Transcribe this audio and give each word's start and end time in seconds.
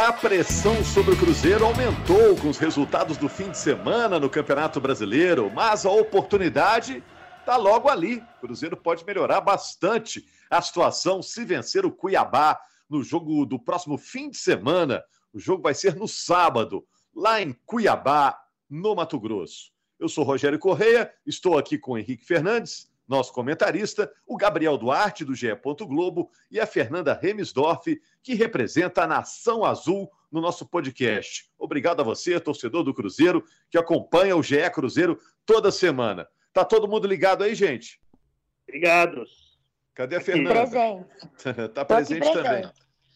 A 0.00 0.14
pressão 0.14 0.82
sobre 0.82 1.12
o 1.12 1.18
Cruzeiro 1.18 1.62
aumentou 1.62 2.34
com 2.40 2.48
os 2.48 2.56
resultados 2.56 3.18
do 3.18 3.28
fim 3.28 3.50
de 3.50 3.58
semana 3.58 4.18
no 4.18 4.30
Campeonato 4.30 4.80
Brasileiro, 4.80 5.52
mas 5.54 5.84
a 5.84 5.90
oportunidade 5.90 7.04
está 7.38 7.58
logo 7.58 7.86
ali. 7.86 8.16
O 8.38 8.40
Cruzeiro 8.40 8.78
pode 8.78 9.04
melhorar 9.04 9.42
bastante 9.42 10.24
a 10.48 10.62
situação 10.62 11.20
se 11.20 11.44
vencer 11.44 11.84
o 11.84 11.92
Cuiabá 11.92 12.58
no 12.88 13.02
jogo 13.02 13.44
do 13.44 13.58
próximo 13.58 13.98
fim 13.98 14.30
de 14.30 14.38
semana. 14.38 15.04
O 15.34 15.38
jogo 15.38 15.62
vai 15.62 15.74
ser 15.74 15.94
no 15.94 16.08
sábado, 16.08 16.82
lá 17.14 17.42
em 17.42 17.52
Cuiabá, 17.66 18.40
no 18.70 18.94
Mato 18.94 19.20
Grosso. 19.20 19.70
Eu 19.98 20.08
sou 20.08 20.24
Rogério 20.24 20.58
Correia, 20.58 21.12
estou 21.26 21.58
aqui 21.58 21.76
com 21.76 21.98
Henrique 21.98 22.24
Fernandes, 22.24 22.89
nosso 23.10 23.32
comentarista, 23.32 24.10
o 24.24 24.36
Gabriel 24.36 24.78
Duarte, 24.78 25.24
do 25.24 25.34
GE. 25.34 25.48
Globo, 25.80 26.30
e 26.48 26.60
a 26.60 26.66
Fernanda 26.66 27.12
Remisdorf, 27.12 28.00
que 28.22 28.34
representa 28.34 29.02
a 29.02 29.06
Nação 29.06 29.64
Azul 29.64 30.08
no 30.30 30.40
nosso 30.40 30.64
podcast. 30.64 31.50
Obrigado 31.58 32.00
a 32.00 32.04
você, 32.04 32.38
torcedor 32.38 32.84
do 32.84 32.94
Cruzeiro, 32.94 33.44
que 33.68 33.76
acompanha 33.76 34.36
o 34.36 34.42
GE 34.42 34.70
Cruzeiro 34.70 35.18
toda 35.44 35.72
semana. 35.72 36.28
Tá 36.52 36.64
todo 36.64 36.86
mundo 36.86 37.08
ligado 37.08 37.42
aí, 37.42 37.52
gente? 37.52 38.00
Obrigado. 38.68 39.24
Cadê 39.92 40.16
a 40.16 40.20
Fernanda? 40.20 40.66
Presente. 40.66 41.68
tá 41.74 41.84
presente, 41.84 42.20
presente. 42.20 42.42
também. 42.44 42.70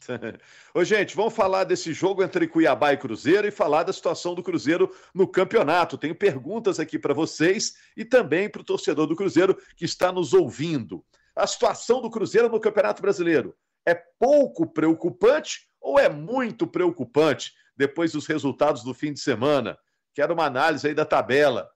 Ô, 0.75 0.85
gente, 0.85 1.15
vamos 1.17 1.35
falar 1.35 1.65
desse 1.65 1.93
jogo 1.93 2.23
entre 2.23 2.47
Cuiabá 2.47 2.93
e 2.93 2.97
Cruzeiro 2.97 3.47
e 3.47 3.51
falar 3.51 3.83
da 3.83 3.93
situação 3.93 4.35
do 4.35 4.43
Cruzeiro 4.43 4.95
no 5.15 5.27
campeonato. 5.27 5.99
Tenho 5.99 6.15
perguntas 6.15 6.79
aqui 6.79 6.99
para 6.99 7.15
vocês 7.15 7.75
e 7.97 8.05
também 8.05 8.49
para 8.49 8.63
o 8.63 8.65
torcedor 8.65 9.07
do 9.07 9.17
Cruzeiro 9.17 9.57
que 9.77 9.85
está 9.85 10.13
nos 10.13 10.33
ouvindo. 10.33 11.05
A 11.35 11.47
situação 11.47 12.01
do 12.01 12.11
Cruzeiro 12.11 12.49
no 12.49 12.61
Campeonato 12.61 13.03
Brasileiro 13.03 13.57
é 13.85 13.95
pouco 13.95 14.67
preocupante 14.67 15.69
ou 15.81 15.99
é 15.99 16.09
muito 16.09 16.67
preocupante 16.67 17.53
depois 17.77 18.13
dos 18.13 18.27
resultados 18.27 18.85
do 18.85 18.95
fim 18.95 19.13
de 19.13 19.21
semana? 19.21 19.77
Quero 20.15 20.33
uma 20.33 20.47
análise 20.47 20.87
aí 20.87 20.95
da 20.95 21.05
tabela. 21.05 21.69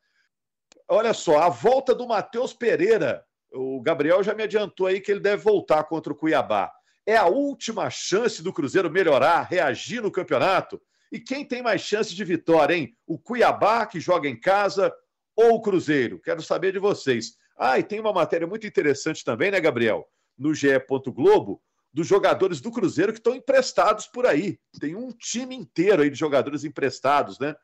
Olha 0.88 1.12
só, 1.12 1.40
a 1.40 1.48
volta 1.48 1.94
do 1.94 2.06
Matheus 2.06 2.52
Pereira. 2.52 3.24
O 3.52 3.80
Gabriel 3.80 4.22
já 4.22 4.34
me 4.34 4.44
adiantou 4.44 4.86
aí 4.86 5.00
que 5.00 5.10
ele 5.10 5.20
deve 5.20 5.42
voltar 5.42 5.84
contra 5.84 6.12
o 6.12 6.16
Cuiabá. 6.16 6.72
É 7.08 7.16
a 7.16 7.24
última 7.24 7.88
chance 7.88 8.42
do 8.42 8.52
Cruzeiro 8.52 8.90
melhorar, 8.90 9.40
reagir 9.40 10.02
no 10.02 10.10
campeonato? 10.10 10.78
E 11.10 11.18
quem 11.18 11.42
tem 11.42 11.62
mais 11.62 11.80
chance 11.80 12.14
de 12.14 12.22
vitória, 12.22 12.74
hein? 12.74 12.94
O 13.06 13.18
Cuiabá, 13.18 13.86
que 13.86 13.98
joga 13.98 14.28
em 14.28 14.38
casa, 14.38 14.92
ou 15.34 15.54
o 15.54 15.62
Cruzeiro? 15.62 16.20
Quero 16.20 16.42
saber 16.42 16.70
de 16.70 16.78
vocês. 16.78 17.38
Ah, 17.56 17.78
e 17.78 17.82
tem 17.82 17.98
uma 17.98 18.12
matéria 18.12 18.46
muito 18.46 18.66
interessante 18.66 19.24
também, 19.24 19.50
né, 19.50 19.58
Gabriel? 19.58 20.06
No 20.36 20.54
GE. 20.54 20.68
Globo, 21.06 21.62
dos 21.90 22.06
jogadores 22.06 22.60
do 22.60 22.70
Cruzeiro 22.70 23.14
que 23.14 23.20
estão 23.20 23.34
emprestados 23.34 24.06
por 24.06 24.26
aí. 24.26 24.60
Tem 24.78 24.94
um 24.94 25.10
time 25.10 25.56
inteiro 25.56 26.02
aí 26.02 26.10
de 26.10 26.18
jogadores 26.18 26.62
emprestados, 26.62 27.38
né? 27.38 27.56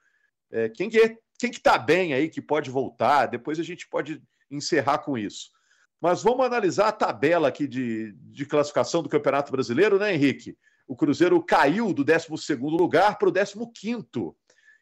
É, 0.51 0.70
quem 0.70 0.89
que 0.89 0.98
é, 0.98 1.19
quem 1.39 1.51
que 1.51 1.61
tá 1.61 1.77
bem 1.77 2.14
aí, 2.14 2.30
que 2.30 2.41
pode 2.41 2.70
voltar? 2.70 3.27
Depois 3.27 3.61
a 3.61 3.63
gente 3.63 3.86
pode 3.91 4.23
encerrar 4.51 5.01
com 5.01 5.18
isso. 5.18 5.51
Mas 6.05 6.23
vamos 6.23 6.45
analisar 6.45 6.89
a 6.89 6.92
tabela 6.92 7.48
aqui 7.48 7.67
de, 7.67 8.13
de 8.13 8.45
classificação 8.45 9.03
do 9.03 9.09
Campeonato 9.09 9.51
Brasileiro, 9.51 9.98
né, 9.98 10.13
Henrique? 10.13 10.55
O 10.87 10.95
Cruzeiro 10.95 11.42
caiu 11.42 11.95
do 11.95 12.05
12 12.05 12.29
lugar 12.61 13.17
para 13.17 13.31
o 13.31 13.33
15. 13.33 14.05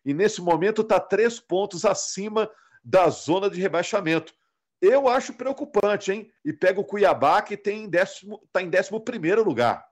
E 0.04 0.12
nesse 0.12 0.42
momento 0.42 0.82
está 0.82 0.98
três 0.98 1.38
pontos 1.38 1.84
acima 1.84 2.50
da 2.82 3.08
zona 3.08 3.48
de 3.48 3.60
rebaixamento. 3.60 4.34
Eu 4.80 5.06
acho 5.06 5.34
preocupante, 5.34 6.10
hein? 6.10 6.28
E 6.44 6.52
pega 6.52 6.80
o 6.80 6.84
Cuiabá, 6.84 7.40
que 7.40 7.54
está 7.54 7.70
em 7.70 7.86
11 8.66 9.42
lugar. 9.44 9.86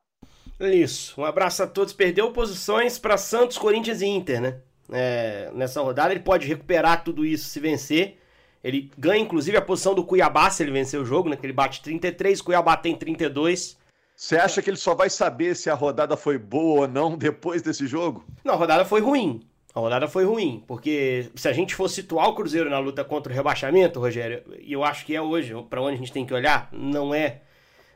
Isso. 0.58 1.20
Um 1.20 1.24
abraço 1.24 1.62
a 1.62 1.68
todos. 1.68 1.92
Perdeu 1.92 2.32
posições 2.32 2.98
para 2.98 3.16
Santos, 3.16 3.56
Corinthians 3.56 4.00
e 4.00 4.06
Inter, 4.06 4.40
né? 4.40 4.60
É, 4.90 5.52
nessa 5.54 5.80
rodada 5.80 6.12
ele 6.12 6.24
pode 6.24 6.48
recuperar 6.48 7.04
tudo 7.04 7.24
isso 7.24 7.48
se 7.48 7.60
vencer. 7.60 8.19
Ele 8.62 8.90
ganha, 8.96 9.22
inclusive, 9.22 9.56
a 9.56 9.62
posição 9.62 9.94
do 9.94 10.04
Cuiabá 10.04 10.50
se 10.50 10.62
ele 10.62 10.70
vencer 10.70 11.00
o 11.00 11.04
jogo, 11.04 11.28
né? 11.28 11.36
Que 11.36 11.46
ele 11.46 11.52
bate 11.52 11.82
33, 11.82 12.42
Cuiabá 12.42 12.76
tem 12.76 12.94
32. 12.94 13.78
Você 14.14 14.36
acha 14.36 14.60
que 14.60 14.68
ele 14.68 14.76
só 14.76 14.94
vai 14.94 15.08
saber 15.08 15.56
se 15.56 15.70
a 15.70 15.74
rodada 15.74 16.14
foi 16.14 16.36
boa 16.36 16.82
ou 16.82 16.88
não 16.88 17.16
depois 17.16 17.62
desse 17.62 17.86
jogo? 17.86 18.24
Não, 18.44 18.54
a 18.54 18.56
rodada 18.56 18.84
foi 18.84 19.00
ruim. 19.00 19.40
A 19.74 19.80
rodada 19.80 20.08
foi 20.08 20.24
ruim, 20.24 20.64
porque 20.66 21.30
se 21.34 21.48
a 21.48 21.52
gente 21.52 21.74
for 21.74 21.88
situar 21.88 22.28
o 22.28 22.34
Cruzeiro 22.34 22.68
na 22.68 22.78
luta 22.78 23.04
contra 23.04 23.32
o 23.32 23.36
rebaixamento, 23.36 24.00
Rogério, 24.00 24.42
e 24.60 24.72
eu 24.72 24.82
acho 24.82 25.06
que 25.06 25.14
é 25.14 25.22
hoje, 25.22 25.54
para 25.70 25.80
onde 25.80 25.94
a 25.94 25.98
gente 25.98 26.12
tem 26.12 26.26
que 26.26 26.34
olhar, 26.34 26.68
não 26.72 27.14
é 27.14 27.42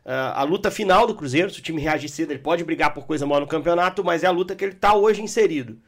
uh, 0.04 0.32
a 0.34 0.42
luta 0.44 0.70
final 0.70 1.06
do 1.06 1.14
Cruzeiro. 1.14 1.50
Se 1.50 1.58
o 1.58 1.62
time 1.62 1.82
reagir 1.82 2.08
cedo, 2.08 2.30
ele 2.30 2.38
pode 2.38 2.62
brigar 2.62 2.94
por 2.94 3.04
coisa 3.06 3.26
maior 3.26 3.40
no 3.40 3.46
campeonato, 3.46 4.04
mas 4.04 4.22
é 4.22 4.28
a 4.28 4.30
luta 4.30 4.54
que 4.54 4.64
ele 4.64 4.72
está 4.72 4.94
hoje 4.94 5.20
inserido. 5.20 5.78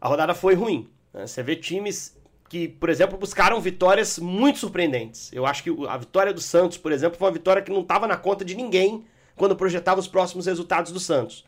A 0.00 0.08
rodada 0.08 0.34
foi 0.34 0.54
ruim. 0.54 0.90
Né? 1.14 1.26
Você 1.26 1.42
vê 1.42 1.54
times 1.54 2.16
que, 2.48 2.68
por 2.68 2.88
exemplo, 2.88 3.18
buscaram 3.18 3.60
vitórias 3.60 4.18
muito 4.18 4.58
surpreendentes. 4.58 5.32
Eu 5.32 5.46
acho 5.46 5.62
que 5.62 5.70
a 5.88 5.96
vitória 5.96 6.32
do 6.32 6.40
Santos, 6.40 6.78
por 6.78 6.92
exemplo, 6.92 7.18
foi 7.18 7.26
uma 7.26 7.34
vitória 7.34 7.62
que 7.62 7.72
não 7.72 7.80
estava 7.80 8.06
na 8.06 8.16
conta 8.16 8.44
de 8.44 8.54
ninguém 8.54 9.04
quando 9.34 9.56
projetava 9.56 10.00
os 10.00 10.08
próximos 10.08 10.46
resultados 10.46 10.92
do 10.92 11.00
Santos. 11.00 11.44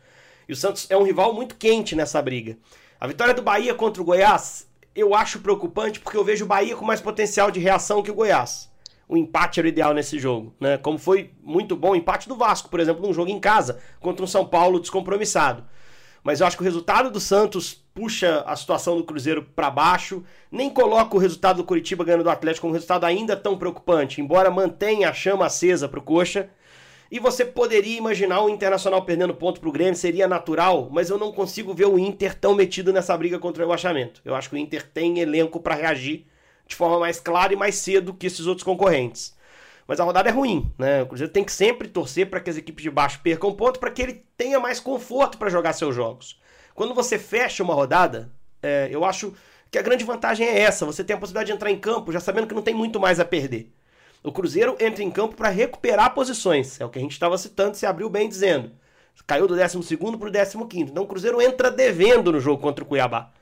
E 0.49 0.53
o 0.53 0.57
Santos 0.57 0.87
é 0.91 0.97
um 0.97 1.03
rival 1.03 1.33
muito 1.33 1.57
quente 1.57 1.95
nessa 1.95 2.21
briga. 2.21 2.57
A 3.01 3.07
vitória 3.07 3.35
do 3.35 3.43
Bahia 3.43 3.75
contra 3.75 4.03
o 4.03 4.05
Goiás, 4.05 4.67
eu 4.95 5.15
acho 5.15 5.41
preocupante 5.41 6.01
porque 6.01 6.17
eu 6.17 6.25
vejo 6.25 6.45
o 6.45 6.49
Bahia 6.49 6.75
com 6.75 6.85
mais 6.85 7.01
potencial 7.01 7.51
de 7.51 7.61
reação 7.61 8.03
que 8.03 8.11
o 8.11 8.15
Goiás. 8.15 8.69
O 9.09 9.17
empate 9.17 9.61
era 9.61 9.67
o 9.67 9.69
ideal 9.69 9.95
nesse 9.95 10.19
jogo, 10.19 10.55
né? 10.61 10.77
Como 10.77 10.99
foi 10.99 11.33
muito 11.43 11.75
bom 11.75 11.93
o 11.93 11.97
empate 11.97 12.29
do 12.29 12.37
Vasco, 12.37 12.69
por 12.69 12.81
exemplo, 12.81 13.07
num 13.07 13.15
jogo 13.15 13.31
em 13.31 13.41
casa 13.41 13.81
contra 14.01 14.23
um 14.23 14.29
São 14.29 14.45
Paulo 14.45 14.81
descompromissado. 14.81 15.65
Mas 16.23 16.41
eu 16.41 16.47
acho 16.47 16.57
que 16.57 16.63
o 16.63 16.65
resultado 16.65 17.11
do 17.11 17.21
Santos 17.21 17.83
puxa 17.99 18.45
a 18.47 18.55
situação 18.55 18.97
do 18.97 19.03
Cruzeiro 19.03 19.43
para 19.43 19.69
baixo. 19.69 20.23
Nem 20.53 20.71
coloca 20.71 21.17
o 21.17 21.19
resultado 21.19 21.57
do 21.57 21.65
Curitiba 21.65 22.05
ganhando 22.05 22.23
do 22.23 22.31
Atlético 22.31 22.61
como 22.61 22.71
um 22.71 22.75
resultado 22.75 23.05
ainda 23.05 23.37
tão 23.37 23.59
preocupante, 23.59 24.21
embora 24.21 24.53
mantenha 24.53 25.11
a 25.11 25.13
chama 25.13 25.47
acesa 25.47 25.89
para 25.89 25.99
o 25.99 26.03
Coxa. 26.03 26.49
E 27.11 27.19
você 27.19 27.45
poderia 27.45 27.99
imaginar 27.99 28.41
o 28.43 28.49
Internacional 28.49 29.03
perdendo 29.03 29.35
ponto 29.35 29.61
pro 29.61 29.73
Grêmio, 29.73 29.97
seria 29.97 30.29
natural, 30.29 30.89
mas 30.93 31.11
eu 31.11 31.19
não 31.19 31.33
consigo 31.33 31.75
ver 31.75 31.87
o 31.87 31.99
Inter 31.99 32.39
tão 32.39 32.55
metido 32.55 32.93
nessa 32.93 33.17
briga 33.17 33.37
contra 33.37 33.65
o 33.65 33.67
rebaixamento. 33.67 34.21
Eu 34.25 34.37
acho 34.37 34.49
que 34.49 34.55
o 34.55 34.59
Inter 34.59 34.87
tem 34.89 35.19
elenco 35.19 35.59
para 35.59 35.75
reagir 35.75 36.25
de 36.69 36.77
forma 36.77 37.01
mais 37.01 37.19
clara 37.19 37.53
e 37.53 37.57
mais 37.57 37.75
cedo 37.75 38.15
que 38.15 38.29
esses 38.29 38.47
outros 38.47 38.63
concorrentes. 38.63 39.37
Mas 39.89 39.99
a 39.99 40.05
rodada 40.05 40.29
é 40.29 40.33
ruim, 40.33 40.71
né? 40.79 41.03
O 41.03 41.07
Cruzeiro 41.07 41.33
tem 41.33 41.43
que 41.43 41.53
sempre 41.53 41.89
torcer 41.89 42.31
para 42.31 42.39
que 42.39 42.51
as 42.51 42.59
equipes 42.59 42.83
de 42.85 42.91
baixo 42.91 43.19
percam 43.25 43.53
ponto 43.55 43.81
para 43.81 43.91
que 43.91 44.03
ele 44.03 44.23
tenha 44.37 44.61
mais 44.61 44.79
conforto 44.79 45.37
para 45.37 45.51
jogar 45.51 45.73
seus 45.73 45.97
jogos. 45.97 46.39
Quando 46.79 46.95
você 46.95 47.19
fecha 47.19 47.65
uma 47.65 47.75
rodada, 47.75 48.31
é, 48.63 48.89
eu 48.93 49.05
acho 49.05 49.35
que 49.69 49.77
a 49.77 49.83
grande 49.83 50.05
vantagem 50.05 50.47
é 50.47 50.61
essa: 50.61 50.87
você 50.87 51.03
tem 51.03 51.17
a 51.17 51.19
possibilidade 51.19 51.49
de 51.49 51.53
entrar 51.53 51.73
em 51.73 51.77
campo 51.77 52.13
já 52.13 52.21
sabendo 52.21 52.47
que 52.47 52.55
não 52.55 52.63
tem 52.63 52.73
muito 52.73 53.01
mais 53.01 53.19
a 53.19 53.25
perder. 53.25 53.73
O 54.23 54.31
Cruzeiro 54.31 54.77
entra 54.79 55.03
em 55.03 55.11
campo 55.11 55.35
para 55.35 55.49
recuperar 55.49 56.15
posições. 56.15 56.81
É 56.81 56.85
o 56.85 56.89
que 56.89 57.01
a 57.01 57.03
gente 57.03 57.11
estava 57.11 57.37
citando, 57.37 57.77
se 57.77 57.85
abriu 57.85 58.09
bem 58.09 58.29
dizendo. 58.29 58.71
Caiu 59.27 59.49
do 59.49 59.57
12 59.57 59.97
para 59.97 60.61
o 60.61 60.69
15. 60.69 60.93
Então 60.93 61.03
o 61.03 61.07
Cruzeiro 61.09 61.43
entra 61.43 61.69
devendo 61.69 62.31
no 62.31 62.39
jogo 62.39 62.63
contra 62.63 62.85
o 62.85 62.87
Cuiabá. 62.87 63.33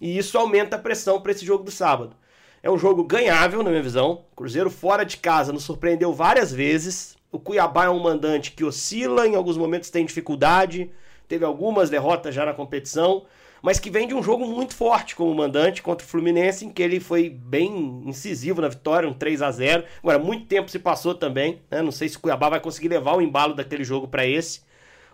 E 0.00 0.16
isso 0.16 0.38
aumenta 0.38 0.76
a 0.76 0.78
pressão 0.78 1.20
para 1.20 1.32
esse 1.32 1.44
jogo 1.44 1.64
do 1.64 1.70
sábado. 1.70 2.16
É 2.62 2.70
um 2.70 2.78
jogo 2.78 3.04
ganhável, 3.04 3.62
na 3.62 3.68
minha 3.68 3.82
visão. 3.82 4.24
O 4.32 4.36
Cruzeiro 4.36 4.70
fora 4.70 5.04
de 5.04 5.18
casa 5.18 5.52
nos 5.52 5.64
surpreendeu 5.64 6.14
várias 6.14 6.50
vezes. 6.50 7.18
O 7.30 7.38
Cuiabá 7.38 7.84
é 7.84 7.90
um 7.90 8.00
mandante 8.00 8.52
que 8.52 8.64
oscila, 8.64 9.28
em 9.28 9.34
alguns 9.34 9.58
momentos 9.58 9.90
tem 9.90 10.06
dificuldade. 10.06 10.90
Teve 11.28 11.44
algumas 11.44 11.90
derrotas 11.90 12.34
já 12.34 12.44
na 12.44 12.54
competição 12.54 13.24
mas 13.62 13.80
que 13.80 13.90
vem 13.90 14.06
de 14.06 14.14
um 14.14 14.22
jogo 14.22 14.46
muito 14.46 14.74
forte 14.74 15.16
como 15.16 15.34
mandante 15.34 15.82
contra 15.82 16.06
o 16.06 16.08
Fluminense, 16.08 16.64
em 16.64 16.70
que 16.70 16.82
ele 16.82 17.00
foi 17.00 17.28
bem 17.28 18.02
incisivo 18.06 18.60
na 18.60 18.68
vitória, 18.68 19.08
um 19.08 19.14
3 19.14 19.42
a 19.42 19.50
0 19.50 19.84
Agora, 20.00 20.18
muito 20.18 20.46
tempo 20.46 20.70
se 20.70 20.78
passou 20.78 21.14
também, 21.14 21.60
né? 21.70 21.82
não 21.82 21.90
sei 21.90 22.08
se 22.08 22.16
o 22.16 22.20
Cuiabá 22.20 22.48
vai 22.48 22.60
conseguir 22.60 22.88
levar 22.88 23.16
o 23.16 23.22
embalo 23.22 23.54
daquele 23.54 23.84
jogo 23.84 24.06
para 24.06 24.26
esse. 24.26 24.62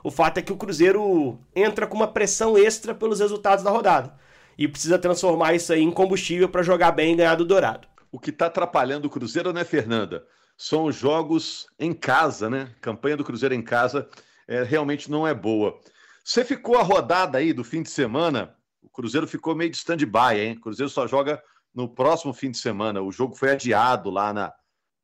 O 0.02 0.10
fato 0.10 0.38
é 0.38 0.42
que 0.42 0.52
o 0.52 0.56
Cruzeiro 0.56 1.38
entra 1.56 1.86
com 1.86 1.96
uma 1.96 2.08
pressão 2.08 2.58
extra 2.58 2.94
pelos 2.94 3.20
resultados 3.20 3.64
da 3.64 3.70
rodada 3.70 4.14
e 4.58 4.68
precisa 4.68 4.98
transformar 4.98 5.54
isso 5.54 5.72
aí 5.72 5.82
em 5.82 5.90
combustível 5.90 6.48
para 6.48 6.62
jogar 6.62 6.92
bem 6.92 7.14
e 7.14 7.16
ganhar 7.16 7.34
do 7.36 7.46
Dourado. 7.46 7.88
O 8.12 8.18
que 8.18 8.28
está 8.30 8.46
atrapalhando 8.46 9.06
o 9.06 9.10
Cruzeiro, 9.10 9.52
né, 9.52 9.64
Fernanda? 9.64 10.22
são 10.56 10.84
os 10.84 10.94
jogos 10.94 11.66
em 11.78 11.92
casa, 11.92 12.48
né? 12.48 12.70
Campanha 12.80 13.16
do 13.16 13.24
Cruzeiro 13.24 13.54
em 13.54 13.62
casa 13.62 14.08
é, 14.46 14.62
realmente 14.62 15.10
não 15.10 15.26
é 15.26 15.34
boa. 15.34 15.78
Você 16.24 16.42
ficou 16.42 16.78
a 16.78 16.82
rodada 16.82 17.36
aí 17.36 17.52
do 17.52 17.62
fim 17.62 17.82
de 17.82 17.90
semana, 17.90 18.56
o 18.82 18.88
Cruzeiro 18.88 19.28
ficou 19.28 19.54
meio 19.54 19.70
de 19.70 19.76
stand-by, 19.76 20.38
hein? 20.40 20.56
O 20.56 20.60
Cruzeiro 20.60 20.88
só 20.88 21.06
joga 21.06 21.42
no 21.74 21.86
próximo 21.86 22.32
fim 22.32 22.50
de 22.50 22.56
semana. 22.56 23.02
O 23.02 23.12
jogo 23.12 23.34
foi 23.34 23.50
adiado 23.50 24.08
lá 24.08 24.32
na, 24.32 24.52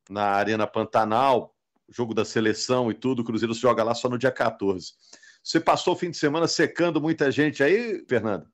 na 0.09 0.25
Arena 0.31 0.67
Pantanal, 0.67 1.55
jogo 1.91 2.15
da 2.15 2.25
seleção 2.25 2.91
e 2.91 2.95
tudo. 2.95 3.21
O 3.21 3.25
Cruzeiro 3.25 3.53
se 3.53 3.61
joga 3.61 3.85
lá 3.85 3.95
só 3.95 4.09
no 4.09 4.17
dia 4.17 4.31
14. 4.31 4.93
Você 5.43 5.61
passou 5.61 5.93
o 5.93 5.97
fim 5.97 6.11
de 6.11 6.17
semana 6.17 6.49
secando 6.49 7.01
muita 7.01 7.31
gente 7.31 7.63
aí, 7.63 8.03
Fernanda? 8.09 8.47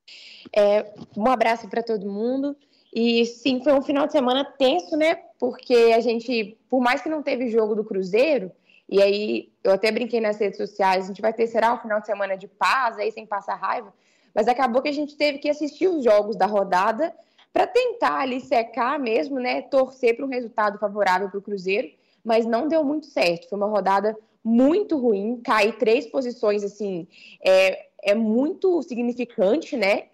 É, 0.54 0.92
um 1.16 1.26
abraço 1.28 1.68
para 1.68 1.82
todo 1.82 2.10
mundo. 2.10 2.56
E 2.92 3.26
sim, 3.26 3.62
foi 3.62 3.74
um 3.74 3.82
final 3.82 4.06
de 4.06 4.12
semana 4.12 4.44
tenso, 4.44 4.96
né? 4.96 5.16
Porque 5.38 5.92
a 5.94 6.00
gente, 6.00 6.56
por 6.68 6.80
mais 6.80 7.00
que 7.00 7.08
não 7.08 7.22
teve 7.22 7.50
jogo 7.50 7.74
do 7.74 7.84
Cruzeiro, 7.84 8.50
e 8.88 9.02
aí 9.02 9.52
eu 9.64 9.72
até 9.72 9.90
brinquei 9.90 10.20
nas 10.20 10.38
redes 10.38 10.56
sociais, 10.56 11.04
a 11.04 11.08
gente 11.08 11.20
vai 11.20 11.32
ter, 11.32 11.46
será 11.46 11.74
um 11.74 11.78
final 11.78 12.00
de 12.00 12.06
semana 12.06 12.36
de 12.36 12.46
paz, 12.46 12.98
aí 12.98 13.10
sem 13.10 13.26
passar 13.26 13.56
raiva, 13.56 13.92
mas 14.34 14.48
acabou 14.48 14.82
que 14.82 14.88
a 14.88 14.92
gente 14.92 15.16
teve 15.16 15.38
que 15.38 15.48
assistir 15.48 15.88
os 15.88 16.04
jogos 16.04 16.36
da 16.36 16.46
rodada 16.46 17.14
para 17.52 17.66
tentar 17.66 18.18
ali 18.18 18.40
secar 18.40 18.98
mesmo, 18.98 19.38
né? 19.38 19.62
Torcer 19.62 20.14
para 20.14 20.26
um 20.26 20.28
resultado 20.28 20.78
favorável 20.78 21.30
para 21.30 21.38
o 21.38 21.42
Cruzeiro, 21.42 21.88
mas 22.22 22.44
não 22.44 22.68
deu 22.68 22.84
muito 22.84 23.06
certo. 23.06 23.48
Foi 23.48 23.56
uma 23.56 23.66
rodada 23.66 24.14
muito 24.44 24.98
ruim, 24.98 25.40
cair 25.42 25.76
três 25.78 26.06
posições, 26.06 26.62
assim, 26.62 27.08
é, 27.44 27.86
é 28.02 28.14
muito 28.14 28.82
significante, 28.82 29.76
né? 29.76 30.04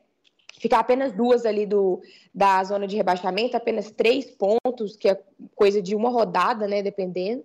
ficar 0.62 0.78
apenas 0.78 1.12
duas 1.12 1.44
ali 1.44 1.66
do, 1.66 2.00
da 2.32 2.62
zona 2.62 2.86
de 2.86 2.96
rebaixamento, 2.96 3.56
apenas 3.56 3.90
três 3.90 4.30
pontos, 4.30 4.60
que 4.98 5.08
é 5.08 5.20
coisa 5.54 5.80
de 5.80 5.94
uma 5.94 6.10
rodada, 6.10 6.66
né, 6.66 6.82
dependendo. 6.82 7.44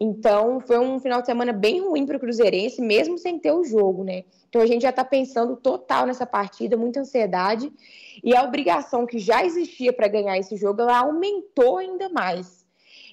Então, 0.00 0.60
foi 0.60 0.78
um 0.78 0.98
final 0.98 1.20
de 1.20 1.26
semana 1.26 1.52
bem 1.52 1.80
ruim 1.80 2.06
para 2.06 2.16
o 2.16 2.20
Cruzeirense, 2.20 2.80
mesmo 2.80 3.18
sem 3.18 3.38
ter 3.38 3.52
o 3.52 3.64
jogo, 3.64 4.04
né? 4.04 4.24
Então, 4.48 4.60
a 4.60 4.66
gente 4.66 4.82
já 4.82 4.90
está 4.90 5.04
pensando 5.04 5.56
total 5.56 6.06
nessa 6.06 6.26
partida, 6.26 6.76
muita 6.76 7.00
ansiedade, 7.00 7.72
e 8.22 8.34
a 8.34 8.42
obrigação 8.42 9.06
que 9.06 9.18
já 9.18 9.44
existia 9.44 9.92
para 9.92 10.08
ganhar 10.08 10.38
esse 10.38 10.56
jogo, 10.56 10.82
ela 10.82 10.98
aumentou 10.98 11.78
ainda 11.78 12.08
mais. 12.08 12.64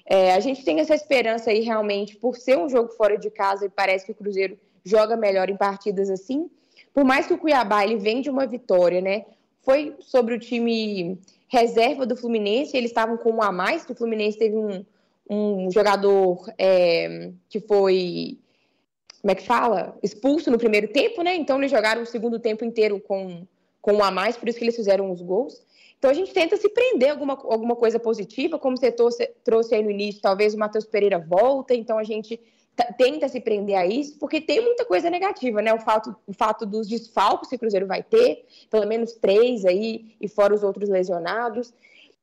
É, 0.06 0.32
a 0.32 0.40
gente 0.40 0.64
tem 0.64 0.80
essa 0.80 0.94
esperança 0.94 1.50
aí, 1.50 1.60
realmente, 1.60 2.16
por 2.16 2.36
ser 2.36 2.58
um 2.58 2.68
jogo 2.68 2.90
fora 2.92 3.16
de 3.18 3.30
casa, 3.30 3.66
e 3.66 3.68
parece 3.68 4.06
que 4.06 4.12
o 4.12 4.14
Cruzeiro 4.14 4.58
joga 4.84 5.16
melhor 5.16 5.50
em 5.50 5.56
partidas 5.56 6.08
assim, 6.08 6.50
por 6.92 7.04
mais 7.04 7.26
que 7.26 7.34
o 7.34 7.38
Cuiabá 7.38 7.84
ele 7.84 7.96
vem 7.96 8.20
de 8.20 8.30
uma 8.30 8.46
vitória, 8.46 9.00
né? 9.00 9.26
foi 9.62 9.94
sobre 10.00 10.34
o 10.34 10.38
time 10.38 11.18
reserva 11.50 12.06
do 12.06 12.16
Fluminense, 12.16 12.76
eles 12.76 12.90
estavam 12.90 13.16
com 13.16 13.32
um 13.32 13.42
a 13.42 13.50
mais, 13.50 13.84
que 13.84 13.92
o 13.92 13.96
Fluminense 13.96 14.38
teve 14.38 14.56
um, 14.56 14.84
um 15.28 15.70
jogador 15.70 16.48
é, 16.56 17.32
que 17.48 17.60
foi, 17.60 18.38
como 19.20 19.32
é 19.32 19.34
que 19.34 19.42
fala? 19.42 19.98
Expulso 20.00 20.50
no 20.50 20.58
primeiro 20.58 20.88
tempo, 20.88 21.22
né? 21.22 21.34
Então 21.34 21.58
eles 21.58 21.70
jogaram 21.70 22.02
o 22.02 22.06
segundo 22.06 22.38
tempo 22.38 22.64
inteiro 22.64 23.00
com, 23.00 23.44
com 23.82 23.94
um 23.94 24.04
a 24.04 24.12
mais, 24.12 24.36
por 24.36 24.48
isso 24.48 24.58
que 24.58 24.64
eles 24.64 24.76
fizeram 24.76 25.10
os 25.10 25.20
gols. 25.20 25.60
Então 25.98 26.08
a 26.10 26.14
gente 26.14 26.32
tenta 26.32 26.56
se 26.56 26.68
prender 26.68 27.10
alguma, 27.10 27.34
alguma 27.34 27.74
coisa 27.74 27.98
positiva, 27.98 28.58
como 28.58 28.76
você 28.76 28.90
trouxe, 28.92 29.74
aí 29.74 29.82
no 29.82 29.90
início, 29.90 30.22
talvez 30.22 30.54
o 30.54 30.58
Matheus 30.58 30.86
Pereira 30.86 31.18
volta, 31.18 31.74
então 31.74 31.98
a 31.98 32.04
gente 32.04 32.40
tenta 32.96 33.28
se 33.28 33.40
prender 33.40 33.76
a 33.76 33.86
isso, 33.86 34.18
porque 34.18 34.40
tem 34.40 34.60
muita 34.60 34.84
coisa 34.84 35.10
negativa, 35.10 35.60
né? 35.60 35.72
O 35.72 35.78
fato, 35.78 36.14
o 36.26 36.32
fato 36.32 36.64
dos 36.64 36.88
desfalques 36.88 37.50
que 37.50 37.56
o 37.56 37.58
Cruzeiro 37.58 37.86
vai 37.86 38.02
ter, 38.02 38.46
pelo 38.70 38.86
menos 38.86 39.12
três 39.12 39.64
aí, 39.64 40.14
e 40.20 40.28
fora 40.28 40.54
os 40.54 40.62
outros 40.62 40.88
lesionados. 40.88 41.72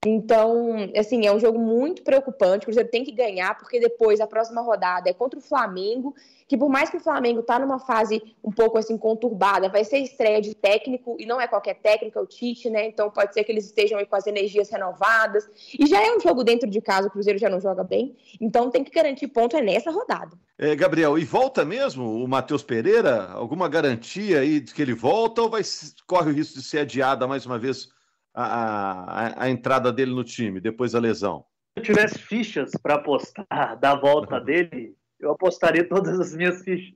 Então, 0.05 0.75
assim, 0.95 1.25
é 1.25 1.33
um 1.33 1.39
jogo 1.39 1.57
muito 1.57 2.03
preocupante. 2.03 2.63
O 2.63 2.65
Cruzeiro 2.65 2.89
tem 2.89 3.03
que 3.03 3.11
ganhar, 3.11 3.57
porque 3.57 3.79
depois 3.79 4.21
a 4.21 4.27
próxima 4.27 4.61
rodada 4.61 5.09
é 5.09 5.13
contra 5.13 5.39
o 5.39 5.41
Flamengo, 5.41 6.13
que 6.47 6.55
por 6.55 6.69
mais 6.69 6.89
que 6.89 6.97
o 6.97 6.99
Flamengo 6.99 7.41
tá 7.41 7.57
numa 7.57 7.79
fase 7.79 8.21
um 8.43 8.51
pouco 8.51 8.77
assim 8.77 8.97
conturbada, 8.97 9.69
vai 9.69 9.83
ser 9.83 9.97
estreia 9.97 10.39
de 10.39 10.55
técnico, 10.55 11.17
e 11.19 11.25
não 11.25 11.41
é 11.41 11.47
qualquer 11.47 11.75
técnico, 11.75 12.19
é 12.19 12.21
o 12.21 12.27
Tite, 12.27 12.69
né? 12.69 12.85
Então 12.85 13.09
pode 13.09 13.33
ser 13.33 13.43
que 13.43 13.51
eles 13.51 13.65
estejam 13.65 13.97
aí 13.97 14.05
com 14.05 14.15
as 14.15 14.27
energias 14.27 14.69
renovadas. 14.69 15.49
E 15.77 15.85
já 15.87 16.01
é 16.01 16.15
um 16.15 16.19
jogo 16.19 16.43
dentro 16.43 16.69
de 16.69 16.79
casa, 16.79 17.07
o 17.07 17.11
Cruzeiro 17.11 17.39
já 17.39 17.49
não 17.49 17.59
joga 17.59 17.83
bem. 17.83 18.15
Então 18.39 18.69
tem 18.69 18.83
que 18.83 18.91
garantir 18.91 19.27
ponto 19.27 19.57
é 19.57 19.61
nessa 19.61 19.89
rodada. 19.89 20.37
É, 20.59 20.75
Gabriel, 20.75 21.17
e 21.17 21.25
volta 21.25 21.65
mesmo 21.65 22.23
o 22.23 22.27
Matheus 22.27 22.63
Pereira? 22.63 23.29
Alguma 23.31 23.67
garantia 23.67 24.39
aí 24.39 24.59
de 24.59 24.73
que 24.73 24.81
ele 24.81 24.93
volta 24.93 25.41
ou 25.41 25.49
vai 25.49 25.61
corre 26.05 26.31
o 26.31 26.33
risco 26.33 26.59
de 26.59 26.63
ser 26.63 26.79
adiada 26.79 27.27
mais 27.27 27.45
uma 27.45 27.57
vez? 27.57 27.89
A, 28.37 29.41
a, 29.41 29.43
a 29.45 29.49
entrada 29.49 29.91
dele 29.91 30.13
no 30.13 30.23
time 30.23 30.61
depois 30.61 30.91
da 30.91 30.99
lesão? 30.99 31.43
Se 31.73 31.79
eu 31.79 31.83
tivesse 31.83 32.19
fichas 32.19 32.71
para 32.81 32.95
apostar 32.95 33.79
da 33.79 33.95
volta 33.95 34.39
dele, 34.39 34.95
eu 35.19 35.31
apostaria 35.31 35.87
todas 35.87 36.19
as 36.19 36.35
minhas 36.35 36.61
fichas. 36.63 36.95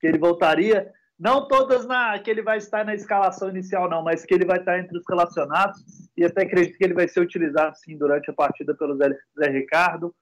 Que 0.00 0.06
ele 0.06 0.18
voltaria, 0.18 0.90
não 1.18 1.46
todas 1.46 1.86
na 1.86 2.18
que 2.18 2.30
ele 2.30 2.42
vai 2.42 2.56
estar 2.56 2.84
na 2.86 2.94
escalação 2.94 3.50
inicial, 3.50 3.90
não, 3.90 4.02
mas 4.02 4.24
que 4.24 4.32
ele 4.32 4.46
vai 4.46 4.58
estar 4.58 4.78
entre 4.78 4.96
os 4.96 5.04
relacionados. 5.06 5.78
E 6.16 6.24
até 6.24 6.44
acredito 6.44 6.78
que 6.78 6.84
ele 6.84 6.94
vai 6.94 7.06
ser 7.06 7.20
utilizado 7.20 7.76
sim 7.76 7.98
durante 7.98 8.30
a 8.30 8.34
partida 8.34 8.74
pelo 8.74 8.96
Zé, 8.96 9.10
Zé 9.38 9.50
Ricardo. 9.50 10.14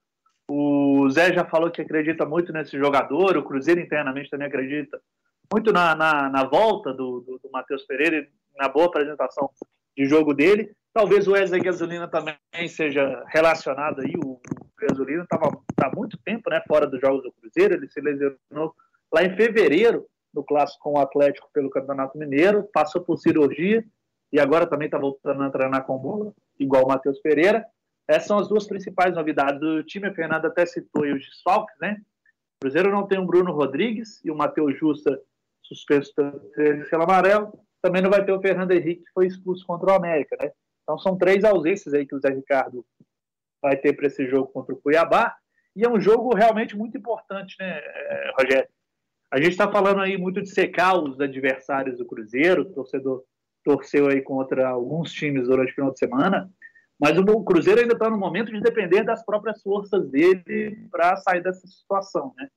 O 0.49 1.09
Zé 1.09 1.31
já 1.31 1.45
falou 1.45 1.71
que 1.71 1.81
acredita 1.81 2.25
muito 2.25 2.51
nesse 2.51 2.77
jogador, 2.77 3.37
o 3.37 3.43
Cruzeiro 3.43 3.79
internamente 3.79 4.29
também 4.29 4.47
acredita 4.47 4.99
muito 5.51 5.71
na, 5.71 5.95
na, 5.95 6.29
na 6.29 6.43
volta 6.43 6.91
do, 6.93 7.21
do, 7.21 7.39
do 7.41 7.49
Matheus 7.51 7.83
Pereira, 7.83 8.27
na 8.57 8.67
boa 8.67 8.87
apresentação 8.87 9.49
de 9.99 10.05
jogo 10.05 10.33
dele. 10.33 10.71
Talvez 10.93 11.27
o 11.27 11.33
Wesley 11.33 11.61
Gasolina 11.61 12.07
também 12.07 12.37
seja 12.69 13.21
relacionado 13.27 13.99
aí. 13.99 14.13
O, 14.23 14.39
Gasolina 14.79 15.23
estava 15.23 15.51
há 15.83 15.93
muito 15.93 16.17
tempo 16.19 16.49
né, 16.49 16.63
fora 16.65 16.87
dos 16.87 17.01
jogos 17.01 17.21
do 17.21 17.33
Cruzeiro. 17.33 17.73
Ele 17.73 17.89
se 17.89 17.99
lesionou 17.99 18.73
lá 19.13 19.23
em 19.23 19.35
fevereiro 19.35 20.07
no 20.33 20.41
clássico 20.41 20.81
com 20.83 20.93
o 20.93 20.99
Atlético 20.99 21.49
pelo 21.51 21.69
Campeonato 21.69 22.17
Mineiro, 22.17 22.63
passou 22.71 23.01
por 23.01 23.17
cirurgia 23.17 23.83
e 24.31 24.39
agora 24.39 24.65
também 24.65 24.85
está 24.85 24.97
voltando 24.97 25.43
a 25.43 25.49
treinar 25.49 25.85
com 25.85 25.97
bola, 25.97 26.31
igual 26.57 26.85
o 26.85 26.87
Matheus 26.87 27.19
Pereira. 27.19 27.65
Essas 28.07 28.27
são 28.27 28.37
as 28.37 28.47
duas 28.47 28.67
principais 28.67 29.13
novidades 29.13 29.59
do 29.59 29.83
time. 29.83 30.07
A 30.07 30.13
Fernanda 30.13 30.47
até 30.47 30.65
citou 30.65 31.03
os 31.03 31.25
desfalques, 31.25 31.75
né? 31.81 31.97
O 32.55 32.61
Cruzeiro 32.61 32.89
não 32.89 33.05
tem 33.05 33.19
o 33.19 33.25
Bruno 33.25 33.51
Rodrigues 33.51 34.23
e 34.23 34.31
o 34.31 34.35
Matheus 34.35 34.77
Justa 34.79 35.19
suspenso 35.61 36.13
pelo 36.89 37.03
amarelo 37.03 37.51
também 37.81 38.01
não 38.01 38.09
vai 38.09 38.23
ter 38.23 38.31
o 38.31 38.41
Fernando 38.41 38.71
Henrique, 38.71 39.03
que 39.03 39.11
foi 39.11 39.27
expulso 39.27 39.65
contra 39.65 39.91
o 39.91 39.95
América, 39.95 40.37
né? 40.41 40.51
Então 40.83 40.97
são 40.97 41.17
três 41.17 41.43
ausências 41.43 41.93
aí 41.93 42.05
que 42.05 42.15
o 42.15 42.19
Zé 42.19 42.29
Ricardo 42.29 42.85
vai 43.61 43.77
ter 43.77 43.93
para 43.93 44.07
esse 44.07 44.27
jogo 44.27 44.47
contra 44.47 44.73
o 44.73 44.81
Cuiabá. 44.81 45.35
E 45.75 45.85
é 45.85 45.89
um 45.89 45.99
jogo 45.99 46.33
realmente 46.33 46.75
muito 46.75 46.97
importante, 46.97 47.55
né, 47.59 47.79
é, 47.79 48.31
Rogério? 48.37 48.67
A 49.31 49.37
gente 49.37 49.51
está 49.51 49.71
falando 49.71 50.01
aí 50.01 50.17
muito 50.17 50.41
de 50.41 50.49
secar 50.49 50.97
os 50.97 51.19
adversários 51.19 51.97
do 51.97 52.05
Cruzeiro, 52.05 52.63
o 52.63 52.73
torcedor 52.73 53.23
torceu 53.63 54.07
aí 54.07 54.21
contra 54.21 54.67
alguns 54.67 55.11
times 55.11 55.47
durante 55.47 55.71
o 55.71 55.75
final 55.75 55.91
de 55.91 55.99
semana, 55.99 56.49
mas 56.99 57.17
o 57.17 57.43
Cruzeiro 57.43 57.79
ainda 57.79 57.93
está 57.93 58.09
no 58.09 58.17
momento 58.17 58.51
de 58.51 58.59
depender 58.59 59.03
das 59.03 59.23
próprias 59.23 59.61
forças 59.61 60.09
dele 60.09 60.87
para 60.91 61.15
sair 61.17 61.43
dessa 61.43 61.67
situação, 61.67 62.33
né? 62.35 62.49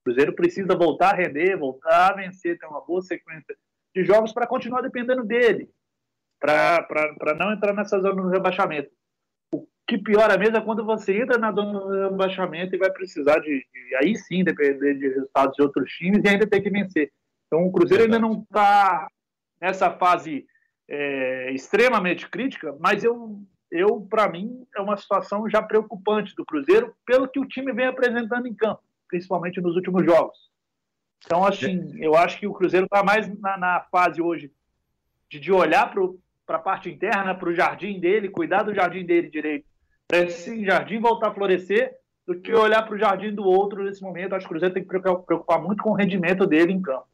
O 0.00 0.04
Cruzeiro 0.04 0.34
precisa 0.34 0.74
voltar 0.74 1.10
a 1.10 1.16
render, 1.16 1.56
voltar 1.56 2.12
a 2.12 2.16
vencer, 2.16 2.58
ter 2.58 2.66
uma 2.66 2.80
boa 2.80 3.02
sequência 3.02 3.54
de 3.94 4.04
jogos 4.04 4.32
para 4.32 4.46
continuar 4.46 4.82
dependendo 4.82 5.24
dele, 5.24 5.70
para 6.40 7.34
não 7.38 7.52
entrar 7.52 7.72
nessa 7.72 8.00
zona 8.00 8.22
do 8.22 8.28
rebaixamento. 8.28 8.90
O 9.52 9.66
que 9.86 9.96
piora 9.98 10.36
mesmo 10.36 10.56
é 10.56 10.60
quando 10.60 10.84
você 10.84 11.22
entra 11.22 11.38
na 11.38 11.52
zona 11.52 11.78
do 11.78 12.10
rebaixamento 12.10 12.74
e 12.74 12.78
vai 12.78 12.90
precisar 12.90 13.38
de, 13.38 13.64
de 13.72 13.96
aí 13.96 14.16
sim 14.16 14.42
depender 14.42 14.94
de 14.94 15.08
resultados 15.08 15.54
de 15.54 15.62
outros 15.62 15.90
times 15.92 16.24
e 16.24 16.28
ainda 16.28 16.46
ter 16.46 16.60
que 16.60 16.70
vencer. 16.70 17.12
Então 17.46 17.64
o 17.66 17.72
Cruzeiro 17.72 18.04
ainda 18.04 18.18
não 18.18 18.42
está 18.42 19.06
nessa 19.60 19.90
fase 19.90 20.44
é, 20.88 21.52
extremamente 21.52 22.28
crítica, 22.28 22.76
mas 22.80 23.04
eu, 23.04 23.40
eu 23.70 24.00
para 24.10 24.28
mim 24.28 24.66
é 24.76 24.80
uma 24.80 24.96
situação 24.96 25.48
já 25.48 25.62
preocupante 25.62 26.34
do 26.34 26.44
Cruzeiro 26.44 26.94
pelo 27.06 27.28
que 27.28 27.38
o 27.38 27.46
time 27.46 27.72
vem 27.72 27.86
apresentando 27.86 28.46
em 28.46 28.54
campo, 28.54 28.82
principalmente 29.08 29.60
nos 29.60 29.76
últimos 29.76 30.04
jogos. 30.04 30.36
Então, 31.24 31.44
assim, 31.44 31.92
eu 31.98 32.14
acho 32.14 32.38
que 32.38 32.46
o 32.46 32.52
Cruzeiro 32.52 32.84
está 32.84 33.02
mais 33.02 33.26
na, 33.40 33.56
na, 33.56 33.80
fase 33.90 34.20
hoje 34.20 34.52
de, 35.30 35.40
de 35.40 35.50
olhar 35.50 35.92
para 36.46 36.56
a 36.56 36.60
parte 36.60 36.90
interna, 36.90 37.34
para 37.34 37.48
o 37.48 37.54
jardim 37.54 37.98
dele, 37.98 38.28
cuidar 38.28 38.62
do 38.62 38.74
jardim 38.74 39.04
dele 39.04 39.30
direito, 39.30 39.64
para 40.06 40.18
esse 40.18 40.64
jardim 40.64 41.00
voltar 41.00 41.28
a 41.28 41.34
florescer, 41.34 41.94
do 42.26 42.34
que 42.34 42.52
olhar 42.52 42.82
para 42.82 42.94
o 42.94 42.98
jardim 42.98 43.34
do 43.34 43.44
outro 43.44 43.84
nesse 43.84 44.02
momento. 44.02 44.34
Acho 44.34 44.46
que 44.46 44.46
o 44.46 44.50
Cruzeiro 44.50 44.74
tem 44.74 44.82
que 44.82 44.88
preocupar 44.88 45.60
muito 45.60 45.82
com 45.82 45.90
o 45.90 45.94
rendimento 45.94 46.46
dele 46.46 46.72
em 46.72 46.80
campo. 46.80 47.06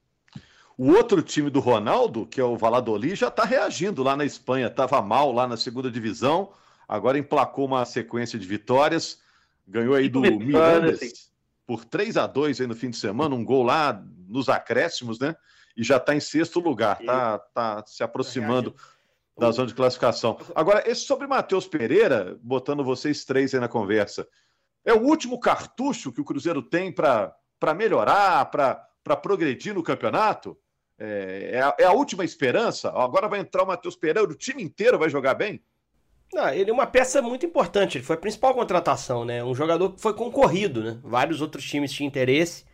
O 0.76 0.92
outro 0.92 1.20
time 1.20 1.50
do 1.50 1.60
Ronaldo, 1.60 2.26
que 2.26 2.40
é 2.40 2.44
o 2.44 2.56
Valladolid, 2.56 3.14
já 3.14 3.28
está 3.28 3.44
reagindo 3.44 4.02
lá 4.02 4.16
na 4.16 4.24
Espanha. 4.24 4.68
Estava 4.68 5.02
mal 5.02 5.30
lá 5.30 5.46
na 5.46 5.56
segunda 5.56 5.90
divisão, 5.90 6.50
agora 6.88 7.18
emplacou 7.18 7.66
uma 7.66 7.84
sequência 7.84 8.38
de 8.38 8.46
vitórias. 8.46 9.20
Ganhou 9.68 9.94
aí 9.94 10.08
do 10.08 10.20
Mirandes 10.20 11.29
por 11.70 11.84
3 11.84 12.16
a 12.16 12.26
2 12.26 12.60
aí 12.60 12.66
no 12.66 12.74
fim 12.74 12.90
de 12.90 12.96
semana, 12.96 13.32
um 13.32 13.44
gol 13.44 13.62
lá 13.62 14.04
nos 14.26 14.48
acréscimos, 14.48 15.20
né? 15.20 15.36
E 15.76 15.84
já 15.84 15.98
está 15.98 16.12
em 16.12 16.18
sexto 16.18 16.58
lugar, 16.58 16.98
tá, 16.98 17.38
tá 17.38 17.84
se 17.86 18.02
aproximando 18.02 18.74
da 19.38 19.52
zona 19.52 19.68
de 19.68 19.74
classificação. 19.74 20.36
Agora, 20.52 20.82
esse 20.90 21.02
sobre 21.02 21.28
Matheus 21.28 21.68
Pereira, 21.68 22.36
botando 22.42 22.82
vocês 22.82 23.24
três 23.24 23.54
aí 23.54 23.60
na 23.60 23.68
conversa, 23.68 24.26
É 24.84 24.92
o 24.92 25.00
último 25.00 25.38
cartucho 25.38 26.10
que 26.10 26.20
o 26.20 26.24
Cruzeiro 26.24 26.60
tem 26.60 26.90
para 26.90 27.36
melhorar, 27.76 28.46
para 28.46 29.16
progredir 29.22 29.72
no 29.72 29.84
campeonato? 29.84 30.58
É, 30.98 31.50
é, 31.52 31.62
a, 31.62 31.76
é, 31.78 31.84
a, 31.84 31.92
última 31.92 32.24
esperança? 32.24 32.88
Agora 32.88 33.28
vai 33.28 33.38
entrar 33.38 33.62
o 33.62 33.66
Matheus 33.68 33.94
Pereira, 33.94 34.28
o 34.28 34.34
time 34.34 34.60
inteiro 34.60 34.98
vai 34.98 35.08
jogar 35.08 35.34
bem? 35.34 35.62
Não, 36.32 36.48
ele 36.48 36.70
é 36.70 36.72
uma 36.72 36.86
peça 36.86 37.20
muito 37.20 37.44
importante, 37.44 37.98
ele 37.98 38.04
foi 38.04 38.14
a 38.14 38.18
principal 38.18 38.54
contratação, 38.54 39.24
né? 39.24 39.42
Um 39.42 39.54
jogador 39.54 39.90
que 39.90 40.00
foi 40.00 40.14
concorrido, 40.14 40.82
né? 40.82 40.98
Vários 41.02 41.40
outros 41.40 41.64
times 41.64 41.92
tinham 41.92 42.06
interesse, 42.06 42.64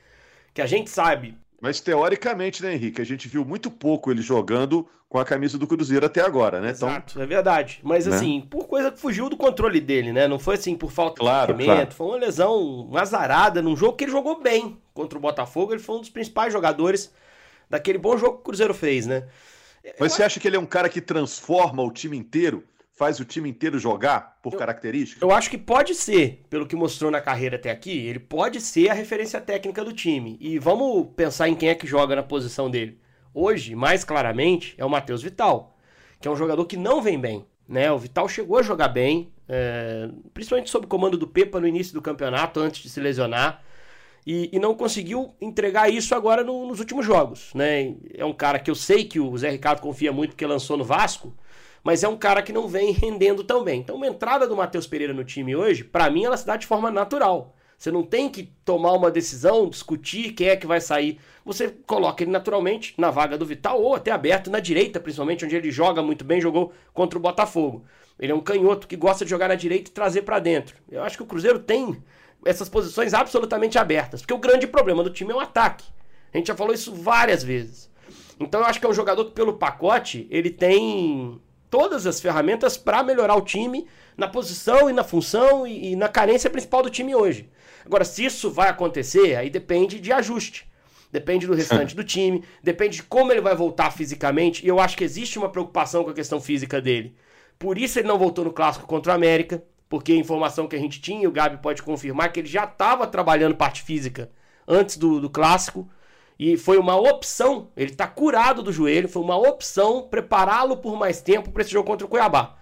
que 0.53 0.61
a 0.61 0.67
gente 0.67 0.91
sabe. 0.91 1.37
Mas 1.61 1.81
teoricamente, 1.81 2.63
né, 2.63 2.75
Henrique? 2.75 3.01
A 3.01 3.05
gente 3.05 3.29
viu 3.29 3.45
muito 3.45 3.71
pouco 3.71 4.11
ele 4.11 4.21
jogando 4.21 4.87
com 5.09 5.19
a 5.19 5.25
camisa 5.25 5.57
do 5.57 5.67
Cruzeiro 5.67 6.05
até 6.05 6.21
agora, 6.21 6.61
né? 6.61 6.73
Então, 6.77 6.89
Exato, 6.89 7.13
então... 7.15 7.23
é 7.23 7.27
verdade. 7.27 7.81
Mas 7.83 8.07
né? 8.07 8.15
assim, 8.15 8.41
por 8.43 8.67
coisa 8.67 8.91
que 8.91 9.01
fugiu 9.01 9.31
do 9.31 9.39
controle 9.39 9.81
dele, 9.81 10.13
né? 10.13 10.29
Não 10.29 10.39
foi 10.39 10.57
assim 10.57 10.77
por 10.77 10.93
falta 10.93 11.19
claro, 11.19 11.55
de 11.55 11.65
movimento, 11.65 11.79
claro. 11.79 11.95
foi 11.95 12.07
uma 12.07 12.17
lesão, 12.19 12.61
uma 12.61 13.01
azarada 13.01 13.63
num 13.63 13.75
jogo 13.75 13.97
que 13.97 14.05
ele 14.05 14.13
jogou 14.13 14.41
bem 14.41 14.77
contra 14.93 15.17
o 15.19 15.21
Botafogo, 15.21 15.73
ele 15.73 15.83
foi 15.83 15.97
um 15.97 16.01
dos 16.01 16.11
principais 16.11 16.53
jogadores 16.53 17.11
daquele 17.71 17.99
bom 17.99 18.19
jogo 18.19 18.35
que 18.35 18.41
o 18.41 18.45
Cruzeiro 18.45 18.75
fez, 18.75 19.07
né? 19.07 19.25
Mas 19.99 20.13
você 20.13 20.23
acha 20.25 20.39
que 20.39 20.47
ele 20.47 20.57
é 20.57 20.61
um 20.61 20.67
cara 20.67 20.89
que 20.89 21.01
transforma 21.01 21.83
o 21.83 21.91
time 21.91 22.17
inteiro? 22.17 22.65
Faz 22.97 23.21
o 23.21 23.27
time 23.27 23.51
inteiro 23.51 23.79
jogar 23.79 24.39
por 24.43 24.55
eu, 24.55 24.59
característica? 24.59 25.23
Eu 25.23 25.31
acho 25.31 25.51
que 25.51 25.59
pode 25.59 25.95
ser, 25.95 26.43
pelo 26.49 26.67
que 26.67 26.75
mostrou 26.75 27.11
na 27.11 27.21
carreira 27.21 27.57
até 27.57 27.71
aqui, 27.71 27.91
ele 27.91 28.19
pode 28.19 28.59
ser 28.59 28.89
a 28.89 28.95
referência 28.95 29.39
técnica 29.39 29.85
do 29.85 29.93
time. 29.93 30.39
E 30.41 30.59
vamos 30.59 31.09
pensar 31.15 31.47
em 31.47 31.55
quem 31.55 31.69
é 31.69 31.75
que 31.75 31.87
joga 31.87 32.17
na 32.17 32.23
posição 32.23 32.71
dele. 32.71 32.99
Hoje, 33.35 33.75
mais 33.75 34.03
claramente, 34.03 34.75
é 34.79 34.85
o 34.85 34.89
Matheus 34.89 35.23
Vital, 35.23 35.77
que 36.19 36.27
é 36.27 36.31
um 36.31 36.37
jogador 36.37 36.65
que 36.65 36.79
não 36.79 37.03
vem 37.03 37.21
bem. 37.21 37.45
Né? 37.69 37.93
O 37.93 37.99
Vital 37.99 38.27
chegou 38.31 38.57
a 38.57 38.63
jogar 38.63 38.89
bem, 38.89 39.31
é, 39.47 40.09
principalmente 40.33 40.71
sob 40.71 40.87
o 40.87 40.89
comando 40.89 41.19
do 41.19 41.29
Pepa 41.29 41.61
no 41.61 41.69
início 41.69 41.93
do 41.93 42.01
campeonato, 42.01 42.61
antes 42.61 42.83
de 42.83 42.89
se 42.89 42.99
lesionar 42.99 43.63
e, 44.27 44.51
e 44.53 44.59
não 44.59 44.75
conseguiu 44.75 45.35
entregar 45.41 45.89
isso 45.89 46.15
agora 46.15 46.43
no, 46.43 46.67
nos 46.67 46.81
últimos 46.81 47.07
jogos. 47.07 47.53
Né? 47.55 47.95
É 48.15 48.25
um 48.25 48.33
cara 48.33 48.59
que 48.59 48.71
eu 48.71 48.75
sei 48.75 49.05
que 49.05 49.21
o 49.21 49.37
Zé 49.39 49.51
Ricardo 49.51 49.81
confia 49.81 50.13
muito 50.13 50.31
porque 50.31 50.47
lançou 50.47 50.77
no 50.77 50.85
Vasco, 50.85 51.33
mas 51.87 52.03
é 52.03 52.09
um 52.09 52.17
cara 52.17 52.43
que 52.43 52.53
não 52.53 52.67
vem 52.67 52.91
rendendo 52.91 53.45
tão 53.45 53.63
bem. 53.63 53.79
Então, 53.79 53.95
uma 53.95 54.09
entrada 54.09 54.45
do 54.45 54.57
Matheus 54.57 54.89
Pereira 54.89 55.15
no 55.15 55.23
time 55.23 55.55
hoje, 55.55 55.85
para 55.85 56.11
mim, 56.11 56.25
ela 56.25 56.37
se 56.37 56.45
dá 56.45 56.57
de 56.57 56.67
forma 56.67 56.91
natural. 56.91 57.55
Você 57.79 57.93
não 57.93 58.03
tem 58.03 58.29
que 58.29 58.53
tomar 58.65 58.91
uma 58.91 59.09
decisão, 59.09 59.71
discutir 59.71 60.33
quem 60.33 60.49
é 60.49 60.57
que 60.57 60.67
vai 60.67 60.81
sair. 60.81 61.21
Você 61.45 61.69
coloca 61.87 62.25
ele 62.25 62.33
naturalmente 62.33 62.93
na 62.99 63.13
vaga 63.13 63.39
do 63.39 63.47
Vital 63.47 63.81
ou 63.81 63.95
até 63.95 64.11
aberto 64.11 64.51
na 64.51 64.59
direita, 64.59 64.99
principalmente 64.99 65.45
onde 65.45 65.55
ele 65.55 65.71
joga 65.71 66.03
muito 66.03 66.25
bem, 66.25 66.41
jogou 66.41 66.73
contra 66.93 67.21
o 67.21 67.23
Botafogo. 67.23 67.85
Ele 68.19 68.33
é 68.33 68.35
um 68.35 68.41
canhoto 68.41 68.89
que 68.89 68.97
gosta 68.97 69.25
de 69.25 69.31
jogar 69.31 69.47
na 69.47 69.55
direita 69.55 69.89
e 69.89 69.95
trazer 69.95 70.23
para 70.23 70.41
dentro. 70.41 70.75
Eu 70.91 71.05
acho 71.05 71.17
que 71.17 71.23
o 71.23 71.27
Cruzeiro 71.27 71.61
tem 71.61 72.03
essas 72.45 72.69
posições 72.69 73.15
absolutamente 73.15 73.79
abertas. 73.79 74.23
Porque 74.23 74.35
o 74.35 74.39
grande 74.39 74.67
problema 74.67 75.05
do 75.05 75.11
time 75.11 75.31
é 75.31 75.37
o 75.37 75.41
ataque. 75.41 75.85
A 76.35 76.37
gente 76.37 76.49
já 76.49 76.57
falou 76.57 76.75
isso 76.75 76.93
várias 76.93 77.45
vezes. 77.45 77.89
Então 78.41 78.61
eu 78.61 78.67
acho 78.67 78.81
que 78.81 78.87
é 78.87 78.89
um 78.89 78.93
jogador 78.93 79.27
que, 79.27 79.31
pelo 79.31 79.53
pacote, 79.53 80.27
ele 80.29 80.51
tem 80.51 81.41
todas 81.71 82.07
as 82.07 82.21
ferramentas 82.21 82.77
para 82.77 83.03
melhorar 83.03 83.37
o 83.37 83.43
time 83.43 83.87
na 84.17 84.29
posição 84.29 84.89
e 84.89 84.93
na 84.93 85.05
função 85.05 85.67
e, 85.67 85.93
e, 85.93 85.97
na 85.97 86.09
carência 86.09 86.51
principal 86.51 86.83
do 86.83 86.91
time 86.91 87.15
hoje. 87.15 87.49
Agora, 87.85 88.05
se 88.05 88.25
isso 88.25 88.51
vai 88.51 88.69
acontecer, 88.69 89.37
aí 89.37 89.51
depende 89.51 90.01
de 90.01 90.13
ajuste. 90.13 90.67
Depende 91.13 91.47
do 91.47 91.55
restante 91.55 91.95
do 91.95 92.03
time, 92.03 92.43
depende 92.63 92.97
de 92.97 93.03
como 93.05 93.33
ele 93.33 93.41
vai 93.41 93.55
voltar 93.55 93.91
fisicamente. 93.91 94.65
E 94.65 94.69
eu 94.69 94.81
acho 94.81 94.97
que 94.97 95.05
existe 95.05 95.39
uma 95.39 95.49
preocupação 95.49 96.03
com 96.03 96.11
a 96.11 96.15
questão 96.15 96.41
física 96.41 96.81
dele. 96.81 97.15
Por 97.59 97.79
isso 97.79 97.99
ele 97.99 98.09
não 98.09 98.19
voltou 98.19 98.45
no 98.45 98.53
clássico 98.53 98.87
contra 98.87 99.13
o 99.13 99.15
América 99.15 99.63
porque 99.89 100.13
a 100.13 100.17
informação 100.17 100.67
que 100.67 100.77
a 100.77 100.79
gente 100.79 101.01
tinha, 101.01 101.29
o 101.29 101.33
Gabi 101.33 101.59
pode 101.59 101.83
confirmar, 101.83 102.33
que 102.33 102.41
ele 102.41 102.49
já 102.49 102.65
estava 102.65 103.07
trabalhando 103.07 103.55
parte 103.55 103.83
física 103.83 104.31
antes 104.67 104.97
do, 104.97 105.21
do 105.21 105.31
clássico. 105.31 105.89
E 106.39 106.57
foi 106.57 106.77
uma 106.77 106.97
opção, 106.97 107.71
ele 107.77 107.93
está 107.93 108.07
curado 108.07 108.63
do 108.63 108.73
joelho, 108.73 109.09
foi 109.09 109.23
uma 109.23 109.37
opção 109.37 110.03
prepará-lo 110.03 110.77
por 110.77 110.97
mais 110.97 111.23
tempo 111.23 111.51
para 111.51 111.63
esse 111.63 111.73
jogo 111.73 111.87
contra 111.87 112.07
o 112.07 112.11
Cuiabá. 112.11 112.57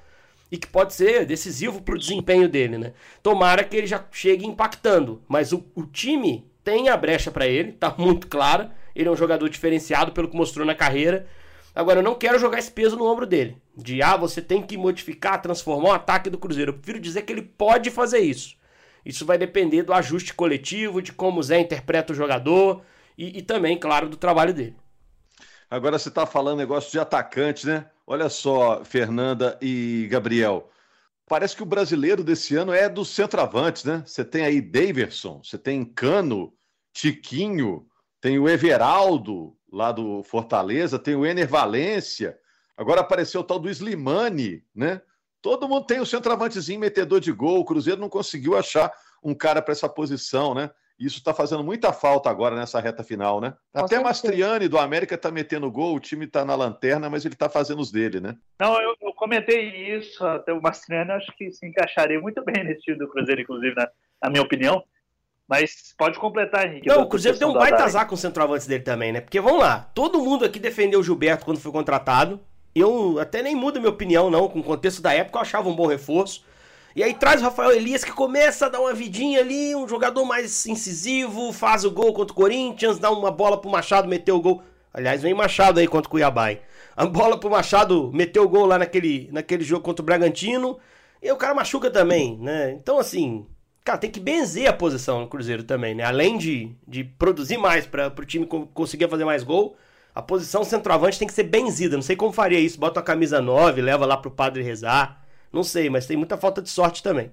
E 0.50 0.56
que 0.56 0.68
pode 0.68 0.94
ser 0.94 1.26
decisivo 1.26 1.82
para 1.82 1.96
o 1.96 1.98
desempenho 1.98 2.48
dele, 2.48 2.78
né? 2.78 2.92
Tomara 3.20 3.64
que 3.64 3.76
ele 3.76 3.88
já 3.88 4.04
chegue 4.12 4.46
impactando. 4.46 5.20
Mas 5.26 5.52
o, 5.52 5.64
o 5.74 5.82
time 5.84 6.48
tem 6.62 6.88
a 6.88 6.96
brecha 6.96 7.32
para 7.32 7.48
ele, 7.48 7.72
tá 7.72 7.92
muito 7.98 8.28
clara. 8.28 8.70
Ele 8.94 9.08
é 9.08 9.10
um 9.10 9.16
jogador 9.16 9.48
diferenciado 9.48 10.12
pelo 10.12 10.28
que 10.28 10.36
mostrou 10.36 10.64
na 10.64 10.74
carreira. 10.74 11.26
Agora, 11.74 11.98
eu 11.98 12.04
não 12.04 12.14
quero 12.14 12.38
jogar 12.38 12.60
esse 12.60 12.70
peso 12.70 12.96
no 12.96 13.04
ombro 13.04 13.26
dele. 13.26 13.56
De, 13.76 14.00
ah, 14.00 14.16
você 14.16 14.40
tem 14.40 14.62
que 14.62 14.76
modificar, 14.76 15.42
transformar 15.42 15.88
o 15.88 15.92
ataque 15.92 16.30
do 16.30 16.38
Cruzeiro. 16.38 16.70
Eu 16.70 16.74
prefiro 16.74 17.00
dizer 17.00 17.22
que 17.22 17.32
ele 17.32 17.42
pode 17.42 17.90
fazer 17.90 18.20
isso. 18.20 18.54
Isso 19.04 19.26
vai 19.26 19.36
depender 19.36 19.82
do 19.82 19.92
ajuste 19.92 20.32
coletivo, 20.32 21.02
de 21.02 21.12
como 21.12 21.40
o 21.40 21.42
Zé 21.42 21.58
interpreta 21.58 22.12
o 22.12 22.16
jogador 22.16 22.80
e, 23.16 23.38
e 23.38 23.42
também, 23.42 23.78
claro, 23.78 24.08
do 24.08 24.16
trabalho 24.16 24.52
dele. 24.52 24.76
Agora 25.70 25.98
você 25.98 26.08
está 26.08 26.26
falando 26.26 26.58
negócio 26.58 26.90
de 26.90 26.98
atacante, 26.98 27.66
né? 27.66 27.90
Olha 28.06 28.28
só, 28.28 28.84
Fernanda 28.84 29.58
e 29.60 30.06
Gabriel. 30.10 30.70
Parece 31.26 31.56
que 31.56 31.62
o 31.62 31.66
brasileiro 31.66 32.22
desse 32.22 32.54
ano 32.54 32.72
é 32.72 32.88
dos 32.88 33.08
centroavantes, 33.08 33.84
né? 33.84 34.02
Você 34.06 34.24
tem 34.24 34.44
aí 34.44 34.60
Daverson, 34.60 35.40
você 35.42 35.56
tem 35.56 35.84
Cano, 35.84 36.52
Tiquinho, 36.92 37.86
tem 38.20 38.38
o 38.38 38.48
Everaldo, 38.48 39.56
lá 39.72 39.90
do 39.90 40.22
Fortaleza, 40.22 40.98
tem 40.98 41.16
o 41.16 41.26
Ener 41.26 41.48
Valência, 41.48 42.38
agora 42.76 43.00
apareceu 43.00 43.40
o 43.40 43.44
tal 43.44 43.58
do 43.58 43.68
Slimani, 43.68 44.62
né? 44.74 45.00
Todo 45.42 45.68
mundo 45.68 45.86
tem 45.86 46.00
o 46.00 46.06
centroavantezinho 46.06 46.80
metedor 46.80 47.20
de 47.20 47.32
gol, 47.32 47.60
o 47.60 47.64
Cruzeiro 47.64 48.00
não 48.00 48.08
conseguiu 48.08 48.56
achar 48.56 48.92
um 49.22 49.34
cara 49.34 49.60
para 49.60 49.72
essa 49.72 49.88
posição, 49.88 50.54
né? 50.54 50.70
Isso 50.98 51.18
está 51.18 51.34
fazendo 51.34 51.64
muita 51.64 51.92
falta 51.92 52.30
agora 52.30 52.54
nessa 52.54 52.80
reta 52.80 53.02
final, 53.02 53.40
né? 53.40 53.54
Com 53.72 53.84
Até 53.84 53.98
o 53.98 54.04
Mastriani 54.04 54.68
do 54.68 54.78
América 54.78 55.16
está 55.16 55.30
metendo 55.30 55.70
gol, 55.70 55.96
o 55.96 56.00
time 56.00 56.24
está 56.24 56.44
na 56.44 56.54
lanterna, 56.54 57.10
mas 57.10 57.24
ele 57.24 57.34
está 57.34 57.48
fazendo 57.48 57.80
os 57.80 57.90
dele, 57.90 58.20
né? 58.20 58.36
Não, 58.60 58.80
eu, 58.80 58.94
eu, 59.02 59.12
comentei 59.14 59.96
isso, 59.96 60.24
até 60.24 60.52
o 60.52 60.62
Mastriani 60.62 61.10
acho 61.10 61.32
que 61.36 61.50
se 61.50 61.66
encaixaria 61.66 62.20
muito 62.20 62.44
bem 62.44 62.62
nesse 62.62 62.82
time 62.82 62.98
do 62.98 63.08
Cruzeiro, 63.08 63.40
inclusive, 63.40 63.74
na, 63.74 63.88
na 64.22 64.30
minha 64.30 64.42
opinião. 64.42 64.84
Mas 65.48 65.94
pode 65.98 66.18
completar, 66.18 66.66
Henrique. 66.66 66.88
Não, 66.88 67.02
o 67.02 67.08
Cruzeiro 67.08 67.38
tem 67.38 67.46
um 67.46 67.52
baita 67.52 67.84
azar 67.84 68.06
com 68.06 68.14
o 68.14 68.18
centroavante 68.18 68.68
dele 68.68 68.84
também, 68.84 69.12
né? 69.12 69.20
Porque 69.20 69.40
vamos 69.40 69.60
lá, 69.60 69.90
todo 69.94 70.22
mundo 70.22 70.44
aqui 70.44 70.58
defendeu 70.58 71.00
o 71.00 71.02
Gilberto 71.02 71.44
quando 71.44 71.60
foi 71.60 71.72
contratado. 71.72 72.40
Eu 72.74 73.18
até 73.20 73.42
nem 73.42 73.54
mudo 73.54 73.80
minha 73.80 73.92
opinião, 73.92 74.30
não. 74.30 74.48
Com 74.48 74.60
o 74.60 74.64
contexto 74.64 75.02
da 75.02 75.12
época, 75.12 75.38
eu 75.38 75.42
achava 75.42 75.68
um 75.68 75.76
bom 75.76 75.86
reforço. 75.86 76.44
E 76.94 77.02
aí 77.02 77.12
traz 77.12 77.40
o 77.40 77.44
Rafael 77.44 77.72
Elias 77.72 78.04
que 78.04 78.12
começa 78.12 78.66
a 78.66 78.68
dar 78.68 78.80
uma 78.80 78.94
vidinha 78.94 79.40
ali, 79.40 79.74
um 79.74 79.88
jogador 79.88 80.24
mais 80.24 80.64
incisivo, 80.66 81.52
faz 81.52 81.84
o 81.84 81.90
gol 81.90 82.12
contra 82.12 82.32
o 82.32 82.36
Corinthians, 82.36 82.98
dá 82.98 83.10
uma 83.10 83.30
bola 83.30 83.60
pro 83.60 83.70
Machado, 83.70 84.08
meteu 84.08 84.36
o 84.36 84.40
gol. 84.40 84.62
Aliás, 84.92 85.20
vem 85.20 85.34
Machado 85.34 85.80
aí 85.80 85.88
contra 85.88 86.06
o 86.06 86.10
Cuiabá. 86.10 86.52
Hein? 86.52 86.60
A 86.96 87.04
bola 87.04 87.38
pro 87.38 87.50
Machado, 87.50 88.12
meteu 88.14 88.44
o 88.44 88.48
gol 88.48 88.66
lá 88.66 88.78
naquele, 88.78 89.28
naquele 89.32 89.64
jogo 89.64 89.82
contra 89.82 90.02
o 90.02 90.06
Bragantino. 90.06 90.78
E 91.20 91.32
o 91.32 91.36
cara 91.36 91.54
machuca 91.54 91.90
também, 91.90 92.38
né? 92.38 92.72
Então, 92.72 92.98
assim, 92.98 93.46
Cara, 93.84 93.98
tem 93.98 94.10
que 94.10 94.18
benzer 94.18 94.66
a 94.66 94.72
posição 94.72 95.20
no 95.20 95.28
Cruzeiro 95.28 95.62
também, 95.62 95.94
né? 95.94 96.04
Além 96.04 96.38
de, 96.38 96.74
de 96.88 97.04
produzir 97.04 97.58
mais 97.58 97.86
para 97.86 98.08
o 98.08 98.24
time 98.24 98.46
conseguir 98.46 99.08
fazer 99.10 99.26
mais 99.26 99.42
gol, 99.42 99.76
a 100.14 100.22
posição 100.22 100.64
centroavante 100.64 101.18
tem 101.18 101.28
que 101.28 101.34
ser 101.34 101.42
benzida. 101.42 101.94
Não 101.94 102.02
sei 102.02 102.16
como 102.16 102.32
faria 102.32 102.58
isso. 102.58 102.80
Bota 102.80 103.00
a 103.00 103.02
camisa 103.02 103.42
9, 103.42 103.82
leva 103.82 104.06
lá 104.06 104.16
pro 104.16 104.30
padre 104.30 104.62
rezar. 104.62 105.22
Não 105.54 105.62
sei, 105.62 105.88
mas 105.88 106.04
tem 106.04 106.16
muita 106.16 106.36
falta 106.36 106.60
de 106.60 106.68
sorte 106.68 107.00
também. 107.00 107.30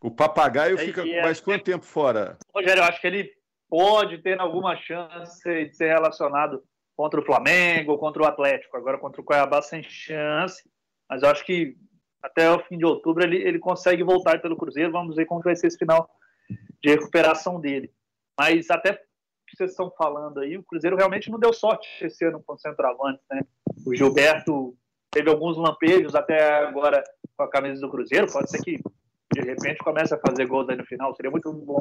O 0.00 0.10
papagaio 0.10 0.76
é, 0.76 0.78
fica 0.78 1.06
é, 1.06 1.20
mais 1.20 1.38
quanto 1.38 1.62
tempo 1.62 1.84
fora? 1.84 2.38
Rogério, 2.54 2.80
eu 2.80 2.84
acho 2.84 2.98
que 2.98 3.06
ele 3.06 3.30
pode 3.68 4.22
ter 4.22 4.40
alguma 4.40 4.74
chance 4.74 5.42
de 5.44 5.76
ser 5.76 5.88
relacionado 5.88 6.62
contra 6.96 7.20
o 7.20 7.24
Flamengo, 7.24 7.98
contra 7.98 8.22
o 8.22 8.26
Atlético. 8.26 8.74
Agora 8.78 8.98
contra 8.98 9.20
o 9.20 9.24
Cuiabá 9.24 9.60
sem 9.60 9.82
chance. 9.82 10.62
Mas 11.06 11.22
eu 11.22 11.28
acho 11.28 11.44
que 11.44 11.76
até 12.22 12.50
o 12.50 12.58
fim 12.60 12.78
de 12.78 12.86
outubro 12.86 13.22
ele, 13.22 13.36
ele 13.36 13.58
consegue 13.58 14.02
voltar 14.02 14.40
pelo 14.40 14.56
Cruzeiro. 14.56 14.90
Vamos 14.90 15.14
ver 15.14 15.26
como 15.26 15.42
vai 15.42 15.54
ser 15.54 15.66
esse 15.66 15.78
final 15.78 16.08
de 16.82 16.88
recuperação 16.88 17.60
dele. 17.60 17.92
Mas 18.38 18.70
até 18.70 18.94
que 18.94 19.58
vocês 19.58 19.72
estão 19.72 19.90
falando 19.90 20.40
aí, 20.40 20.56
o 20.56 20.62
Cruzeiro 20.62 20.96
realmente 20.96 21.30
não 21.30 21.38
deu 21.38 21.52
sorte 21.52 21.86
esse 22.02 22.24
ano 22.24 22.42
com 22.42 22.54
o 22.54 22.58
centroavante, 22.58 23.20
né? 23.30 23.42
O 23.86 23.94
Gilberto 23.94 24.74
teve 25.12 25.30
alguns 25.30 25.56
lampejos 25.56 26.14
até 26.14 26.64
agora 26.64 27.04
com 27.36 27.44
a 27.44 27.50
camisa 27.50 27.80
do 27.80 27.90
Cruzeiro. 27.90 28.32
Pode 28.32 28.50
ser 28.50 28.58
que 28.62 28.80
de 29.32 29.40
repente 29.40 29.78
comece 29.78 30.14
a 30.14 30.18
fazer 30.18 30.46
gols 30.46 30.68
aí 30.68 30.76
no 30.76 30.84
final. 30.84 31.14
Seria 31.14 31.30
muito 31.30 31.52
bom 31.52 31.78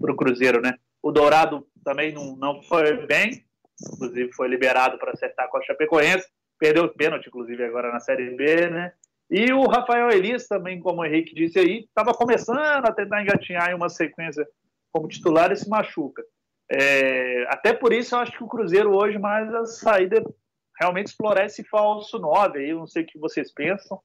para 0.00 0.12
o 0.12 0.16
Cruzeiro, 0.16 0.60
né? 0.62 0.74
O 1.02 1.12
Dourado 1.12 1.66
também 1.84 2.12
não, 2.12 2.36
não 2.36 2.62
foi 2.62 3.06
bem, 3.06 3.44
inclusive 3.92 4.32
foi 4.32 4.48
liberado 4.48 4.98
para 4.98 5.12
acertar 5.12 5.48
com 5.50 5.58
a 5.58 5.62
Chapecoense. 5.62 6.26
Perdeu 6.58 6.84
o 6.84 6.88
pênalti, 6.88 7.26
inclusive, 7.26 7.64
agora 7.64 7.92
na 7.92 8.00
Série 8.00 8.34
B, 8.34 8.68
né? 8.68 8.92
E 9.30 9.52
o 9.52 9.66
Rafael 9.66 10.10
Elias 10.10 10.46
também, 10.46 10.80
como 10.80 11.02
o 11.02 11.04
Henrique 11.04 11.34
disse 11.34 11.58
aí, 11.58 11.80
estava 11.80 12.12
começando 12.14 12.58
a 12.58 12.92
tentar 12.92 13.22
engatinhar 13.22 13.70
em 13.70 13.74
uma 13.74 13.88
sequência 13.88 14.46
como 14.90 15.06
titular 15.06 15.52
e 15.52 15.56
se 15.56 15.68
machuca. 15.68 16.22
É, 16.70 17.46
até 17.48 17.72
por 17.72 17.92
isso 17.92 18.14
eu 18.14 18.20
acho 18.20 18.32
que 18.32 18.42
o 18.42 18.48
Cruzeiro 18.48 18.94
hoje 18.94 19.18
mais 19.18 19.52
a 19.54 19.66
saída 19.66 20.22
realmente 20.78 21.08
explorar 21.08 21.46
esse 21.46 21.64
falso 21.64 22.18
9 22.18 22.58
aí, 22.58 22.72
não 22.72 22.86
sei 22.86 23.02
o 23.02 23.06
que 23.06 23.18
vocês 23.18 23.52
pensam. 23.52 24.00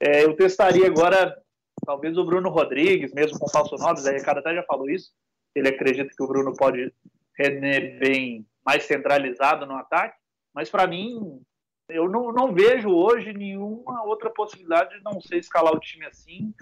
É, 0.00 0.24
eu 0.24 0.36
testaria 0.36 0.86
agora 0.86 1.36
talvez 1.84 2.16
o 2.16 2.24
Bruno 2.24 2.50
Rodrigues, 2.50 3.12
mesmo 3.12 3.38
com 3.38 3.48
falso 3.48 3.76
nomes, 3.76 4.06
aí 4.06 4.18
o 4.18 4.24
cara 4.24 4.40
até 4.40 4.54
já 4.54 4.62
falou 4.64 4.88
isso, 4.90 5.10
ele 5.54 5.68
acredita 5.68 6.10
que 6.14 6.22
o 6.22 6.26
Bruno 6.26 6.52
pode 6.54 6.92
render 7.36 7.98
bem 7.98 8.46
mais 8.64 8.84
centralizado 8.84 9.64
no 9.64 9.74
ataque, 9.74 10.16
mas 10.54 10.68
para 10.68 10.86
mim, 10.86 11.40
eu 11.88 12.08
não, 12.08 12.32
não, 12.32 12.52
vejo 12.52 12.90
hoje 12.90 13.32
nenhuma 13.32 14.04
outra 14.04 14.28
possibilidade 14.28 14.96
de 14.96 15.04
não 15.04 15.20
ser 15.20 15.38
escalar 15.38 15.72
o 15.72 15.80
time 15.80 16.04
assim, 16.04 16.52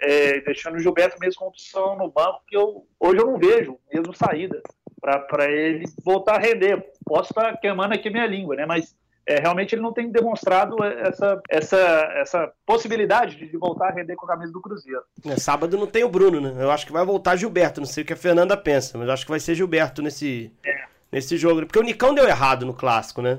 é, 0.00 0.40
deixando 0.40 0.76
o 0.76 0.80
Gilberto 0.80 1.18
mesmo 1.20 1.40
com 1.40 1.48
opção 1.48 1.96
no 1.96 2.10
banco, 2.10 2.42
que 2.46 2.56
eu, 2.56 2.86
hoje 2.98 3.20
eu 3.20 3.26
não 3.26 3.38
vejo 3.38 3.78
mesmo 3.92 4.14
saída 4.14 4.62
para 5.00 5.50
ele 5.50 5.84
voltar 6.04 6.36
a 6.36 6.38
render. 6.38 6.92
Posso 7.04 7.32
estar 7.32 7.56
queimando 7.58 7.94
aqui 7.94 8.08
minha 8.10 8.26
língua, 8.26 8.54
né? 8.56 8.66
Mas 8.66 8.96
é, 9.30 9.38
realmente 9.38 9.76
ele 9.76 9.82
não 9.82 9.92
tem 9.92 10.10
demonstrado 10.10 10.82
essa, 10.82 11.40
essa, 11.48 11.78
essa 12.16 12.52
possibilidade 12.66 13.36
de 13.36 13.56
voltar 13.56 13.88
a 13.88 13.92
render 13.92 14.16
com 14.16 14.26
a 14.26 14.30
camisa 14.30 14.52
do 14.52 14.60
Cruzeiro. 14.60 15.02
É, 15.24 15.36
sábado 15.36 15.78
não 15.78 15.86
tem 15.86 16.02
o 16.02 16.08
Bruno, 16.08 16.40
né? 16.40 16.60
Eu 16.60 16.68
acho 16.68 16.84
que 16.84 16.92
vai 16.92 17.04
voltar 17.04 17.36
Gilberto. 17.36 17.80
Não 17.80 17.86
sei 17.86 18.02
o 18.02 18.06
que 18.06 18.12
a 18.12 18.16
Fernanda 18.16 18.56
pensa, 18.56 18.98
mas 18.98 19.08
acho 19.08 19.24
que 19.24 19.30
vai 19.30 19.38
ser 19.38 19.54
Gilberto 19.54 20.02
nesse, 20.02 20.52
é. 20.66 20.84
nesse 21.12 21.36
jogo. 21.36 21.64
Porque 21.64 21.78
o 21.78 21.84
Nicão 21.84 22.12
deu 22.12 22.26
errado 22.26 22.66
no 22.66 22.74
clássico, 22.74 23.22
né? 23.22 23.38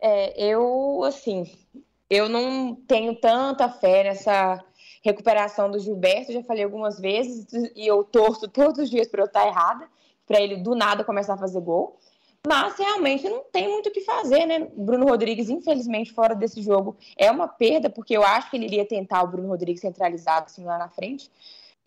É, 0.00 0.40
eu, 0.40 1.02
assim, 1.02 1.50
eu 2.08 2.28
não 2.28 2.76
tenho 2.86 3.16
tanta 3.16 3.68
fé 3.68 4.04
nessa 4.04 4.62
recuperação 5.04 5.68
do 5.68 5.80
Gilberto. 5.80 6.32
Já 6.32 6.44
falei 6.44 6.62
algumas 6.62 7.00
vezes 7.00 7.46
e 7.74 7.84
eu 7.84 8.04
torço 8.04 8.46
todos 8.46 8.78
os 8.78 8.88
dias 8.88 9.08
para 9.08 9.22
eu 9.22 9.26
estar 9.26 9.44
errada, 9.44 9.88
para 10.24 10.40
ele 10.40 10.58
do 10.58 10.76
nada 10.76 11.02
começar 11.02 11.34
a 11.34 11.38
fazer 11.38 11.60
gol. 11.60 11.98
Mas 12.46 12.76
realmente 12.76 13.28
não 13.28 13.44
tem 13.44 13.68
muito 13.68 13.88
o 13.88 13.92
que 13.92 14.00
fazer, 14.00 14.46
né? 14.46 14.68
Bruno 14.76 15.06
Rodrigues, 15.06 15.48
infelizmente, 15.48 16.12
fora 16.12 16.34
desse 16.34 16.60
jogo 16.60 16.96
é 17.16 17.30
uma 17.30 17.46
perda, 17.46 17.88
porque 17.88 18.16
eu 18.16 18.24
acho 18.24 18.50
que 18.50 18.56
ele 18.56 18.64
iria 18.66 18.84
tentar 18.84 19.22
o 19.22 19.28
Bruno 19.28 19.48
Rodrigues 19.48 19.80
centralizado 19.80 20.46
assim 20.46 20.64
lá 20.64 20.76
na 20.76 20.88
frente. 20.88 21.30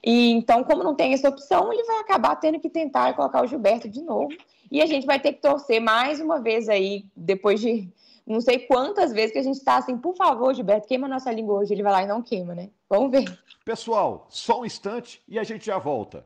E 0.01 0.31
então, 0.31 0.63
como 0.63 0.83
não 0.83 0.95
tem 0.95 1.13
essa 1.13 1.27
opção, 1.27 1.73
ele 1.73 1.83
vai 1.83 1.99
acabar 1.99 2.35
tendo 2.37 2.59
que 2.59 2.69
tentar 2.69 3.13
colocar 3.15 3.43
o 3.43 3.47
Gilberto 3.47 3.89
de 3.89 4.01
novo. 4.01 4.29
E 4.71 4.81
a 4.81 4.85
gente 4.85 5.05
vai 5.05 5.19
ter 5.19 5.33
que 5.33 5.41
torcer 5.41 5.81
mais 5.81 6.21
uma 6.21 6.39
vez 6.39 6.69
aí, 6.69 7.05
depois 7.15 7.59
de 7.59 7.89
não 8.25 8.39
sei 8.39 8.59
quantas 8.59 9.11
vezes 9.11 9.33
que 9.33 9.39
a 9.39 9.43
gente 9.43 9.57
está 9.57 9.77
assim, 9.77 9.97
por 9.97 10.15
favor, 10.15 10.53
Gilberto, 10.53 10.87
queima 10.87 11.07
nossa 11.07 11.31
língua 11.31 11.59
hoje. 11.59 11.73
Ele 11.73 11.83
vai 11.83 11.91
lá 11.91 12.03
e 12.03 12.07
não 12.07 12.21
queima, 12.21 12.55
né? 12.55 12.69
Vamos 12.89 13.11
ver. 13.11 13.25
Pessoal, 13.65 14.25
só 14.29 14.61
um 14.61 14.65
instante 14.65 15.21
e 15.27 15.37
a 15.37 15.43
gente 15.43 15.65
já 15.65 15.77
volta. 15.77 16.25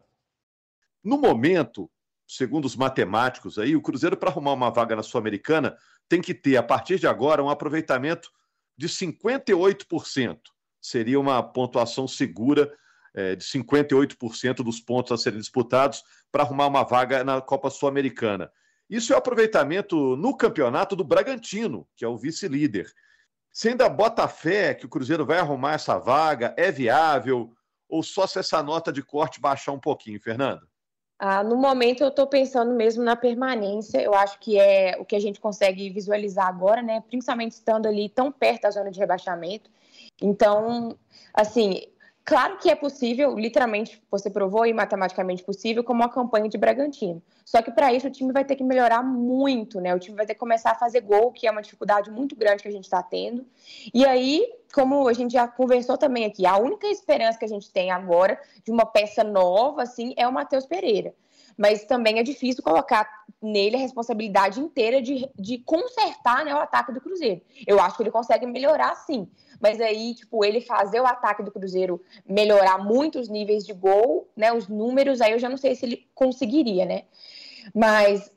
No 1.03 1.17
momento, 1.17 1.89
segundo 2.29 2.65
os 2.65 2.75
matemáticos 2.75 3.57
aí, 3.57 3.75
o 3.75 3.81
Cruzeiro, 3.81 4.15
para 4.15 4.29
arrumar 4.29 4.53
uma 4.53 4.69
vaga 4.69 4.95
na 4.95 5.01
Sul-Americana, 5.01 5.75
tem 6.07 6.21
que 6.21 6.35
ter, 6.35 6.57
a 6.57 6.63
partir 6.63 6.99
de 6.99 7.07
agora, 7.07 7.43
um 7.43 7.49
aproveitamento 7.49 8.29
de 8.77 8.87
58%. 8.87 10.37
Seria 10.79 11.19
uma 11.19 11.41
pontuação 11.41 12.07
segura 12.07 12.71
é, 13.15 13.35
de 13.35 13.43
58% 13.43 14.57
dos 14.57 14.79
pontos 14.79 15.11
a 15.11 15.17
serem 15.17 15.39
disputados 15.39 16.03
para 16.31 16.43
arrumar 16.43 16.67
uma 16.67 16.83
vaga 16.83 17.23
na 17.23 17.41
Copa 17.41 17.71
Sul-Americana. 17.71 18.51
Isso 18.87 19.11
é 19.11 19.15
o 19.15 19.19
aproveitamento 19.19 20.15
no 20.15 20.37
campeonato 20.37 20.95
do 20.95 21.03
Bragantino, 21.03 21.87
que 21.95 22.05
é 22.05 22.07
o 22.07 22.17
vice-líder. 22.17 22.91
Você 23.51 23.69
ainda 23.69 23.89
bota 23.89 24.27
fé 24.27 24.75
que 24.75 24.85
o 24.85 24.89
Cruzeiro 24.89 25.25
vai 25.25 25.39
arrumar 25.39 25.73
essa 25.73 25.97
vaga? 25.97 26.53
É 26.55 26.71
viável? 26.71 27.51
Ou 27.87 28.03
só 28.03 28.27
se 28.27 28.37
essa 28.37 28.61
nota 28.61 28.93
de 28.93 29.01
corte 29.01 29.41
baixar 29.41 29.71
um 29.71 29.79
pouquinho, 29.79 30.21
Fernanda? 30.21 30.68
Ah, 31.21 31.43
no 31.43 31.57
momento 31.57 32.01
eu 32.01 32.07
estou 32.07 32.25
pensando 32.25 32.71
mesmo 32.73 33.03
na 33.03 33.13
permanência. 33.13 34.01
Eu 34.01 34.13
acho 34.13 34.39
que 34.39 34.57
é 34.57 34.95
o 34.97 35.03
que 35.03 35.17
a 35.17 35.19
gente 35.19 35.37
consegue 35.39 35.89
visualizar 35.89 36.47
agora, 36.47 36.81
né? 36.81 37.03
Principalmente 37.09 37.51
estando 37.51 37.87
ali 37.87 38.07
tão 38.07 38.31
perto 38.31 38.61
da 38.61 38.71
zona 38.71 38.89
de 38.89 38.97
rebaixamento. 38.97 39.69
Então, 40.21 40.95
assim, 41.33 41.83
Claro 42.29 42.57
que 42.57 42.69
é 42.69 42.75
possível, 42.75 43.35
literalmente 43.35 43.99
você 44.11 44.29
provou 44.29 44.63
e 44.63 44.71
matematicamente 44.71 45.43
possível, 45.43 45.83
como 45.83 46.03
a 46.03 46.09
campanha 46.09 46.47
de 46.47 46.59
Bragantino. 46.59 47.23
Só 47.43 47.59
que 47.59 47.71
para 47.71 47.91
isso 47.91 48.05
o 48.05 48.11
time 48.11 48.31
vai 48.31 48.45
ter 48.45 48.55
que 48.55 48.63
melhorar 48.63 49.01
muito, 49.01 49.81
né? 49.81 49.95
O 49.95 49.99
time 49.99 50.15
vai 50.15 50.27
ter 50.27 50.35
que 50.35 50.39
começar 50.39 50.69
a 50.69 50.75
fazer 50.75 51.01
gol, 51.01 51.31
que 51.31 51.47
é 51.47 51.51
uma 51.51 51.63
dificuldade 51.63 52.11
muito 52.11 52.35
grande 52.35 52.61
que 52.61 52.69
a 52.69 52.71
gente 52.71 52.83
está 52.83 53.01
tendo. 53.01 53.47
E 53.91 54.05
aí, 54.05 54.47
como 54.71 55.07
a 55.07 55.13
gente 55.13 55.31
já 55.31 55.47
conversou 55.47 55.97
também 55.97 56.23
aqui, 56.23 56.45
a 56.45 56.55
única 56.55 56.85
esperança 56.85 57.39
que 57.39 57.45
a 57.45 57.49
gente 57.49 57.71
tem 57.71 57.89
agora 57.89 58.39
de 58.63 58.71
uma 58.71 58.85
peça 58.85 59.23
nova, 59.23 59.81
assim, 59.81 60.13
é 60.15 60.27
o 60.27 60.31
Matheus 60.31 60.67
Pereira 60.67 61.15
mas 61.59 61.83
também 61.83 62.19
é 62.19 62.23
difícil 62.23 62.63
colocar 62.63 63.05
nele 63.41 63.75
a 63.75 63.79
responsabilidade 63.79 64.61
inteira 64.61 65.01
de, 65.01 65.29
de 65.37 65.57
consertar 65.57 66.45
né, 66.45 66.55
o 66.55 66.57
ataque 66.57 66.93
do 66.93 67.01
Cruzeiro. 67.01 67.41
Eu 67.67 67.81
acho 67.81 67.97
que 67.97 68.03
ele 68.03 68.11
consegue 68.11 68.45
melhorar 68.45 68.95
sim, 68.95 69.27
mas 69.59 69.81
aí, 69.81 70.13
tipo, 70.15 70.43
ele 70.43 70.61
fazer 70.61 70.99
o 71.01 71.05
ataque 71.05 71.43
do 71.43 71.51
Cruzeiro 71.51 72.01
melhorar 72.27 72.77
muito 72.77 73.19
os 73.19 73.27
níveis 73.27 73.65
de 73.65 73.73
gol, 73.73 74.27
né, 74.35 74.53
os 74.53 74.67
números, 74.67 75.21
aí 75.21 75.33
eu 75.33 75.39
já 75.39 75.49
não 75.49 75.57
sei 75.57 75.75
se 75.75 75.85
ele 75.85 76.07
conseguiria, 76.15 76.85
né? 76.85 77.03
Mas 77.73 78.31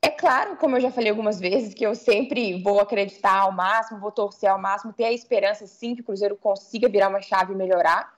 é 0.00 0.08
claro, 0.08 0.56
como 0.56 0.76
eu 0.76 0.80
já 0.80 0.90
falei 0.90 1.10
algumas 1.10 1.40
vezes, 1.40 1.74
que 1.74 1.84
eu 1.84 1.94
sempre 1.94 2.62
vou 2.62 2.78
acreditar 2.80 3.40
ao 3.40 3.52
máximo, 3.52 4.00
vou 4.00 4.12
torcer 4.12 4.48
ao 4.48 4.58
máximo, 4.58 4.92
ter 4.92 5.04
a 5.04 5.12
esperança 5.12 5.66
sim 5.66 5.94
que 5.94 6.00
o 6.00 6.04
Cruzeiro 6.04 6.36
consiga 6.36 6.88
virar 6.88 7.08
uma 7.08 7.20
chave 7.20 7.52
e 7.52 7.56
melhorar, 7.56 8.12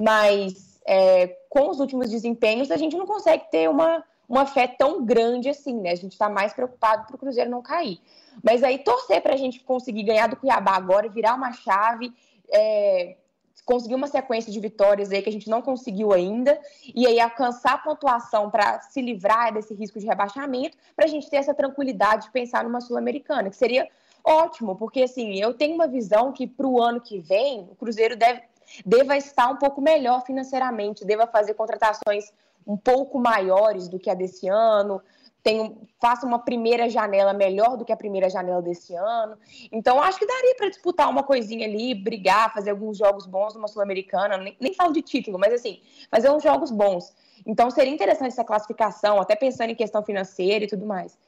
mas 0.00 0.80
é, 0.86 1.28
com 1.48 1.70
os 1.70 1.80
últimos 1.80 2.10
desempenhos, 2.10 2.70
a 2.70 2.76
gente 2.76 2.96
não 2.96 3.06
consegue 3.06 3.50
ter 3.50 3.70
uma, 3.70 4.04
uma 4.28 4.46
fé 4.46 4.66
tão 4.66 5.04
grande 5.04 5.48
assim, 5.48 5.80
né? 5.80 5.90
A 5.90 5.96
gente 5.96 6.12
está 6.12 6.28
mais 6.28 6.52
preocupado 6.52 7.06
para 7.06 7.16
o 7.16 7.18
Cruzeiro 7.18 7.50
não 7.50 7.62
cair. 7.62 8.00
Mas 8.42 8.62
aí 8.62 8.78
torcer 8.78 9.20
para 9.20 9.34
a 9.34 9.36
gente 9.36 9.60
conseguir 9.60 10.02
ganhar 10.02 10.26
do 10.28 10.36
Cuiabá 10.36 10.76
agora, 10.76 11.08
virar 11.08 11.34
uma 11.34 11.52
chave, 11.52 12.12
é, 12.50 13.16
conseguir 13.64 13.94
uma 13.94 14.06
sequência 14.06 14.52
de 14.52 14.60
vitórias 14.60 15.10
aí 15.10 15.22
que 15.22 15.28
a 15.28 15.32
gente 15.32 15.48
não 15.48 15.62
conseguiu 15.62 16.12
ainda, 16.12 16.60
e 16.94 17.06
aí 17.06 17.18
alcançar 17.20 17.74
a 17.74 17.78
pontuação 17.78 18.50
para 18.50 18.80
se 18.80 19.00
livrar 19.00 19.52
desse 19.52 19.74
risco 19.74 19.98
de 19.98 20.06
rebaixamento, 20.06 20.76
para 20.94 21.06
a 21.06 21.08
gente 21.08 21.28
ter 21.30 21.36
essa 21.36 21.54
tranquilidade 21.54 22.26
de 22.26 22.32
pensar 22.32 22.64
numa 22.64 22.80
Sul-Americana, 22.80 23.48
que 23.48 23.56
seria 23.56 23.88
ótimo, 24.22 24.76
porque 24.76 25.02
assim, 25.02 25.40
eu 25.40 25.54
tenho 25.54 25.74
uma 25.74 25.86
visão 25.86 26.32
que 26.32 26.46
para 26.46 26.66
o 26.66 26.80
ano 26.80 27.00
que 27.00 27.18
vem 27.18 27.68
o 27.70 27.74
Cruzeiro 27.74 28.16
deve 28.16 28.42
deva 28.84 29.14
estar 29.14 29.48
um 29.50 29.56
pouco 29.56 29.80
melhor 29.80 30.24
financeiramente, 30.24 31.04
deva 31.04 31.26
fazer 31.26 31.52
contratações 31.52 32.32
um 32.66 32.76
pouco 32.76 33.18
maiores 33.18 33.88
do 33.88 33.98
que 33.98 34.10
a 34.10 34.14
desse 34.14 34.48
ano, 34.48 35.00
tem, 35.44 35.76
faça 36.00 36.26
uma 36.26 36.38
primeira 36.38 36.88
janela 36.88 37.34
melhor 37.34 37.76
do 37.76 37.84
que 37.84 37.92
a 37.92 37.96
primeira 37.96 38.30
janela 38.30 38.62
desse 38.62 38.94
ano. 38.94 39.36
Então, 39.70 40.00
acho 40.00 40.18
que 40.18 40.26
daria 40.26 40.54
para 40.56 40.70
disputar 40.70 41.10
uma 41.10 41.22
coisinha 41.22 41.66
ali, 41.66 41.94
brigar, 41.94 42.52
fazer 42.54 42.70
alguns 42.70 42.96
jogos 42.96 43.26
bons 43.26 43.54
numa 43.54 43.68
Sul-Americana. 43.68 44.38
Nem, 44.38 44.56
nem 44.58 44.72
falo 44.72 44.92
de 44.92 45.02
título, 45.02 45.38
mas 45.38 45.52
assim, 45.52 45.82
fazer 46.10 46.30
uns 46.30 46.42
jogos 46.42 46.70
bons. 46.70 47.12
Então, 47.44 47.70
seria 47.70 47.92
interessante 47.92 48.28
essa 48.28 48.42
classificação, 48.42 49.20
até 49.20 49.36
pensando 49.36 49.68
em 49.68 49.74
questão 49.74 50.02
financeira 50.02 50.64
e 50.64 50.68
tudo 50.68 50.86
mais. 50.86 51.18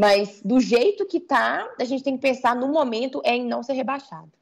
Mas, 0.00 0.40
do 0.42 0.58
jeito 0.58 1.04
que 1.04 1.20
tá, 1.20 1.68
a 1.78 1.84
gente 1.84 2.02
tem 2.02 2.16
que 2.16 2.22
pensar 2.22 2.56
no 2.56 2.68
momento 2.68 3.20
é 3.24 3.34
em 3.34 3.44
não 3.44 3.62
ser 3.62 3.74
rebaixado. 3.74 4.32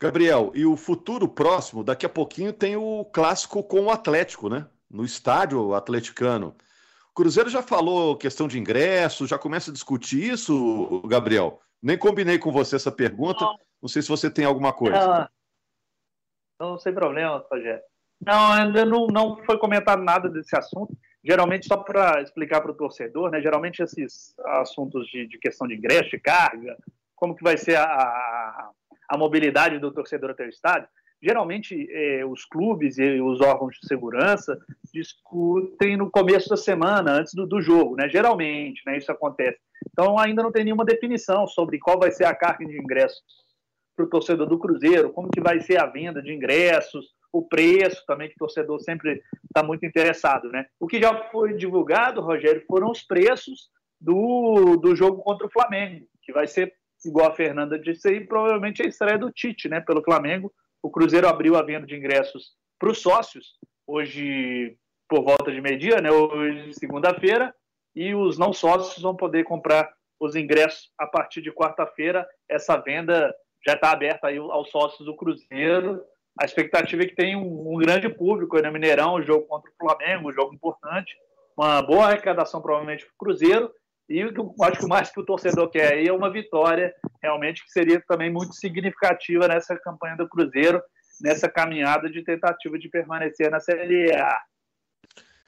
Gabriel, 0.00 0.50
e 0.54 0.64
o 0.64 0.76
futuro 0.76 1.28
próximo, 1.28 1.84
daqui 1.84 2.06
a 2.06 2.08
pouquinho 2.08 2.52
tem 2.52 2.74
o 2.74 3.04
clássico 3.04 3.62
com 3.62 3.82
o 3.82 3.90
Atlético, 3.90 4.48
né? 4.48 4.66
No 4.92 5.04
estádio 5.04 5.74
atleticano. 5.74 6.54
O 7.10 7.14
Cruzeiro 7.14 7.48
já 7.48 7.62
falou 7.62 8.16
questão 8.16 8.46
de 8.46 8.58
ingresso, 8.58 9.26
já 9.26 9.38
começa 9.38 9.70
a 9.70 9.74
discutir 9.74 10.32
isso, 10.32 11.02
Gabriel? 11.06 11.60
Nem 11.82 11.98
combinei 11.98 12.38
com 12.38 12.52
você 12.52 12.76
essa 12.76 12.92
pergunta. 12.92 13.44
Não, 13.80 13.88
sei 13.88 14.02
se 14.02 14.08
você 14.08 14.30
tem 14.30 14.44
alguma 14.44 14.72
coisa. 14.72 15.28
Não, 16.60 16.68
não 16.68 16.78
sem 16.78 16.94
problema, 16.94 17.44
Rogério. 17.50 17.82
Não, 18.24 18.52
ainda 18.52 18.84
não, 18.84 19.06
não 19.08 19.36
foi 19.44 19.58
comentado 19.58 20.02
nada 20.02 20.28
desse 20.28 20.56
assunto. 20.56 20.96
Geralmente, 21.24 21.66
só 21.66 21.76
para 21.76 22.22
explicar 22.22 22.60
para 22.60 22.70
o 22.70 22.76
torcedor, 22.76 23.30
né? 23.30 23.40
Geralmente 23.40 23.82
esses 23.82 24.34
assuntos 24.46 25.06
de, 25.08 25.26
de, 25.26 25.38
questão 25.38 25.66
de 25.66 25.74
ingresso, 25.74 26.10
de 26.10 26.18
carga, 26.18 26.76
como 27.14 27.34
que 27.34 27.42
vai 27.42 27.56
ser 27.56 27.76
a, 27.76 28.70
a 29.08 29.18
mobilidade 29.18 29.78
do 29.78 29.92
torcedor 29.92 30.30
até 30.30 30.44
o 30.44 30.48
estádio, 30.48 30.88
geralmente 31.22 31.88
eh, 31.90 32.24
os 32.24 32.44
clubes 32.44 32.98
e 32.98 33.20
os 33.20 33.40
órgãos 33.40 33.76
de 33.80 33.86
segurança 33.86 34.58
discutem 34.92 35.96
no 35.96 36.10
começo 36.10 36.48
da 36.48 36.56
semana, 36.56 37.12
antes 37.12 37.32
do, 37.32 37.46
do 37.46 37.60
jogo, 37.62 37.96
né? 37.96 38.08
Geralmente, 38.08 38.82
né? 38.84 38.98
Isso 38.98 39.12
acontece. 39.12 39.58
Então 39.90 40.18
ainda 40.18 40.42
não 40.42 40.50
tem 40.50 40.64
nenhuma 40.64 40.84
definição 40.84 41.46
sobre 41.46 41.78
qual 41.78 41.98
vai 41.98 42.10
ser 42.10 42.24
a 42.24 42.34
carga 42.34 42.66
de 42.66 42.76
ingressos 42.76 43.22
para 43.94 44.06
o 44.06 44.08
torcedor 44.08 44.48
do 44.48 44.58
Cruzeiro, 44.58 45.12
como 45.12 45.30
que 45.30 45.40
vai 45.40 45.60
ser 45.60 45.78
a 45.78 45.86
venda 45.86 46.22
de 46.22 46.32
ingressos, 46.32 47.06
o 47.32 47.46
preço 47.46 48.04
também, 48.06 48.28
que 48.28 48.34
o 48.34 48.38
torcedor 48.38 48.80
sempre 48.80 49.22
está 49.44 49.62
muito 49.62 49.86
interessado, 49.86 50.50
né? 50.50 50.66
O 50.80 50.86
que 50.86 51.00
já 51.00 51.14
foi 51.30 51.54
divulgado, 51.54 52.20
Rogério, 52.20 52.64
foram 52.66 52.90
os 52.90 53.02
preços 53.02 53.70
do, 54.00 54.76
do 54.76 54.96
jogo 54.96 55.22
contra 55.22 55.46
o 55.46 55.50
Flamengo, 55.50 56.06
que 56.22 56.32
vai 56.32 56.46
ser 56.46 56.74
igual 57.04 57.30
a 57.30 57.34
Fernanda 57.34 57.78
disse 57.78 58.08
aí, 58.08 58.20
provavelmente 58.20 58.82
a 58.82 58.86
estreia 58.86 59.18
do 59.18 59.30
Tite, 59.30 59.68
né, 59.68 59.80
pelo 59.80 60.02
Flamengo. 60.02 60.52
O 60.82 60.90
Cruzeiro 60.90 61.28
abriu 61.28 61.56
a 61.56 61.62
venda 61.62 61.86
de 61.86 61.96
ingressos 61.96 62.52
para 62.78 62.90
os 62.90 63.00
sócios, 63.00 63.54
hoje 63.86 64.76
por 65.08 65.22
volta 65.22 65.52
de 65.52 65.60
meio-dia, 65.60 66.00
né, 66.00 66.10
hoje 66.10 66.72
segunda-feira, 66.74 67.54
e 67.94 68.14
os 68.14 68.38
não 68.38 68.52
sócios 68.52 69.00
vão 69.02 69.14
poder 69.14 69.44
comprar 69.44 69.92
os 70.18 70.34
ingressos 70.34 70.90
a 70.98 71.06
partir 71.06 71.42
de 71.42 71.52
quarta-feira. 71.52 72.26
Essa 72.48 72.76
venda 72.76 73.34
já 73.64 73.74
está 73.74 73.92
aberta 73.92 74.28
aí 74.28 74.38
aos 74.38 74.70
sócios 74.70 75.06
do 75.06 75.16
Cruzeiro. 75.16 76.02
a 76.40 76.44
expectativa 76.44 77.02
é 77.02 77.06
que 77.06 77.14
tenha 77.14 77.38
um, 77.38 77.74
um 77.74 77.76
grande 77.76 78.08
público 78.08 78.60
no 78.60 78.72
Mineirão, 78.72 79.16
um 79.16 79.22
jogo 79.22 79.46
contra 79.46 79.70
o 79.70 79.74
Flamengo, 79.78 80.28
um 80.28 80.32
jogo 80.32 80.54
importante, 80.54 81.14
uma 81.56 81.82
boa 81.82 82.06
arrecadação 82.06 82.62
provavelmente 82.62 83.04
para 83.04 83.12
o 83.12 83.18
Cruzeiro, 83.18 83.70
e 84.08 84.18
eu 84.18 84.54
acho 84.62 84.78
que 84.78 84.84
o 84.84 84.88
mais 84.88 85.10
que 85.10 85.20
o 85.20 85.24
torcedor 85.24 85.70
quer 85.70 85.94
aí 85.94 86.06
é 86.06 86.12
uma 86.12 86.30
vitória, 86.30 86.92
realmente, 87.22 87.64
que 87.64 87.70
seria 87.70 88.02
também 88.06 88.30
muito 88.30 88.54
significativa 88.54 89.48
nessa 89.48 89.76
campanha 89.76 90.16
do 90.16 90.28
Cruzeiro, 90.28 90.82
nessa 91.20 91.48
caminhada 91.48 92.10
de 92.10 92.22
tentativa 92.24 92.78
de 92.78 92.88
permanecer 92.88 93.50
na 93.50 93.60
Série 93.60 94.12
A. 94.14 94.38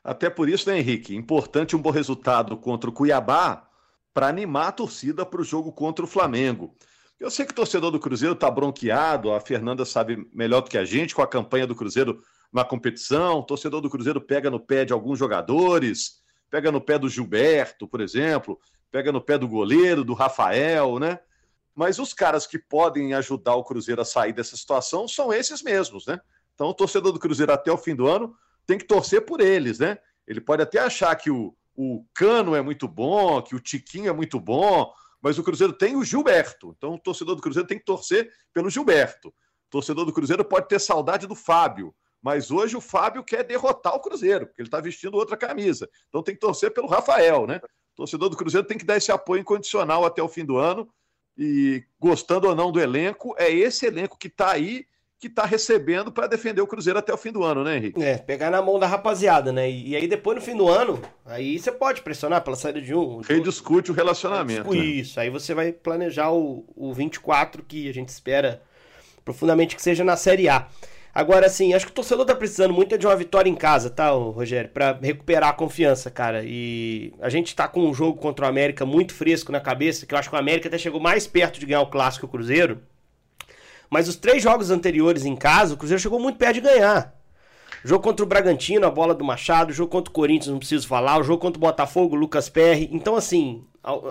Até 0.02 0.28
por 0.28 0.48
isso, 0.48 0.68
né, 0.68 0.78
Henrique? 0.78 1.16
Importante 1.16 1.74
um 1.74 1.80
bom 1.80 1.90
resultado 1.90 2.56
contra 2.56 2.90
o 2.90 2.92
Cuiabá 2.92 3.68
para 4.12 4.28
animar 4.28 4.68
a 4.68 4.72
torcida 4.72 5.26
para 5.26 5.40
o 5.40 5.44
jogo 5.44 5.72
contra 5.72 6.04
o 6.04 6.08
Flamengo. 6.08 6.76
Eu 7.18 7.30
sei 7.30 7.46
que 7.46 7.52
o 7.52 7.56
torcedor 7.56 7.90
do 7.90 7.98
Cruzeiro 7.98 8.34
está 8.34 8.50
bronqueado, 8.50 9.32
a 9.32 9.40
Fernanda 9.40 9.84
sabe 9.84 10.28
melhor 10.32 10.60
do 10.60 10.70
que 10.70 10.78
a 10.78 10.84
gente 10.84 11.14
com 11.14 11.22
a 11.22 11.26
campanha 11.26 11.66
do 11.66 11.74
Cruzeiro 11.74 12.20
na 12.52 12.64
competição. 12.64 13.38
O 13.38 13.42
torcedor 13.42 13.80
do 13.80 13.90
Cruzeiro 13.90 14.20
pega 14.20 14.50
no 14.50 14.60
pé 14.60 14.84
de 14.84 14.92
alguns 14.92 15.18
jogadores, 15.18 16.22
pega 16.50 16.70
no 16.70 16.80
pé 16.80 16.98
do 16.98 17.08
Gilberto, 17.08 17.86
por 17.88 18.00
exemplo, 18.00 18.58
pega 18.90 19.10
no 19.10 19.20
pé 19.20 19.36
do 19.36 19.48
goleiro, 19.48 20.04
do 20.04 20.14
Rafael, 20.14 20.98
né? 20.98 21.18
Mas 21.74 21.98
os 21.98 22.14
caras 22.14 22.46
que 22.46 22.58
podem 22.58 23.12
ajudar 23.14 23.56
o 23.56 23.64
Cruzeiro 23.64 24.00
a 24.00 24.04
sair 24.04 24.32
dessa 24.32 24.56
situação 24.56 25.08
são 25.08 25.32
esses 25.32 25.62
mesmos, 25.62 26.06
né? 26.06 26.20
Então 26.54 26.68
o 26.68 26.74
torcedor 26.74 27.12
do 27.12 27.18
Cruzeiro 27.18 27.52
até 27.52 27.72
o 27.72 27.76
fim 27.76 27.94
do 27.94 28.06
ano 28.06 28.36
tem 28.64 28.78
que 28.78 28.86
torcer 28.86 29.24
por 29.24 29.40
eles, 29.40 29.78
né? 29.78 29.98
Ele 30.26 30.40
pode 30.40 30.62
até 30.62 30.78
achar 30.78 31.14
que 31.16 31.30
o, 31.30 31.54
o 31.74 32.04
Cano 32.14 32.54
é 32.54 32.62
muito 32.62 32.86
bom, 32.86 33.42
que 33.42 33.54
o 33.54 33.60
Tiquinho 33.60 34.08
é 34.08 34.12
muito 34.12 34.38
bom, 34.38 34.92
mas 35.20 35.38
o 35.38 35.42
Cruzeiro 35.42 35.72
tem 35.72 35.96
o 35.96 36.04
Gilberto. 36.04 36.74
Então 36.76 36.94
o 36.94 36.98
torcedor 36.98 37.34
do 37.34 37.42
Cruzeiro 37.42 37.66
tem 37.66 37.78
que 37.78 37.84
torcer 37.84 38.30
pelo 38.52 38.70
Gilberto. 38.70 39.28
O 39.28 39.70
torcedor 39.70 40.04
do 40.04 40.12
Cruzeiro 40.12 40.44
pode 40.44 40.68
ter 40.68 40.78
saudade 40.78 41.26
do 41.26 41.34
Fábio, 41.34 41.94
mas 42.24 42.50
hoje 42.50 42.74
o 42.74 42.80
Fábio 42.80 43.22
quer 43.22 43.44
derrotar 43.44 43.94
o 43.94 44.00
Cruzeiro, 44.00 44.46
porque 44.46 44.62
ele 44.62 44.68
está 44.68 44.80
vestindo 44.80 45.14
outra 45.14 45.36
camisa. 45.36 45.86
Então 46.08 46.22
tem 46.22 46.34
que 46.34 46.40
torcer 46.40 46.72
pelo 46.72 46.86
Rafael, 46.86 47.46
né? 47.46 47.60
O 47.92 47.96
torcedor 47.96 48.30
do 48.30 48.36
Cruzeiro 48.36 48.66
tem 48.66 48.78
que 48.78 48.84
dar 48.84 48.96
esse 48.96 49.12
apoio 49.12 49.42
incondicional 49.42 50.06
até 50.06 50.22
o 50.22 50.28
fim 50.28 50.42
do 50.42 50.56
ano. 50.56 50.88
E 51.36 51.84
gostando 52.00 52.48
ou 52.48 52.54
não 52.54 52.72
do 52.72 52.80
elenco, 52.80 53.34
é 53.36 53.52
esse 53.52 53.84
elenco 53.84 54.16
que 54.16 54.28
está 54.28 54.52
aí 54.52 54.86
que 55.20 55.26
está 55.26 55.44
recebendo 55.44 56.10
para 56.10 56.26
defender 56.26 56.62
o 56.62 56.66
Cruzeiro 56.66 56.98
até 56.98 57.12
o 57.12 57.18
fim 57.18 57.30
do 57.30 57.44
ano, 57.44 57.62
né, 57.62 57.76
Henrique? 57.76 58.02
É, 58.02 58.16
pegar 58.16 58.50
na 58.50 58.62
mão 58.62 58.78
da 58.78 58.86
rapaziada, 58.86 59.52
né? 59.52 59.70
E, 59.70 59.94
aí 59.94 60.08
depois 60.08 60.36
no 60.36 60.42
fim 60.42 60.56
do 60.56 60.66
ano, 60.66 61.02
aí 61.26 61.58
você 61.58 61.70
pode 61.70 62.00
pressionar 62.00 62.42
pela 62.42 62.56
saída 62.56 62.80
de 62.80 62.94
um. 62.94 63.20
Rediscute 63.20 63.90
o 63.90 63.94
relacionamento. 63.94 64.70
Né? 64.70 64.78
Isso, 64.78 65.20
aí 65.20 65.28
você 65.28 65.52
vai 65.52 65.72
planejar 65.72 66.32
o, 66.32 66.64
o 66.74 66.92
24 66.94 67.62
que 67.62 67.86
a 67.86 67.92
gente 67.92 68.08
espera 68.08 68.62
profundamente 69.24 69.76
que 69.76 69.82
seja 69.82 70.02
na 70.02 70.16
Série 70.16 70.48
A. 70.48 70.68
Agora, 71.14 71.46
assim, 71.46 71.72
acho 71.72 71.86
que 71.86 71.92
o 71.92 71.94
torcedor 71.94 72.26
tá 72.26 72.34
precisando 72.34 72.74
muito 72.74 72.98
de 72.98 73.06
uma 73.06 73.14
vitória 73.14 73.48
em 73.48 73.54
casa, 73.54 73.88
tá, 73.88 74.10
Rogério? 74.10 74.68
para 74.70 74.98
recuperar 75.00 75.50
a 75.50 75.52
confiança, 75.52 76.10
cara. 76.10 76.42
E 76.44 77.12
a 77.20 77.28
gente 77.28 77.54
tá 77.54 77.68
com 77.68 77.88
um 77.88 77.94
jogo 77.94 78.18
contra 78.18 78.46
o 78.46 78.48
América 78.48 78.84
muito 78.84 79.14
fresco 79.14 79.52
na 79.52 79.60
cabeça, 79.60 80.06
que 80.06 80.14
eu 80.14 80.18
acho 80.18 80.28
que 80.28 80.34
o 80.34 80.38
América 80.38 80.66
até 80.66 80.76
chegou 80.76 81.00
mais 81.00 81.26
perto 81.26 81.60
de 81.60 81.66
ganhar 81.66 81.82
o 81.82 81.86
clássico 81.86 82.26
o 82.26 82.28
Cruzeiro. 82.28 82.82
Mas 83.88 84.08
os 84.08 84.16
três 84.16 84.42
jogos 84.42 84.72
anteriores 84.72 85.24
em 85.24 85.36
casa, 85.36 85.74
o 85.74 85.76
Cruzeiro 85.76 86.02
chegou 86.02 86.18
muito 86.18 86.36
perto 86.36 86.54
de 86.54 86.62
ganhar. 86.62 87.14
Jogo 87.84 88.02
contra 88.02 88.24
o 88.24 88.28
Bragantino, 88.28 88.86
a 88.86 88.90
bola 88.90 89.14
do 89.14 89.22
Machado. 89.22 89.72
Jogo 89.72 89.92
contra 89.92 90.10
o 90.10 90.14
Corinthians, 90.14 90.48
não 90.48 90.58
preciso 90.58 90.88
falar. 90.88 91.18
O 91.20 91.22
jogo 91.22 91.40
contra 91.40 91.58
o 91.58 91.60
Botafogo, 91.60 92.16
Lucas 92.16 92.48
Perry. 92.48 92.88
Então, 92.90 93.14
assim, 93.14 93.62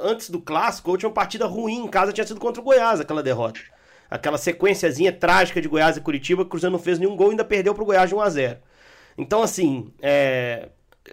antes 0.04 0.30
do 0.30 0.40
clássico, 0.40 0.90
a 0.90 0.94
última 0.94 1.12
partida 1.12 1.48
ruim 1.48 1.84
em 1.84 1.88
casa 1.88 2.14
tinha 2.14 2.26
sido 2.26 2.40
contra 2.40 2.62
o 2.62 2.64
Goiás, 2.64 3.02
aquela 3.02 3.24
derrota. 3.24 3.60
Aquela 4.10 4.38
sequenciazinha 4.38 5.12
trágica 5.12 5.62
de 5.62 5.68
Goiás 5.68 5.98
e 5.98 6.02
Curitiba, 6.02 6.44
que 6.44 6.48
o 6.48 6.50
Cruzeiro 6.50 6.72
não 6.72 6.80
fez 6.80 7.00
nenhum 7.00 7.16
gol 7.16 7.28
e 7.28 7.32
ainda 7.32 7.46
perdeu 7.46 7.74
pro 7.74 7.86
Goiás 7.86 8.10
de 8.10 8.16
1x0. 8.16 8.58
Então, 9.18 9.42
assim, 9.42 9.92
é... 10.02 10.70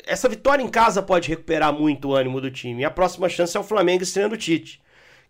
essa 0.07 0.29
vitória 0.29 0.63
em 0.63 0.69
casa 0.69 1.03
pode 1.03 1.29
recuperar 1.29 1.73
muito 1.73 2.09
o 2.09 2.15
ânimo 2.15 2.41
do 2.41 2.51
time. 2.51 2.83
E 2.83 2.85
a 2.85 2.91
próxima 2.91 3.29
chance 3.29 3.57
é 3.57 3.61
o 3.61 3.65
Flamengo 3.65 4.03
estreando 4.03 4.35
o 4.35 4.39
Tite 4.39 4.81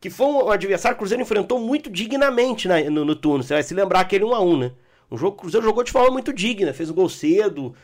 que 0.01 0.09
foi 0.09 0.27
um 0.27 0.51
adversário 0.51 0.97
que 0.97 1.01
o 1.01 1.03
Cruzeiro 1.03 1.23
enfrentou 1.23 1.61
muito 1.61 1.91
dignamente 1.91 2.67
na, 2.67 2.81
no, 2.85 3.05
no, 3.05 3.15
turno. 3.15 3.45
Você 3.45 3.53
vai 3.53 3.63
se 3.63 3.75
lembrar 3.75 4.01
aquele 4.01 4.25
1x1, 4.25 4.59
né? 4.59 4.73
Um 5.11 5.19
jogo 5.19 5.37
o 5.37 5.41
Cruzeiro 5.41 5.67
jogou 5.67 5.85
de 5.85 5.93
forma 5.93 6.11
muito 6.11 6.33
digna, 6.33 6.73
fez 6.73 6.89
um 6.89 6.95
gol 6.95 7.09
cedo, 7.09 7.75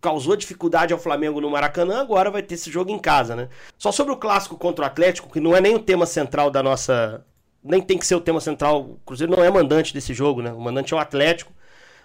causou 0.00 0.36
dificuldade 0.36 0.92
ao 0.92 0.98
Flamengo 0.98 1.40
no 1.40 1.50
Maracanã, 1.50 2.00
agora 2.00 2.30
vai 2.30 2.42
ter 2.42 2.54
esse 2.54 2.70
jogo 2.70 2.90
em 2.90 2.98
casa, 2.98 3.36
né? 3.36 3.48
Só 3.76 3.92
sobre 3.92 4.12
o 4.12 4.16
clássico 4.16 4.56
contra 4.56 4.84
o 4.84 4.86
Atlético, 4.86 5.30
que 5.30 5.40
não 5.40 5.54
é 5.54 5.60
nem 5.60 5.74
o 5.74 5.80
tema 5.80 6.06
central 6.06 6.50
da 6.50 6.62
nossa. 6.62 7.24
Nem 7.62 7.80
tem 7.80 7.98
que 7.98 8.06
ser 8.06 8.14
o 8.14 8.20
tema 8.20 8.40
central. 8.40 8.82
O 8.82 9.00
Cruzeiro 9.04 9.34
não 9.34 9.44
é 9.44 9.50
mandante 9.50 9.92
desse 9.92 10.14
jogo, 10.14 10.42
né? 10.42 10.52
O 10.52 10.60
mandante 10.60 10.94
é 10.94 10.96
o 10.96 11.00
Atlético. 11.00 11.52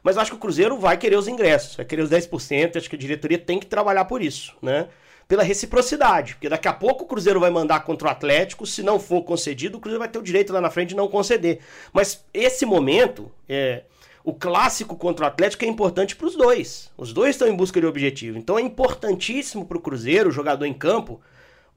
Mas 0.04 0.16
eu 0.16 0.22
acho 0.22 0.32
que 0.32 0.38
o 0.38 0.40
Cruzeiro 0.40 0.78
vai 0.78 0.98
querer 0.98 1.16
os 1.16 1.28
ingressos, 1.28 1.76
vai 1.76 1.86
querer 1.86 2.02
os 2.02 2.10
10%. 2.10 2.78
Acho 2.78 2.90
que 2.90 2.96
a 2.96 3.00
diretoria 3.00 3.38
tem 3.38 3.60
que 3.60 3.66
trabalhar 3.66 4.06
por 4.06 4.22
isso, 4.22 4.54
né? 4.62 4.88
pela 5.28 5.44
reciprocidade, 5.44 6.36
porque 6.36 6.50
daqui 6.50 6.68
a 6.68 6.74
pouco 6.74 7.04
o 7.04 7.08
Cruzeiro 7.08 7.40
vai 7.40 7.50
mandar 7.50 7.80
contra 7.82 8.08
o 8.08 8.12
Atlético, 8.12 8.66
se 8.66 8.84
não 8.84 9.00
for 9.00 9.24
concedido, 9.24 9.78
o 9.78 9.82
Cruzeiro 9.82 10.00
vai 10.00 10.08
ter 10.08 10.20
o 10.20 10.24
direito 10.24 10.54
lá 10.54 10.62
na 10.62 10.70
frente 10.70 10.90
de 10.90 10.96
não 10.96 11.08
conceder. 11.08 11.60
Mas 11.92 12.24
esse 12.34 12.66
momento, 12.66 13.32
é, 13.50 13.84
o 14.24 14.34
clássico 14.34 14.96
contra 14.96 15.26
o 15.26 15.28
Atlético 15.28 15.66
é 15.66 15.68
importante 15.68 16.16
para 16.16 16.28
os 16.28 16.36
dois. 16.36 16.92
Os 16.98 17.12
dois 17.12 17.32
estão 17.32 17.48
em 17.48 17.56
busca 17.56 17.82
de 17.82 17.88
objetivo. 17.88 18.38
Então 18.38 18.58
é 18.58 18.62
importantíssimo 18.62 19.66
para 19.66 19.78
o 19.78 19.82
Cruzeiro, 19.82 20.30
o 20.30 20.34
jogador 20.34 20.66
em 20.66 20.74
campo, 20.74 21.20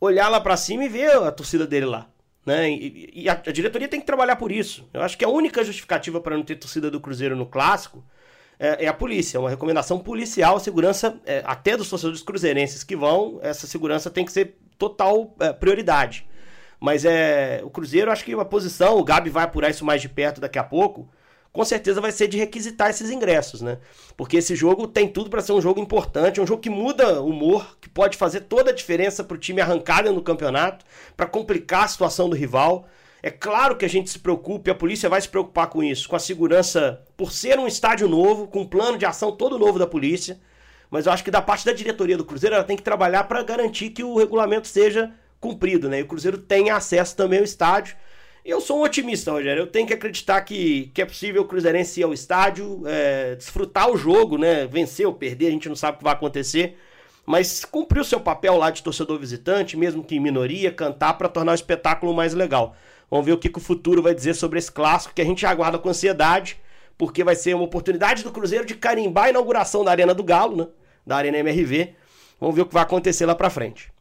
olhar 0.01 0.29
lá 0.29 0.41
para 0.41 0.57
cima 0.57 0.85
e 0.85 0.88
ver 0.88 1.11
a 1.11 1.33
torcida 1.33 1.67
dele 1.67 1.87
lá. 1.87 2.07
Né? 2.48 2.70
E, 2.70 3.11
e 3.12 3.28
a, 3.28 3.34
a 3.34 3.52
diretoria 3.52 3.87
tem 3.87 4.00
que 4.00 4.06
trabalhar 4.06 4.37
por 4.37 4.50
isso. 4.50 4.88
Eu 4.94 5.02
acho 5.02 5.18
que 5.18 5.24
a 5.24 5.28
única 5.28 5.62
justificativa 5.62 6.18
para 6.18 6.34
não 6.34 6.42
ter 6.42 6.56
torcida 6.56 6.90
do 6.90 6.98
Cruzeiro 6.98 7.37
no 7.37 7.44
clássico 7.44 8.02
é, 8.58 8.87
é 8.87 8.88
a 8.88 8.94
polícia, 8.94 9.37
é 9.37 9.40
uma 9.40 9.50
recomendação 9.50 9.98
policial, 9.98 10.58
segurança 10.58 11.20
é, 11.26 11.42
até 11.44 11.76
dos 11.76 11.90
torcedores 11.90 12.22
cruzeirenses 12.22 12.82
que 12.82 12.96
vão, 12.96 13.38
essa 13.42 13.66
segurança 13.66 14.11
tem 14.11 14.24
que 14.24 14.32
ser 14.32 14.56
total 14.78 15.37
é, 15.38 15.52
prioridade. 15.52 16.26
Mas 16.80 17.04
é 17.04 17.61
o 17.62 17.68
Cruzeiro, 17.68 18.11
acho 18.11 18.24
que 18.24 18.32
a 18.32 18.44
posição, 18.46 18.96
o 18.96 19.04
Gabi 19.04 19.28
vai 19.28 19.44
apurar 19.44 19.68
isso 19.68 19.84
mais 19.84 20.00
de 20.00 20.08
perto 20.08 20.40
daqui 20.40 20.58
a 20.58 20.64
pouco, 20.64 21.06
com 21.52 21.64
certeza 21.64 22.00
vai 22.00 22.12
ser 22.12 22.28
de 22.28 22.38
requisitar 22.38 22.90
esses 22.90 23.11
ingressos, 23.11 23.61
né? 23.61 23.78
Porque 24.16 24.37
esse 24.37 24.54
jogo 24.54 24.87
tem 24.87 25.08
tudo 25.08 25.30
para 25.30 25.40
ser 25.40 25.52
um 25.52 25.61
jogo 25.61 25.80
importante, 25.80 26.40
um 26.40 26.46
jogo 26.46 26.61
que 26.61 26.70
muda 26.70 27.20
o 27.20 27.28
humor, 27.28 27.78
que 27.80 27.88
pode 27.88 28.16
fazer 28.16 28.42
toda 28.42 28.70
a 28.70 28.74
diferença 28.74 29.24
para 29.24 29.34
o 29.34 29.38
time 29.38 29.61
arrancado 29.61 30.12
no 30.12 30.22
campeonato, 30.22 30.84
para 31.16 31.26
complicar 31.26 31.84
a 31.84 31.88
situação 31.88 32.28
do 32.28 32.37
rival. 32.37 32.87
É 33.22 33.30
claro 33.30 33.76
que 33.76 33.84
a 33.84 33.88
gente 33.88 34.08
se 34.08 34.18
preocupa, 34.18 34.70
e 34.70 34.72
a 34.72 34.74
polícia 34.74 35.08
vai 35.08 35.20
se 35.20 35.28
preocupar 35.28 35.66
com 35.68 35.82
isso, 35.82 36.08
com 36.08 36.14
a 36.14 36.20
segurança, 36.20 37.02
por 37.16 37.32
ser 37.32 37.58
um 37.58 37.66
estádio 37.66 38.08
novo, 38.08 38.46
com 38.46 38.61
um 38.61 38.66
plano 38.66 38.96
de 38.96 39.06
ação 39.06 39.32
todo 39.32 39.58
novo 39.58 39.78
da 39.78 39.87
polícia. 39.87 40.38
Mas 40.90 41.06
eu 41.06 41.12
acho 41.12 41.24
que 41.24 41.30
da 41.30 41.42
parte 41.42 41.66
da 41.66 41.72
diretoria 41.72 42.16
do 42.16 42.24
Cruzeiro, 42.24 42.54
ela 42.54 42.64
tem 42.64 42.76
que 42.76 42.82
trabalhar 42.82 43.24
para 43.24 43.42
garantir 43.42 43.90
que 43.90 44.04
o 44.04 44.16
regulamento 44.16 44.68
seja 44.68 45.12
cumprido, 45.40 45.88
né? 45.88 45.98
E 45.98 46.02
o 46.02 46.06
Cruzeiro 46.06 46.38
tenha 46.38 46.76
acesso 46.76 47.16
também 47.16 47.40
ao 47.40 47.44
estádio. 47.44 47.96
Eu 48.48 48.62
sou 48.62 48.78
um 48.78 48.82
otimista, 48.82 49.30
Rogério. 49.30 49.61
Eu 49.61 49.66
tenho 49.66 49.87
que 49.87 49.92
acreditar 49.92 50.40
que, 50.40 50.90
que 50.94 51.02
é 51.02 51.04
possível 51.04 51.42
o 51.42 51.44
Cruzeirense 51.44 52.00
ir 52.00 52.04
ao 52.04 52.14
estádio, 52.14 52.82
é, 52.87 53.34
desfrutar 53.34 53.90
o 53.90 53.96
jogo, 53.98 54.38
né? 54.38 54.66
Vencer 54.66 55.06
ou 55.06 55.12
perder, 55.12 55.48
a 55.48 55.50
gente 55.50 55.68
não 55.68 55.76
sabe 55.76 55.96
o 55.96 55.98
que 55.98 56.04
vai 56.04 56.14
acontecer. 56.14 56.78
Mas 57.26 57.62
cumprir 57.62 58.00
o 58.00 58.04
seu 58.04 58.18
papel 58.18 58.56
lá 58.56 58.70
de 58.70 58.82
torcedor 58.82 59.18
visitante, 59.18 59.76
mesmo 59.76 60.02
que 60.02 60.16
em 60.16 60.20
minoria, 60.20 60.72
cantar 60.72 61.18
para 61.18 61.28
tornar 61.28 61.52
o 61.52 61.54
espetáculo 61.54 62.14
mais 62.14 62.32
legal. 62.32 62.74
Vamos 63.11 63.26
ver 63.26 63.32
o 63.32 63.38
que, 63.38 63.50
que 63.50 63.58
o 63.58 63.61
futuro 63.61 64.02
vai 64.02 64.14
dizer 64.14 64.32
sobre 64.32 64.58
esse 64.58 64.72
clássico 64.72 65.12
que 65.14 65.20
a 65.20 65.26
gente 65.26 65.44
aguarda 65.44 65.78
com 65.78 65.90
ansiedade, 65.90 66.58
porque 66.96 67.22
vai 67.22 67.37
ser 67.37 67.52
uma 67.52 67.64
oportunidade 67.64 68.24
do 68.24 68.32
Cruzeiro 68.32 68.64
de 68.64 68.74
carimbar 68.74 69.24
a 69.24 69.30
inauguração 69.30 69.84
da 69.84 69.90
Arena 69.90 70.14
do 70.14 70.24
Galo, 70.24 70.56
né? 70.56 70.66
Da 71.06 71.16
Arena 71.16 71.37
MRV. 71.37 71.94
Vamos 72.40 72.56
ver 72.56 72.62
o 72.62 72.66
que 72.66 72.72
vai 72.72 72.82
acontecer 72.82 73.26
lá 73.26 73.34
para 73.34 73.50
frente. 73.50 73.92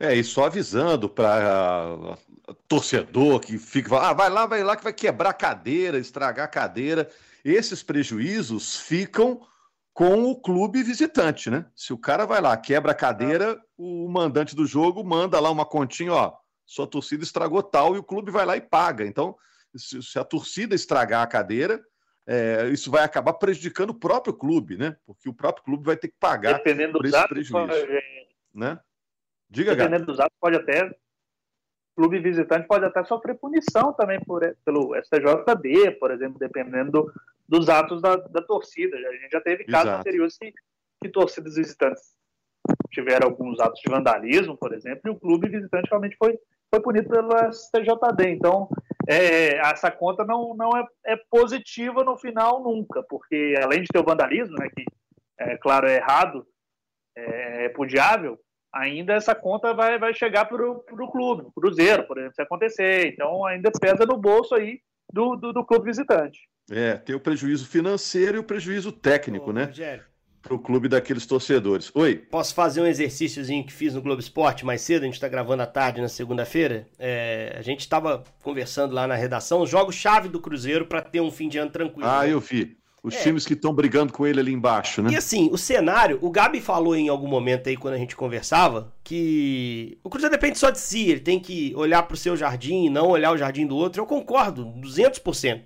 É, 0.00 0.14
e 0.14 0.24
só 0.24 0.46
avisando 0.46 1.10
para 1.10 1.94
uh, 1.94 2.54
torcedor 2.66 3.38
que 3.38 3.58
fica, 3.58 3.98
ah, 3.98 4.14
vai 4.14 4.30
lá, 4.30 4.46
vai 4.46 4.64
lá 4.64 4.74
que 4.74 4.82
vai 4.82 4.94
quebrar 4.94 5.34
cadeira, 5.34 5.98
estragar 5.98 6.50
cadeira. 6.50 7.06
Esses 7.44 7.82
prejuízos 7.82 8.76
ficam 8.76 9.46
com 9.92 10.24
o 10.24 10.40
clube 10.40 10.82
visitante, 10.82 11.50
né? 11.50 11.66
Se 11.76 11.92
o 11.92 11.98
cara 11.98 12.24
vai 12.24 12.40
lá, 12.40 12.56
quebra 12.56 12.92
a 12.92 12.94
cadeira, 12.94 13.60
o 13.76 14.08
mandante 14.08 14.56
do 14.56 14.64
jogo 14.64 15.04
manda 15.04 15.38
lá 15.38 15.50
uma 15.50 15.66
continha, 15.66 16.14
ó, 16.14 16.32
sua 16.64 16.86
torcida 16.86 17.22
estragou 17.22 17.62
tal 17.62 17.94
e 17.94 17.98
o 17.98 18.02
clube 18.02 18.30
vai 18.30 18.46
lá 18.46 18.56
e 18.56 18.60
paga. 18.62 19.04
Então, 19.04 19.36
se, 19.76 20.18
a 20.18 20.24
torcida 20.24 20.74
estragar 20.74 21.22
a 21.22 21.26
cadeira, 21.26 21.78
é, 22.26 22.70
isso 22.72 22.90
vai 22.90 23.04
acabar 23.04 23.34
prejudicando 23.34 23.90
o 23.90 23.98
próprio 23.98 24.32
clube, 24.32 24.78
né? 24.78 24.96
Porque 25.04 25.28
o 25.28 25.34
próprio 25.34 25.62
clube 25.62 25.84
vai 25.84 25.96
ter 25.96 26.08
que 26.08 26.16
pagar 26.18 26.54
Dependendo 26.54 26.92
por 26.94 27.04
esse 27.04 27.28
prejuízo. 27.28 27.52
Pode, 27.52 28.02
né? 28.54 28.80
Diga, 29.50 29.74
Dependendo 29.74 30.06
dos 30.06 30.20
atos, 30.20 30.36
pode 30.40 30.56
até. 30.56 30.86
O 30.86 32.02
clube 32.02 32.20
visitante 32.20 32.66
pode 32.66 32.84
até 32.84 33.04
sofrer 33.04 33.34
punição 33.34 33.92
também 33.92 34.20
por, 34.20 34.40
pelo 34.64 34.94
STJD, 35.02 35.98
por 35.98 36.10
exemplo, 36.10 36.38
dependendo 36.38 36.90
do, 36.92 37.12
dos 37.46 37.68
atos 37.68 38.00
da, 38.00 38.16
da, 38.16 38.40
torcida. 38.40 38.96
A 38.96 39.12
gente 39.16 39.32
já 39.32 39.40
teve 39.40 39.64
casos 39.64 39.88
Exato. 39.88 40.00
anteriores 40.00 40.38
que, 40.38 40.54
que 41.02 41.08
torcidas 41.10 41.56
visitantes 41.56 42.16
tiveram 42.90 43.28
alguns 43.28 43.60
atos 43.60 43.80
de 43.84 43.90
vandalismo, 43.90 44.56
por 44.56 44.72
exemplo, 44.72 45.02
e 45.04 45.10
o 45.10 45.18
clube 45.18 45.48
visitante 45.48 45.90
realmente 45.90 46.16
foi 46.16 46.38
foi 46.70 46.80
punido 46.80 47.08
pelo 47.08 47.30
STJD. 47.52 48.30
Então, 48.30 48.68
é, 49.08 49.56
essa 49.58 49.90
conta 49.90 50.24
não, 50.24 50.54
não 50.54 50.70
é, 50.76 50.86
é, 51.06 51.16
positiva 51.28 52.04
no 52.04 52.16
final 52.16 52.62
nunca, 52.62 53.02
porque 53.02 53.54
além 53.62 53.82
de 53.82 53.88
ter 53.88 53.98
o 53.98 54.04
vandalismo, 54.04 54.56
né, 54.58 54.68
que 54.74 54.84
é 55.38 55.56
claro 55.56 55.88
é 55.88 55.96
errado, 55.96 56.46
é 57.16 57.62
repudiável, 57.62 58.38
ainda 58.72 59.14
essa 59.14 59.34
conta 59.34 59.74
vai, 59.74 59.98
vai 59.98 60.14
chegar 60.14 60.44
para 60.44 60.64
o 60.64 61.10
clube, 61.10 61.42
o 61.46 61.52
Cruzeiro, 61.52 62.04
por 62.04 62.18
exemplo, 62.18 62.34
se 62.34 62.42
acontecer. 62.42 63.08
Então 63.12 63.44
ainda 63.46 63.70
pesa 63.80 64.06
no 64.06 64.16
bolso 64.16 64.54
aí 64.54 64.80
do, 65.12 65.36
do, 65.36 65.52
do 65.52 65.64
clube 65.64 65.86
visitante. 65.86 66.38
É, 66.70 66.94
tem 66.96 67.16
o 67.16 67.20
prejuízo 67.20 67.66
financeiro 67.66 68.36
e 68.36 68.40
o 68.40 68.44
prejuízo 68.44 68.92
técnico, 68.92 69.50
Ô, 69.50 69.52
né? 69.52 69.64
Rogério. 69.64 70.04
Para 70.40 70.54
o 70.54 70.58
clube 70.58 70.88
daqueles 70.88 71.26
torcedores. 71.26 71.90
Oi. 71.94 72.16
Posso 72.16 72.54
fazer 72.54 72.80
um 72.80 72.86
exercíciozinho 72.86 73.66
que 73.66 73.72
fiz 73.72 73.94
no 73.94 74.00
Globo 74.00 74.20
Esporte 74.20 74.64
mais 74.64 74.80
cedo? 74.80 75.02
A 75.02 75.04
gente 75.04 75.14
está 75.14 75.28
gravando 75.28 75.62
à 75.62 75.66
tarde 75.66 76.00
na 76.00 76.08
segunda-feira. 76.08 76.86
É, 76.98 77.54
a 77.58 77.60
gente 77.60 77.80
estava 77.80 78.24
conversando 78.42 78.94
lá 78.94 79.06
na 79.06 79.16
redação 79.16 79.60
os 79.60 79.68
jogos-chave 79.68 80.30
do 80.30 80.40
Cruzeiro 80.40 80.86
para 80.86 81.02
ter 81.02 81.20
um 81.20 81.30
fim 81.30 81.46
de 81.46 81.58
ano 81.58 81.70
tranquilo. 81.70 82.08
Ah, 82.08 82.22
né? 82.22 82.32
eu 82.32 82.40
vi. 82.40 82.79
Os 83.02 83.14
é. 83.14 83.22
times 83.22 83.46
que 83.46 83.54
estão 83.54 83.72
brigando 83.72 84.12
com 84.12 84.26
ele 84.26 84.40
ali 84.40 84.52
embaixo, 84.52 85.02
né? 85.02 85.10
E 85.10 85.16
assim, 85.16 85.48
o 85.50 85.56
cenário, 85.56 86.18
o 86.20 86.30
Gabi 86.30 86.60
falou 86.60 86.94
em 86.94 87.08
algum 87.08 87.26
momento 87.26 87.68
aí 87.68 87.76
quando 87.76 87.94
a 87.94 87.98
gente 87.98 88.14
conversava 88.14 88.92
que 89.02 89.98
o 90.04 90.10
Cruzeiro 90.10 90.34
depende 90.34 90.58
só 90.58 90.68
de 90.70 90.78
si, 90.78 91.08
ele 91.08 91.20
tem 91.20 91.40
que 91.40 91.72
olhar 91.76 92.02
para 92.02 92.14
o 92.14 92.16
seu 92.16 92.36
jardim 92.36 92.84
e 92.84 92.90
não 92.90 93.08
olhar 93.08 93.32
o 93.32 93.38
jardim 93.38 93.66
do 93.66 93.74
outro. 93.74 94.02
Eu 94.02 94.06
concordo, 94.06 94.66
200%. 94.82 95.62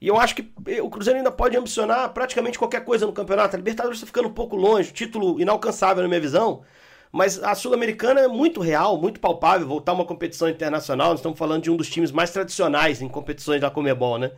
E 0.00 0.08
eu 0.08 0.18
acho 0.18 0.34
que 0.34 0.52
o 0.82 0.90
Cruzeiro 0.90 1.18
ainda 1.18 1.30
pode 1.30 1.56
ambicionar 1.56 2.12
praticamente 2.12 2.58
qualquer 2.58 2.84
coisa 2.84 3.06
no 3.06 3.12
campeonato. 3.12 3.54
A 3.54 3.58
Libertadores 3.58 3.98
está 3.98 4.06
ficando 4.06 4.28
um 4.28 4.34
pouco 4.34 4.56
longe, 4.56 4.92
título 4.92 5.40
inalcançável 5.40 6.02
na 6.02 6.08
minha 6.08 6.20
visão. 6.20 6.62
Mas 7.12 7.40
a 7.42 7.54
Sul-Americana 7.54 8.22
é 8.22 8.28
muito 8.28 8.60
real, 8.60 9.00
muito 9.00 9.20
palpável. 9.20 9.68
Voltar 9.68 9.92
a 9.92 9.94
uma 9.94 10.04
competição 10.04 10.48
internacional, 10.48 11.10
nós 11.10 11.20
estamos 11.20 11.38
falando 11.38 11.62
de 11.62 11.70
um 11.70 11.76
dos 11.76 11.88
times 11.88 12.10
mais 12.10 12.30
tradicionais 12.32 13.00
em 13.00 13.08
competições 13.08 13.60
da 13.60 13.70
Comebol, 13.70 14.18
né? 14.18 14.32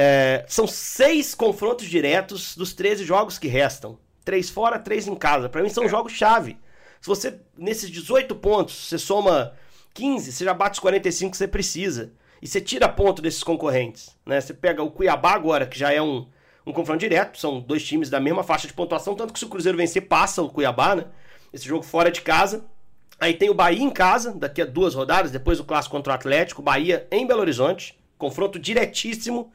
É, 0.00 0.44
são 0.46 0.64
seis 0.64 1.34
confrontos 1.34 1.88
diretos 1.88 2.56
dos 2.56 2.72
13 2.72 3.04
jogos 3.04 3.36
que 3.36 3.48
restam. 3.48 3.98
Três 4.24 4.48
fora, 4.48 4.78
três 4.78 5.08
em 5.08 5.16
casa. 5.16 5.48
Para 5.48 5.60
mim 5.60 5.68
são 5.68 5.88
jogos-chave. 5.88 6.56
Se 7.00 7.08
você, 7.08 7.40
nesses 7.56 7.90
18 7.90 8.36
pontos, 8.36 8.76
você 8.76 8.96
soma 8.96 9.54
15, 9.94 10.30
você 10.30 10.44
já 10.44 10.54
bate 10.54 10.74
os 10.74 10.78
45 10.78 11.32
que 11.32 11.36
você 11.36 11.48
precisa. 11.48 12.12
E 12.40 12.46
você 12.46 12.60
tira 12.60 12.88
ponto 12.88 13.20
desses 13.20 13.42
concorrentes. 13.42 14.16
Né? 14.24 14.40
Você 14.40 14.54
pega 14.54 14.84
o 14.84 14.90
Cuiabá 14.92 15.32
agora, 15.32 15.66
que 15.66 15.76
já 15.76 15.92
é 15.92 16.00
um, 16.00 16.28
um 16.64 16.72
confronto 16.72 17.00
direto. 17.00 17.36
São 17.36 17.58
dois 17.58 17.84
times 17.84 18.08
da 18.08 18.20
mesma 18.20 18.44
faixa 18.44 18.68
de 18.68 18.74
pontuação. 18.74 19.16
Tanto 19.16 19.32
que 19.32 19.38
se 19.40 19.46
o 19.46 19.48
Cruzeiro 19.48 19.76
vencer, 19.76 20.02
passa 20.02 20.40
o 20.40 20.48
Cuiabá, 20.48 20.94
né? 20.94 21.06
Esse 21.52 21.66
jogo 21.66 21.82
fora 21.82 22.08
de 22.08 22.20
casa. 22.20 22.64
Aí 23.18 23.34
tem 23.34 23.50
o 23.50 23.54
Bahia 23.54 23.82
em 23.82 23.90
casa, 23.90 24.32
daqui 24.32 24.62
a 24.62 24.64
duas 24.64 24.94
rodadas, 24.94 25.32
depois 25.32 25.58
o 25.58 25.64
clássico 25.64 25.96
contra 25.96 26.12
o 26.12 26.14
Atlético. 26.14 26.62
Bahia 26.62 27.08
em 27.10 27.26
Belo 27.26 27.40
Horizonte. 27.40 27.98
Confronto 28.16 28.60
diretíssimo 28.60 29.50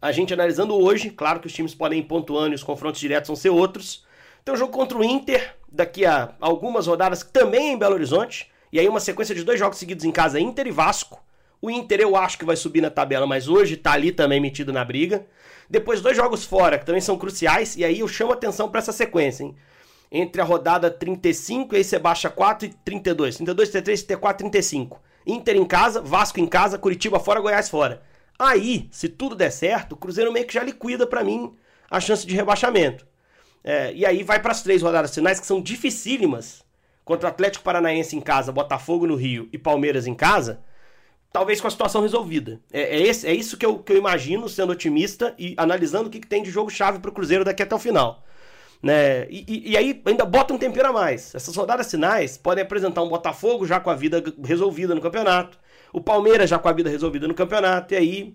a 0.00 0.12
gente 0.12 0.32
analisando 0.32 0.74
hoje, 0.74 1.10
claro 1.10 1.40
que 1.40 1.46
os 1.46 1.52
times 1.52 1.74
podem 1.74 2.00
ir 2.00 2.04
pontuando 2.04 2.52
e 2.52 2.54
os 2.54 2.62
confrontos 2.62 3.00
diretos 3.00 3.28
vão 3.28 3.36
ser 3.36 3.50
outros. 3.50 4.04
Tem 4.44 4.54
o 4.54 4.56
jogo 4.56 4.72
contra 4.72 4.96
o 4.96 5.04
Inter, 5.04 5.56
daqui 5.70 6.06
a 6.06 6.34
algumas 6.40 6.86
rodadas, 6.86 7.22
também 7.22 7.72
em 7.72 7.78
Belo 7.78 7.94
Horizonte. 7.94 8.50
E 8.72 8.78
aí 8.78 8.88
uma 8.88 9.00
sequência 9.00 9.34
de 9.34 9.44
dois 9.44 9.58
jogos 9.58 9.78
seguidos 9.78 10.04
em 10.04 10.12
casa, 10.12 10.38
Inter 10.38 10.66
e 10.66 10.70
Vasco. 10.70 11.22
O 11.60 11.70
Inter 11.70 12.00
eu 12.00 12.14
acho 12.14 12.38
que 12.38 12.44
vai 12.44 12.54
subir 12.54 12.80
na 12.80 12.90
tabela, 12.90 13.26
mas 13.26 13.48
hoje 13.48 13.76
tá 13.76 13.92
ali 13.92 14.12
também 14.12 14.40
metido 14.40 14.72
na 14.72 14.84
briga. 14.84 15.26
Depois 15.68 16.00
dois 16.00 16.16
jogos 16.16 16.44
fora, 16.44 16.78
que 16.78 16.86
também 16.86 17.00
são 17.00 17.18
cruciais, 17.18 17.76
e 17.76 17.84
aí 17.84 17.98
eu 17.98 18.08
chamo 18.08 18.32
atenção 18.32 18.70
para 18.70 18.78
essa 18.78 18.92
sequência, 18.92 19.44
hein? 19.44 19.56
Entre 20.10 20.40
a 20.40 20.44
rodada 20.44 20.90
35, 20.90 21.74
aí 21.74 21.84
você 21.84 21.98
baixa 21.98 22.30
4 22.30 22.68
e 22.68 22.70
32. 22.70 23.36
32, 23.36 23.68
33, 23.68 24.02
34, 24.04 24.38
35. 24.38 25.02
Inter 25.26 25.56
em 25.56 25.64
casa, 25.66 26.00
Vasco 26.00 26.40
em 26.40 26.46
casa, 26.46 26.78
Curitiba 26.78 27.20
fora, 27.20 27.40
Goiás 27.40 27.68
fora. 27.68 28.02
Aí, 28.38 28.88
se 28.92 29.08
tudo 29.08 29.34
der 29.34 29.50
certo, 29.50 29.92
o 29.92 29.96
Cruzeiro 29.96 30.32
meio 30.32 30.46
que 30.46 30.54
já 30.54 30.62
liquida 30.62 31.06
para 31.06 31.24
mim 31.24 31.54
a 31.90 32.00
chance 32.00 32.26
de 32.26 32.34
rebaixamento. 32.34 33.06
É, 33.64 33.92
e 33.92 34.06
aí 34.06 34.22
vai 34.22 34.40
para 34.40 34.52
as 34.52 34.62
três 34.62 34.82
rodadas 34.82 35.14
finais 35.14 35.40
que 35.40 35.46
são 35.46 35.60
dificílimas 35.60 36.64
contra 37.04 37.28
Atlético 37.28 37.64
Paranaense 37.64 38.14
em 38.14 38.20
casa, 38.20 38.52
Botafogo 38.52 39.06
no 39.06 39.16
Rio 39.16 39.48
e 39.52 39.58
Palmeiras 39.58 40.06
em 40.06 40.14
casa, 40.14 40.60
talvez 41.32 41.60
com 41.60 41.66
a 41.66 41.70
situação 41.70 42.02
resolvida. 42.02 42.60
É, 42.72 42.82
é, 42.82 43.02
esse, 43.02 43.26
é 43.26 43.34
isso 43.34 43.56
que 43.56 43.66
eu, 43.66 43.78
que 43.78 43.92
eu 43.92 43.96
imagino, 43.96 44.48
sendo 44.48 44.72
otimista 44.72 45.34
e 45.38 45.54
analisando 45.56 46.08
o 46.08 46.10
que, 46.10 46.20
que 46.20 46.26
tem 46.26 46.42
de 46.42 46.50
jogo-chave 46.50 46.98
para 46.98 47.10
o 47.10 47.14
Cruzeiro 47.14 47.44
daqui 47.44 47.62
até 47.62 47.74
o 47.74 47.78
final. 47.78 48.24
Né? 48.82 49.28
E, 49.28 49.44
e, 49.48 49.70
e, 49.72 49.76
aí 49.76 50.00
ainda 50.04 50.24
bota 50.24 50.54
um 50.54 50.58
tempero 50.58 50.88
a 50.88 50.92
mais. 50.92 51.34
Essas 51.34 51.56
rodadas 51.56 51.90
finais 51.90 52.36
podem 52.36 52.62
apresentar 52.62 53.02
um 53.02 53.08
Botafogo 53.08 53.66
já 53.66 53.80
com 53.80 53.90
a 53.90 53.94
vida 53.94 54.22
resolvida 54.44 54.94
no 54.94 55.00
campeonato. 55.00 55.58
O 55.92 56.00
Palmeiras 56.00 56.50
já 56.50 56.58
com 56.58 56.68
a 56.68 56.72
vida 56.72 56.90
resolvida 56.90 57.28
no 57.28 57.34
campeonato. 57.34 57.94
E 57.94 57.96
aí 57.96 58.34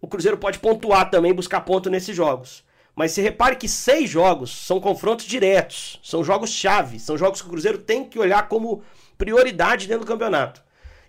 o 0.00 0.06
Cruzeiro 0.06 0.38
pode 0.38 0.58
pontuar 0.58 1.10
também, 1.10 1.32
buscar 1.32 1.60
ponto 1.62 1.90
nesses 1.90 2.14
jogos. 2.14 2.64
Mas 2.94 3.12
se 3.12 3.20
repare 3.20 3.56
que 3.56 3.68
seis 3.68 4.08
jogos 4.08 4.50
são 4.66 4.80
confrontos 4.80 5.26
diretos, 5.26 5.98
são 6.02 6.22
jogos-chave, 6.22 7.00
são 7.00 7.18
jogos 7.18 7.40
que 7.40 7.48
o 7.48 7.50
Cruzeiro 7.50 7.78
tem 7.78 8.04
que 8.04 8.18
olhar 8.18 8.48
como 8.48 8.82
prioridade 9.18 9.88
dentro 9.88 10.04
do 10.04 10.08
campeonato. 10.08 10.62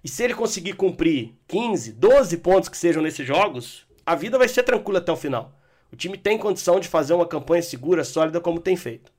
E 0.03 0.07
se 0.07 0.23
ele 0.23 0.33
conseguir 0.33 0.73
cumprir 0.73 1.35
15, 1.47 1.91
12 1.93 2.37
pontos 2.37 2.69
que 2.69 2.77
sejam 2.77 3.03
nesses 3.03 3.25
jogos, 3.25 3.85
a 4.05 4.15
vida 4.15 4.37
vai 4.37 4.47
ser 4.47 4.63
tranquila 4.63 4.99
até 4.99 5.11
o 5.11 5.15
final. 5.17 5.59
O 5.91 5.95
time 5.95 6.17
tem 6.17 6.37
condição 6.37 6.79
de 6.79 6.87
fazer 6.87 7.13
uma 7.13 7.27
campanha 7.27 7.61
segura, 7.61 8.03
sólida, 8.03 8.39
como 8.39 8.59
tem 8.59 8.75
feito. 8.75 9.11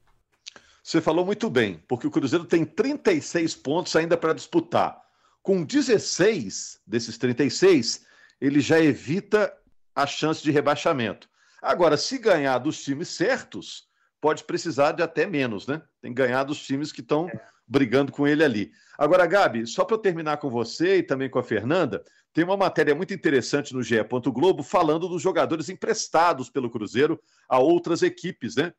Você 0.83 1.01
falou 1.01 1.25
muito 1.25 1.51
bem, 1.51 1.83
porque 1.89 2.07
o 2.07 2.11
Cruzeiro 2.11 2.45
tem 2.45 2.65
36 2.65 3.55
pontos 3.57 3.97
ainda 3.97 4.17
para 4.17 4.33
disputar. 4.33 5.06
Com 5.47 5.63
16 5.63 6.81
desses 6.85 7.17
36, 7.19 8.05
ele 8.41 8.59
já 8.59 8.81
evita 8.81 9.57
a 9.95 10.05
chance 10.05 10.43
de 10.43 10.51
rebaixamento. 10.51 11.29
Agora, 11.63 11.97
se 11.97 12.19
ganhar 12.19 12.59
dos 12.59 12.83
times 12.83 13.11
certos, 13.11 13.87
pode 14.21 14.43
precisar 14.43 14.91
de 14.91 15.05
até 15.05 15.25
menos, 15.25 15.69
né? 15.69 15.81
Tem 16.03 16.13
que 16.13 16.21
ganhar 16.21 16.43
dos 16.43 16.61
times 16.67 16.91
que 16.91 17.01
estão 17.01 17.31
brigando 17.65 18.11
com 18.11 18.27
ele 18.27 18.43
ali. 18.43 18.73
Agora, 18.99 19.25
Gabi, 19.25 19.69
só 19.69 19.85
para 19.85 19.95
eu 19.95 20.01
terminar 20.01 20.39
com 20.39 20.51
você 20.51 20.97
e 20.97 21.03
também 21.05 21.31
com 21.31 21.39
a 21.39 21.45
Fernanda, 21.45 22.05
tem 22.33 22.43
uma 22.43 22.57
matéria 22.57 22.93
muito 22.93 23.15
interessante 23.15 23.73
no 23.73 23.85
GE. 23.85 24.03
Globo 24.33 24.65
falando 24.65 25.09
dos 25.09 25.23
jogadores 25.23 25.69
emprestados 25.69 26.51
pelo 26.51 26.69
Cruzeiro 26.69 27.23
a 27.49 27.61
outras 27.61 28.03
equipes, 28.03 28.57
né? 28.57 28.73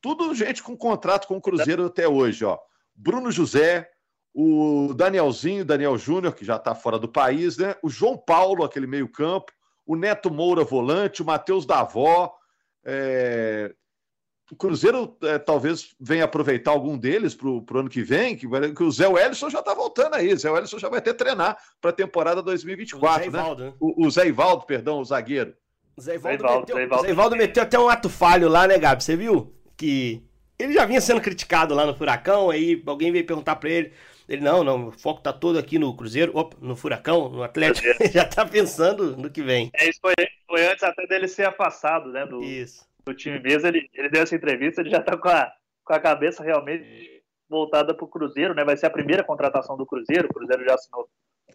Tudo 0.00 0.32
gente 0.32 0.62
com 0.62 0.76
contrato 0.76 1.26
com 1.26 1.38
o 1.38 1.42
Cruzeiro 1.42 1.86
até 1.86 2.06
hoje, 2.06 2.44
ó. 2.44 2.56
Bruno 2.94 3.32
José, 3.32 3.90
o 4.34 4.92
Danielzinho, 4.92 5.64
Daniel 5.64 5.96
Júnior, 5.96 6.34
que 6.34 6.44
já 6.44 6.56
está 6.56 6.74
fora 6.74 6.98
do 6.98 7.08
país, 7.08 7.56
né? 7.56 7.76
O 7.80 7.88
João 7.88 8.16
Paulo, 8.16 8.64
aquele 8.64 8.86
meio-campo, 8.86 9.52
o 9.86 9.94
Neto 9.94 10.28
Moura, 10.28 10.64
volante, 10.64 11.22
o 11.22 11.24
Matheus 11.24 11.64
Davó. 11.64 12.34
É... 12.84 13.72
O 14.50 14.56
Cruzeiro 14.56 15.16
é, 15.22 15.38
talvez 15.38 15.94
venha 15.98 16.24
aproveitar 16.24 16.72
algum 16.72 16.98
deles 16.98 17.34
para 17.34 17.48
o 17.48 17.64
ano 17.74 17.88
que 17.88 18.02
vem, 18.02 18.36
que, 18.36 18.46
que 18.74 18.82
o 18.82 18.90
Zé 18.90 19.08
Wellison 19.08 19.48
já 19.48 19.60
está 19.60 19.72
voltando 19.72 20.14
aí. 20.14 20.34
O 20.34 20.38
Zé 20.38 20.50
Wellison 20.50 20.78
já 20.78 20.88
vai 20.88 21.00
ter 21.00 21.14
treinar 21.14 21.56
para 21.80 21.90
a 21.90 21.94
temporada 21.94 22.42
2024, 22.42 23.16
o 23.16 23.32
né? 23.32 23.38
Ivaldo, 23.38 23.64
né? 23.64 23.72
O, 23.80 24.06
o 24.06 24.10
Zé 24.10 24.26
Ivaldo, 24.26 24.66
perdão, 24.66 24.98
o 24.98 25.04
zagueiro. 25.04 25.54
O 25.96 26.02
Zé 26.02 26.16
Ivaldo, 26.16 26.36
Zé 26.36 26.44
Ivaldo, 26.44 26.60
meteu, 26.60 26.76
Zé 26.76 26.82
Ivaldo. 26.82 27.04
Zé 27.04 27.10
Ivaldo 27.10 27.36
meteu 27.36 27.62
até 27.62 27.78
um 27.78 27.88
ato 27.88 28.10
falho 28.10 28.48
lá, 28.48 28.66
né, 28.66 28.78
Gabi? 28.78 29.02
Você 29.02 29.16
viu? 29.16 29.54
Que 29.76 30.22
ele 30.58 30.74
já 30.74 30.84
vinha 30.84 31.00
sendo 31.00 31.22
criticado 31.22 31.74
lá 31.74 31.86
no 31.86 31.94
Furacão, 31.94 32.50
aí 32.50 32.82
alguém 32.86 33.10
veio 33.10 33.26
perguntar 33.26 33.56
para 33.56 33.70
ele 33.70 33.92
ele, 34.28 34.42
não, 34.42 34.64
não, 34.64 34.88
o 34.88 34.92
foco 34.92 35.20
tá 35.20 35.32
todo 35.32 35.58
aqui 35.58 35.78
no 35.78 35.94
Cruzeiro, 35.96 36.32
opa, 36.34 36.56
no 36.60 36.74
Furacão, 36.74 37.28
no 37.28 37.42
Atlético. 37.42 37.86
já 38.12 38.24
tá 38.24 38.46
pensando 38.46 39.16
no 39.16 39.30
que 39.30 39.42
vem. 39.42 39.70
É, 39.74 39.88
isso 39.88 40.00
foi, 40.00 40.14
foi 40.46 40.66
antes 40.66 40.82
até 40.82 41.06
dele 41.06 41.28
ser 41.28 41.46
afastado, 41.46 42.10
né, 42.10 42.24
do, 42.24 42.42
isso. 42.42 42.86
do 43.04 43.14
time 43.14 43.38
mesmo. 43.38 43.68
Ele, 43.68 43.88
ele 43.92 44.08
deu 44.08 44.22
essa 44.22 44.34
entrevista, 44.34 44.80
ele 44.80 44.90
já 44.90 45.02
tá 45.02 45.16
com 45.16 45.28
a, 45.28 45.52
com 45.84 45.92
a 45.92 46.00
cabeça 46.00 46.42
realmente 46.42 47.22
voltada 47.48 47.94
pro 47.94 48.08
Cruzeiro, 48.08 48.54
né? 48.54 48.64
Vai 48.64 48.76
ser 48.76 48.86
a 48.86 48.90
primeira 48.90 49.22
contratação 49.22 49.76
do 49.76 49.86
Cruzeiro, 49.86 50.28
o 50.28 50.34
Cruzeiro 50.34 50.64
já 50.64 50.74
assinou 50.74 51.08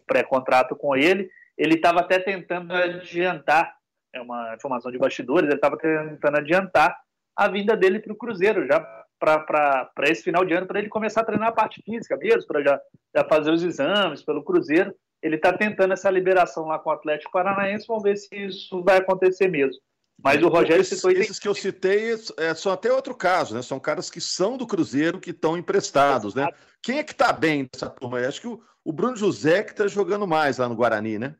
pré-contrato 0.06 0.76
com 0.76 0.96
ele. 0.96 1.28
Ele 1.58 1.74
estava 1.74 2.00
até 2.00 2.18
tentando 2.18 2.72
adiantar, 2.72 3.76
é 4.14 4.20
uma 4.20 4.54
informação 4.54 4.90
de 4.90 4.98
bastidores, 4.98 5.48
ele 5.48 5.56
estava 5.56 5.76
tentando 5.76 6.38
adiantar 6.38 6.96
a 7.36 7.48
vinda 7.48 7.76
dele 7.76 7.98
para 7.98 8.12
o 8.12 8.16
Cruzeiro, 8.16 8.66
já 8.66 8.99
para 9.20 9.90
esse 10.04 10.22
final 10.22 10.44
de 10.44 10.54
ano, 10.54 10.66
para 10.66 10.78
ele 10.78 10.88
começar 10.88 11.20
a 11.20 11.24
treinar 11.24 11.50
a 11.50 11.52
parte 11.52 11.82
física 11.82 12.16
mesmo, 12.16 12.46
para 12.46 12.62
já, 12.62 12.80
já 13.14 13.24
fazer 13.24 13.50
os 13.50 13.62
exames 13.62 14.22
pelo 14.22 14.42
Cruzeiro. 14.42 14.94
Ele 15.22 15.36
está 15.36 15.52
tentando 15.52 15.92
essa 15.92 16.10
liberação 16.10 16.64
lá 16.66 16.78
com 16.78 16.88
o 16.88 16.92
Atlético 16.92 17.30
Paranaense, 17.30 17.86
vamos 17.86 18.02
ver 18.02 18.16
se 18.16 18.34
isso 18.34 18.82
vai 18.82 18.96
acontecer 18.96 19.48
mesmo. 19.48 19.78
Mas 20.22 20.42
o 20.42 20.48
Rogério 20.48 20.80
esses, 20.80 20.96
citou... 20.98 21.10
Esses 21.10 21.38
que 21.38 21.48
eu 21.48 21.54
citei 21.54 22.14
é, 22.38 22.54
são 22.54 22.72
até 22.72 22.92
outro 22.92 23.14
caso, 23.14 23.54
né? 23.54 23.62
São 23.62 23.78
caras 23.78 24.10
que 24.10 24.20
são 24.20 24.56
do 24.56 24.66
Cruzeiro, 24.66 25.20
que 25.20 25.30
estão 25.30 25.56
emprestados, 25.56 26.34
né? 26.34 26.48
Quem 26.82 26.98
é 26.98 27.04
que 27.04 27.12
está 27.12 27.32
bem 27.32 27.68
nessa 27.72 27.88
turma 27.88 28.18
aí? 28.18 28.26
Acho 28.26 28.40
que 28.40 28.46
o, 28.46 28.62
o 28.84 28.92
Bruno 28.92 29.16
José 29.16 29.62
que 29.62 29.70
está 29.70 29.86
jogando 29.86 30.26
mais 30.26 30.58
lá 30.58 30.68
no 30.68 30.76
Guarani, 30.76 31.18
né? 31.18 31.36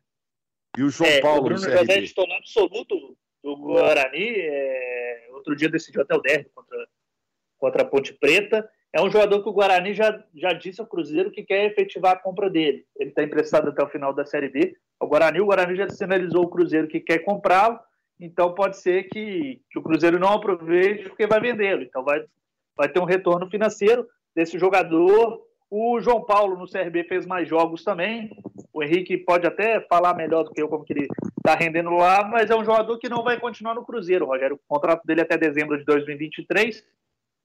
E 0.78 0.82
o 0.82 0.90
João 0.90 1.10
é, 1.10 1.20
Paulo 1.20 1.40
o 1.40 1.44
Bruno 1.44 1.58
José 1.58 1.82
é 1.82 2.02
titular 2.02 2.38
absoluto 2.38 3.16
do 3.42 3.56
Guarani. 3.56 4.34
É, 4.36 5.28
outro 5.32 5.54
dia 5.56 5.68
decidiu 5.68 6.02
até 6.02 6.14
o 6.14 6.20
derby 6.20 6.50
contra 7.60 7.82
a 7.82 7.84
Ponte 7.84 8.14
Preta. 8.14 8.68
É 8.92 9.00
um 9.00 9.10
jogador 9.10 9.42
que 9.42 9.48
o 9.48 9.52
Guarani 9.52 9.94
já, 9.94 10.24
já 10.34 10.52
disse 10.52 10.80
ao 10.80 10.86
Cruzeiro 10.86 11.30
que 11.30 11.44
quer 11.44 11.66
efetivar 11.66 12.12
a 12.12 12.18
compra 12.18 12.50
dele. 12.50 12.84
Ele 12.98 13.10
está 13.10 13.22
emprestado 13.22 13.68
até 13.68 13.84
o 13.84 13.88
final 13.88 14.12
da 14.12 14.24
Série 14.24 14.48
B. 14.48 14.74
O 14.98 15.06
Guarani, 15.06 15.40
o 15.40 15.46
Guarani 15.46 15.76
já 15.76 15.88
sinalizou 15.88 16.44
o 16.44 16.48
Cruzeiro 16.48 16.88
que 16.88 16.98
quer 16.98 17.20
comprá-lo, 17.20 17.78
então 18.18 18.52
pode 18.54 18.78
ser 18.78 19.04
que, 19.04 19.60
que 19.70 19.78
o 19.78 19.82
Cruzeiro 19.82 20.18
não 20.18 20.32
aproveite 20.32 21.08
porque 21.08 21.26
vai 21.26 21.40
vendê-lo. 21.40 21.82
Então 21.82 22.02
vai, 22.02 22.24
vai 22.76 22.88
ter 22.88 22.98
um 22.98 23.04
retorno 23.04 23.48
financeiro 23.48 24.06
desse 24.34 24.58
jogador. 24.58 25.40
O 25.70 26.00
João 26.00 26.24
Paulo 26.24 26.58
no 26.58 26.68
CRB 26.68 27.04
fez 27.04 27.24
mais 27.24 27.48
jogos 27.48 27.84
também. 27.84 28.30
O 28.72 28.82
Henrique 28.82 29.16
pode 29.16 29.46
até 29.46 29.80
falar 29.82 30.14
melhor 30.14 30.42
do 30.42 30.50
que 30.50 30.60
eu 30.60 30.68
como 30.68 30.84
que 30.84 30.92
ele 30.92 31.08
está 31.38 31.54
rendendo 31.54 31.90
lá, 31.90 32.24
mas 32.24 32.50
é 32.50 32.56
um 32.56 32.64
jogador 32.64 32.98
que 32.98 33.08
não 33.08 33.22
vai 33.22 33.38
continuar 33.38 33.74
no 33.74 33.84
Cruzeiro, 33.84 34.26
Rogério. 34.26 34.56
O 34.56 34.60
contrato 34.68 35.06
dele 35.06 35.20
é 35.20 35.24
até 35.24 35.38
dezembro 35.38 35.78
de 35.78 35.84
2023 35.84 36.84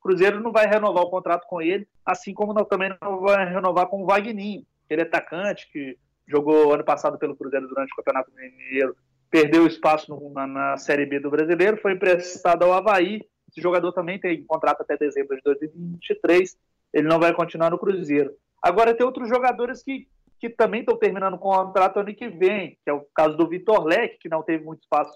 Cruzeiro 0.05 0.39
não 0.39 0.51
vai 0.51 0.67
renovar 0.67 1.03
o 1.03 1.09
contrato 1.09 1.47
com 1.47 1.59
ele, 1.59 1.87
assim 2.05 2.31
como 2.31 2.53
não, 2.53 2.63
também 2.63 2.95
não 3.01 3.21
vai 3.21 3.43
renovar 3.43 3.87
com 3.87 4.03
o 4.03 4.05
Vagninho, 4.05 4.63
ele 4.87 5.01
é 5.01 5.03
atacante 5.03 5.67
que 5.71 5.97
jogou 6.27 6.71
ano 6.71 6.83
passado 6.83 7.17
pelo 7.17 7.35
Cruzeiro 7.35 7.67
durante 7.67 7.91
o 7.91 7.95
Campeonato 7.95 8.31
Mineiro, 8.35 8.95
perdeu 9.31 9.65
espaço 9.65 10.11
no, 10.11 10.31
na, 10.31 10.45
na, 10.45 10.77
Série 10.77 11.07
B 11.07 11.19
do 11.19 11.31
Brasileiro, 11.31 11.81
foi 11.81 11.93
emprestado 11.93 12.61
ao 12.63 12.73
Havaí. 12.73 13.23
Esse 13.49 13.59
jogador 13.59 13.91
também 13.93 14.19
tem 14.19 14.43
contrato 14.43 14.81
até 14.81 14.95
dezembro 14.95 15.35
de 15.37 15.41
2023, 15.43 16.55
ele 16.93 17.07
não 17.07 17.19
vai 17.19 17.33
continuar 17.33 17.71
no 17.71 17.79
Cruzeiro. 17.79 18.31
Agora 18.61 18.93
tem 18.93 19.03
outros 19.03 19.27
jogadores 19.27 19.81
que, 19.81 20.07
que 20.39 20.49
também 20.49 20.81
estão 20.81 20.99
terminando 20.99 21.33
o 21.33 21.39
contrato 21.39 21.99
ano 21.99 22.13
que 22.13 22.29
vem, 22.29 22.77
que 22.83 22.91
é 22.91 22.93
o 22.93 23.07
caso 23.15 23.35
do 23.35 23.49
Vitor 23.49 23.83
Leque, 23.83 24.19
que 24.19 24.29
não 24.29 24.43
teve 24.43 24.63
muito 24.63 24.83
espaço 24.83 25.11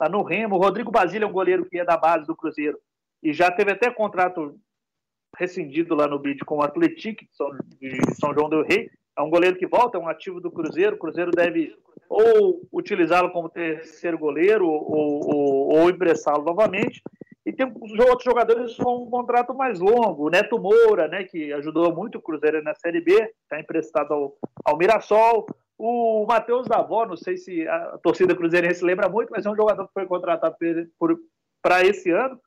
lá 0.00 0.08
no 0.08 0.22
Remo. 0.22 0.54
O 0.54 0.60
Rodrigo 0.60 0.92
Basílio 0.92 1.26
é 1.26 1.28
um 1.28 1.32
goleiro 1.32 1.66
que 1.66 1.80
é 1.80 1.84
da 1.84 1.96
base 1.96 2.24
do 2.26 2.36
Cruzeiro 2.36 2.78
e 3.24 3.32
já 3.32 3.50
teve 3.50 3.72
até 3.72 3.90
contrato 3.90 4.54
rescindido 5.36 5.94
lá 5.94 6.06
no 6.06 6.18
bid 6.18 6.44
com 6.44 6.58
o 6.58 6.62
Atlético 6.62 7.24
de 7.80 7.98
São, 8.20 8.34
João 8.34 8.50
del 8.50 8.62
Rei. 8.62 8.90
É 9.16 9.22
um 9.22 9.30
goleiro 9.30 9.56
que 9.56 9.66
volta, 9.66 9.96
é 9.96 10.00
um 10.00 10.08
ativo 10.08 10.40
do 10.40 10.50
Cruzeiro. 10.50 10.96
O 10.96 10.98
Cruzeiro 10.98 11.30
deve 11.30 11.74
ou 12.08 12.60
utilizá-lo 12.70 13.30
como 13.30 13.48
terceiro 13.48 14.18
goleiro 14.18 14.68
ou, 14.68 15.34
ou, 15.34 15.78
ou 15.78 15.90
emprestá-lo 15.90 16.44
novamente. 16.44 17.02
E 17.46 17.52
tem 17.52 17.66
outros 17.66 18.24
jogadores 18.24 18.76
com 18.76 19.04
um 19.04 19.10
contrato 19.10 19.54
mais 19.54 19.80
longo. 19.80 20.26
O 20.26 20.30
Neto 20.30 20.58
Moura, 20.58 21.08
né, 21.08 21.24
que 21.24 21.52
ajudou 21.54 21.94
muito 21.94 22.18
o 22.18 22.22
Cruzeiro 22.22 22.62
na 22.62 22.74
Série 22.74 23.00
B, 23.00 23.12
está 23.42 23.58
emprestado 23.58 24.12
ao, 24.12 24.36
ao 24.64 24.76
Mirassol. 24.76 25.46
O 25.78 26.26
Matheus 26.26 26.66
Davó, 26.66 27.06
não 27.06 27.16
sei 27.16 27.36
se 27.36 27.66
a 27.66 27.98
torcida 28.02 28.34
cruzeirense 28.34 28.84
lembra 28.84 29.08
muito, 29.08 29.30
mas 29.30 29.44
é 29.44 29.50
um 29.50 29.56
jogador 29.56 29.86
que 29.86 29.92
foi 29.92 30.06
contratado 30.06 30.56
para 31.62 31.84
esse 31.84 32.10
ano 32.10 32.38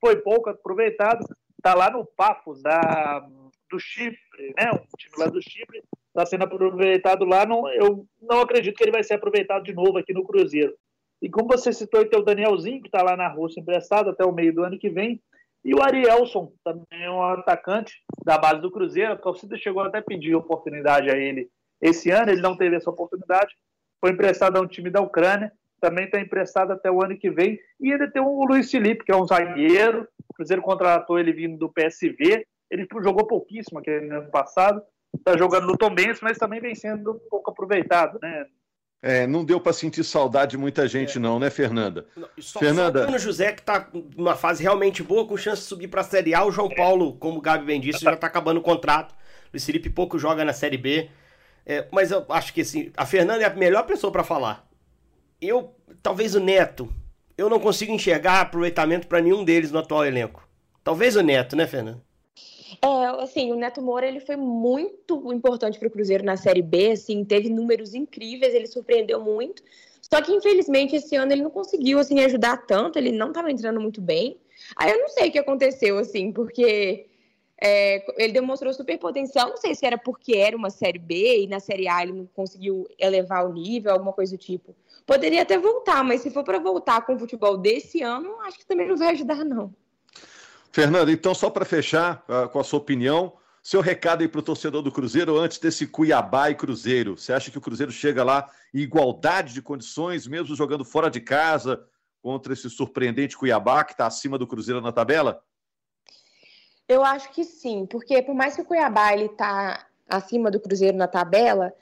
foi 0.00 0.16
pouco 0.16 0.50
aproveitado, 0.50 1.24
está 1.56 1.74
lá 1.74 1.90
no 1.90 2.04
Pafos 2.04 2.62
da, 2.62 3.26
do 3.70 3.78
Chipre, 3.78 4.54
né? 4.56 4.70
O 4.72 4.96
time 4.96 5.14
lá 5.18 5.26
do 5.26 5.42
Chipre 5.42 5.82
está 6.08 6.24
sendo 6.24 6.44
aproveitado 6.44 7.24
lá. 7.24 7.44
Não, 7.44 7.68
eu 7.68 8.06
não 8.20 8.40
acredito 8.40 8.76
que 8.76 8.84
ele 8.84 8.92
vai 8.92 9.02
ser 9.02 9.14
aproveitado 9.14 9.64
de 9.64 9.74
novo 9.74 9.98
aqui 9.98 10.12
no 10.12 10.24
Cruzeiro. 10.24 10.74
E 11.20 11.30
como 11.30 11.48
você 11.48 11.72
citou, 11.72 12.04
tem 12.04 12.18
o 12.18 12.24
Danielzinho, 12.24 12.82
que 12.82 12.88
está 12.88 13.02
lá 13.02 13.16
na 13.16 13.28
Rússia 13.28 13.60
emprestado 13.60 14.10
até 14.10 14.24
o 14.24 14.32
meio 14.32 14.54
do 14.54 14.62
ano 14.62 14.78
que 14.78 14.90
vem. 14.90 15.20
E 15.64 15.74
o 15.74 15.82
Arielson, 15.82 16.52
também 16.62 17.02
é 17.02 17.10
um 17.10 17.22
atacante 17.22 17.94
da 18.24 18.38
base 18.38 18.60
do 18.60 18.70
Cruzeiro. 18.70 19.12
A 19.12 19.16
torcida 19.16 19.56
chegou 19.56 19.82
até 19.82 19.98
a 19.98 20.02
pedir 20.02 20.34
oportunidade 20.34 21.10
a 21.10 21.16
ele 21.16 21.50
esse 21.80 22.10
ano, 22.10 22.30
ele 22.30 22.40
não 22.40 22.56
teve 22.56 22.76
essa 22.76 22.90
oportunidade. 22.90 23.54
Foi 24.00 24.10
emprestado 24.10 24.56
a 24.56 24.60
um 24.60 24.66
time 24.66 24.90
da 24.90 25.00
Ucrânia 25.00 25.52
também 25.80 26.06
está 26.06 26.20
emprestado 26.20 26.72
até 26.72 26.90
o 26.90 27.02
ano 27.02 27.16
que 27.16 27.30
vem. 27.30 27.58
E 27.80 27.92
ainda 27.92 28.10
tem 28.10 28.22
o 28.22 28.44
Luiz 28.44 28.70
Felipe, 28.70 29.04
que 29.04 29.12
é 29.12 29.16
um 29.16 29.26
zagueiro. 29.26 30.06
O 30.28 30.34
Cruzeiro 30.34 30.62
contratou 30.62 31.18
ele 31.18 31.32
vindo 31.32 31.58
do 31.58 31.72
PSV. 31.72 32.46
Ele 32.70 32.86
jogou 33.02 33.26
pouquíssimo 33.26 33.78
aquele 33.78 34.10
ano 34.10 34.30
passado. 34.30 34.82
Está 35.16 35.36
jogando 35.36 35.66
no 35.66 35.76
Tom 35.76 35.94
Benz, 35.94 36.20
mas 36.20 36.38
também 36.38 36.60
vem 36.60 36.74
sendo 36.74 37.12
um 37.12 37.28
pouco 37.30 37.50
aproveitado, 37.50 38.18
né? 38.20 38.46
É, 39.02 39.26
não 39.26 39.44
deu 39.44 39.60
para 39.60 39.72
sentir 39.72 40.02
saudade 40.02 40.52
de 40.52 40.56
muita 40.56 40.88
gente, 40.88 41.18
é. 41.18 41.20
não, 41.20 41.38
né, 41.38 41.48
Fernanda? 41.48 42.06
Não, 42.16 42.28
só, 42.38 42.58
Fernanda. 42.58 43.06
Só 43.06 43.14
o 43.14 43.18
José, 43.18 43.52
que 43.52 43.60
está 43.60 43.88
numa 44.16 44.34
fase 44.34 44.62
realmente 44.62 45.02
boa, 45.02 45.26
com 45.26 45.36
chance 45.36 45.62
de 45.62 45.68
subir 45.68 45.88
para 45.88 46.00
a 46.00 46.04
Série 46.04 46.34
A. 46.34 46.44
O 46.44 46.50
João 46.50 46.68
Paulo, 46.68 47.14
como 47.16 47.38
o 47.38 47.42
Gabi 47.42 47.64
bem 47.66 47.80
disse, 47.80 48.00
já 48.00 48.14
está 48.14 48.26
acabando 48.26 48.58
o 48.58 48.62
contrato. 48.62 49.12
O 49.12 49.48
Luiz 49.52 49.64
Felipe 49.64 49.90
pouco 49.90 50.18
joga 50.18 50.44
na 50.44 50.52
Série 50.52 50.78
B. 50.78 51.08
É, 51.64 51.86
mas 51.92 52.10
eu 52.10 52.24
acho 52.28 52.52
que 52.52 52.62
assim, 52.62 52.90
a 52.96 53.04
Fernanda 53.06 53.42
é 53.42 53.46
a 53.46 53.54
melhor 53.54 53.84
pessoa 53.84 54.12
para 54.12 54.24
falar 54.24 54.65
eu, 55.40 55.74
talvez 56.02 56.34
o 56.34 56.40
Neto, 56.40 56.88
eu 57.36 57.48
não 57.50 57.60
consigo 57.60 57.92
enxergar 57.92 58.40
aproveitamento 58.40 59.06
para 59.06 59.20
nenhum 59.20 59.44
deles 59.44 59.70
no 59.70 59.78
atual 59.78 60.04
elenco. 60.04 60.46
Talvez 60.82 61.16
o 61.16 61.22
Neto, 61.22 61.56
né, 61.56 61.66
Fernanda? 61.66 62.02
É, 62.82 63.22
assim, 63.22 63.52
o 63.52 63.56
Neto 63.56 63.80
Moura 63.80 64.06
ele 64.06 64.20
foi 64.20 64.36
muito 64.36 65.32
importante 65.32 65.78
para 65.78 65.88
o 65.88 65.90
Cruzeiro 65.90 66.24
na 66.24 66.36
Série 66.36 66.62
B, 66.62 66.92
assim, 66.92 67.24
teve 67.24 67.48
números 67.48 67.94
incríveis, 67.94 68.54
ele 68.54 68.66
surpreendeu 68.66 69.20
muito. 69.20 69.62
Só 70.02 70.22
que 70.22 70.32
infelizmente 70.32 70.94
esse 70.94 71.16
ano 71.16 71.32
ele 71.32 71.42
não 71.42 71.50
conseguiu 71.50 71.98
assim 71.98 72.20
ajudar 72.20 72.58
tanto, 72.58 72.98
ele 72.98 73.10
não 73.10 73.28
estava 73.28 73.50
entrando 73.50 73.80
muito 73.80 74.00
bem. 74.00 74.36
Aí 74.76 74.90
eu 74.90 75.00
não 75.00 75.08
sei 75.08 75.28
o 75.28 75.32
que 75.32 75.38
aconteceu 75.38 75.98
assim, 75.98 76.32
porque 76.32 77.06
é, 77.60 78.04
ele 78.22 78.32
demonstrou 78.32 78.72
super 78.72 78.98
potencial. 78.98 79.48
Não 79.48 79.56
sei 79.56 79.74
se 79.74 79.84
era 79.84 79.98
porque 79.98 80.36
era 80.36 80.56
uma 80.56 80.70
Série 80.70 80.98
B 80.98 81.42
e 81.42 81.46
na 81.48 81.58
Série 81.58 81.88
A 81.88 82.02
ele 82.02 82.12
não 82.12 82.26
conseguiu 82.26 82.86
elevar 82.98 83.44
o 83.46 83.52
nível, 83.52 83.92
alguma 83.92 84.12
coisa 84.12 84.36
do 84.36 84.38
tipo. 84.38 84.74
Poderia 85.06 85.42
até 85.42 85.56
voltar, 85.56 86.02
mas 86.02 86.20
se 86.20 86.30
for 86.30 86.42
para 86.42 86.58
voltar 86.58 87.06
com 87.06 87.14
o 87.14 87.18
futebol 87.18 87.56
desse 87.56 88.02
ano, 88.02 88.40
acho 88.40 88.58
que 88.58 88.66
também 88.66 88.88
não 88.88 88.96
vai 88.96 89.12
ajudar, 89.12 89.44
não. 89.44 89.72
Fernando, 90.72 91.10
então, 91.10 91.32
só 91.32 91.48
para 91.48 91.64
fechar 91.64 92.24
uh, 92.28 92.48
com 92.48 92.58
a 92.58 92.64
sua 92.64 92.80
opinião, 92.80 93.34
seu 93.62 93.80
recado 93.80 94.22
aí 94.22 94.28
para 94.28 94.40
o 94.40 94.42
torcedor 94.42 94.82
do 94.82 94.90
Cruzeiro 94.90 95.38
antes 95.38 95.58
desse 95.58 95.86
Cuiabá 95.86 96.50
e 96.50 96.56
Cruzeiro. 96.56 97.16
Você 97.16 97.32
acha 97.32 97.50
que 97.50 97.58
o 97.58 97.60
Cruzeiro 97.60 97.92
chega 97.92 98.24
lá 98.24 98.50
em 98.74 98.80
igualdade 98.80 99.54
de 99.54 99.62
condições, 99.62 100.26
mesmo 100.26 100.56
jogando 100.56 100.84
fora 100.84 101.08
de 101.08 101.20
casa, 101.20 101.86
contra 102.20 102.52
esse 102.52 102.68
surpreendente 102.68 103.36
Cuiabá 103.36 103.84
que 103.84 103.92
está 103.92 104.06
acima 104.06 104.36
do 104.36 104.46
Cruzeiro 104.46 104.80
na 104.80 104.90
tabela? 104.90 105.40
Eu 106.88 107.04
acho 107.04 107.30
que 107.30 107.44
sim, 107.44 107.86
porque 107.86 108.20
por 108.22 108.34
mais 108.34 108.56
que 108.56 108.62
o 108.62 108.64
Cuiabá 108.64 109.12
ele 109.12 109.28
tá 109.28 109.86
acima 110.08 110.50
do 110.50 110.60
Cruzeiro 110.60 110.96
na 110.96 111.08
tabela, 111.08 111.72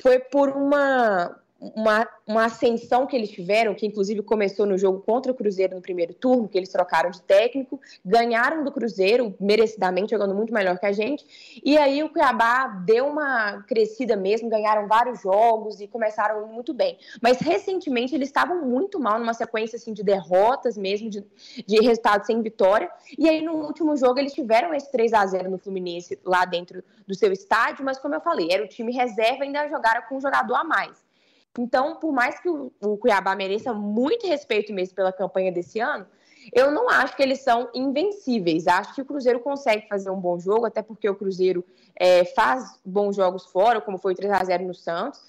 foi 0.00 0.18
por 0.18 0.48
uma 0.50 1.41
uma, 1.76 2.08
uma 2.26 2.46
ascensão 2.46 3.06
que 3.06 3.14
eles 3.14 3.30
tiveram, 3.30 3.72
que 3.72 3.86
inclusive 3.86 4.20
começou 4.22 4.66
no 4.66 4.76
jogo 4.76 5.00
contra 5.00 5.30
o 5.30 5.34
Cruzeiro 5.34 5.76
no 5.76 5.80
primeiro 5.80 6.12
turno, 6.12 6.48
que 6.48 6.58
eles 6.58 6.68
trocaram 6.68 7.08
de 7.10 7.22
técnico, 7.22 7.80
ganharam 8.04 8.64
do 8.64 8.72
Cruzeiro 8.72 9.32
merecidamente, 9.38 10.10
jogando 10.10 10.34
muito 10.34 10.52
melhor 10.52 10.76
que 10.76 10.86
a 10.86 10.90
gente. 10.90 11.24
E 11.64 11.78
aí 11.78 12.02
o 12.02 12.08
Cuiabá 12.08 12.66
deu 12.66 13.06
uma 13.06 13.62
crescida 13.62 14.16
mesmo, 14.16 14.48
ganharam 14.48 14.88
vários 14.88 15.22
jogos 15.22 15.80
e 15.80 15.86
começaram 15.86 16.48
muito 16.48 16.74
bem. 16.74 16.98
Mas 17.20 17.38
recentemente 17.38 18.12
eles 18.12 18.28
estavam 18.28 18.66
muito 18.66 18.98
mal 18.98 19.20
numa 19.20 19.34
sequência 19.34 19.76
assim 19.76 19.92
de 19.92 20.02
derrotas 20.02 20.76
mesmo, 20.76 21.08
de, 21.08 21.24
de 21.64 21.80
resultados 21.80 22.26
sem 22.26 22.42
vitória. 22.42 22.90
E 23.16 23.28
aí 23.28 23.40
no 23.40 23.54
último 23.54 23.96
jogo 23.96 24.18
eles 24.18 24.32
tiveram 24.32 24.74
esse 24.74 24.90
3 24.90 25.12
a 25.12 25.24
0 25.24 25.48
no 25.48 25.58
Fluminense 25.58 26.18
lá 26.24 26.44
dentro 26.44 26.82
do 27.06 27.14
seu 27.14 27.30
estádio, 27.32 27.84
mas 27.84 27.98
como 27.98 28.16
eu 28.16 28.20
falei, 28.20 28.48
era 28.50 28.64
o 28.64 28.68
time 28.68 28.92
reserva 28.92 29.44
ainda 29.44 29.68
jogaram 29.68 30.02
com 30.08 30.16
um 30.16 30.20
jogador 30.20 30.56
a 30.56 30.64
mais. 30.64 31.11
Então, 31.58 31.96
por 31.96 32.12
mais 32.12 32.40
que 32.40 32.48
o, 32.48 32.72
o 32.80 32.96
Cuiabá 32.96 33.34
mereça 33.36 33.72
muito 33.72 34.26
respeito 34.26 34.72
mesmo 34.72 34.94
pela 34.94 35.12
campanha 35.12 35.52
desse 35.52 35.80
ano, 35.80 36.06
eu 36.52 36.70
não 36.72 36.88
acho 36.88 37.14
que 37.14 37.22
eles 37.22 37.40
são 37.40 37.68
invencíveis. 37.74 38.66
Acho 38.66 38.94
que 38.94 39.02
o 39.02 39.04
Cruzeiro 39.04 39.40
consegue 39.40 39.86
fazer 39.86 40.10
um 40.10 40.20
bom 40.20 40.38
jogo, 40.38 40.66
até 40.66 40.82
porque 40.82 41.08
o 41.08 41.14
Cruzeiro 41.14 41.64
é, 41.94 42.24
faz 42.24 42.80
bons 42.84 43.14
jogos 43.14 43.44
fora, 43.46 43.80
como 43.80 43.98
foi 43.98 44.14
3 44.14 44.32
a 44.32 44.44
0 44.44 44.64
no 44.64 44.74
Santos. 44.74 45.20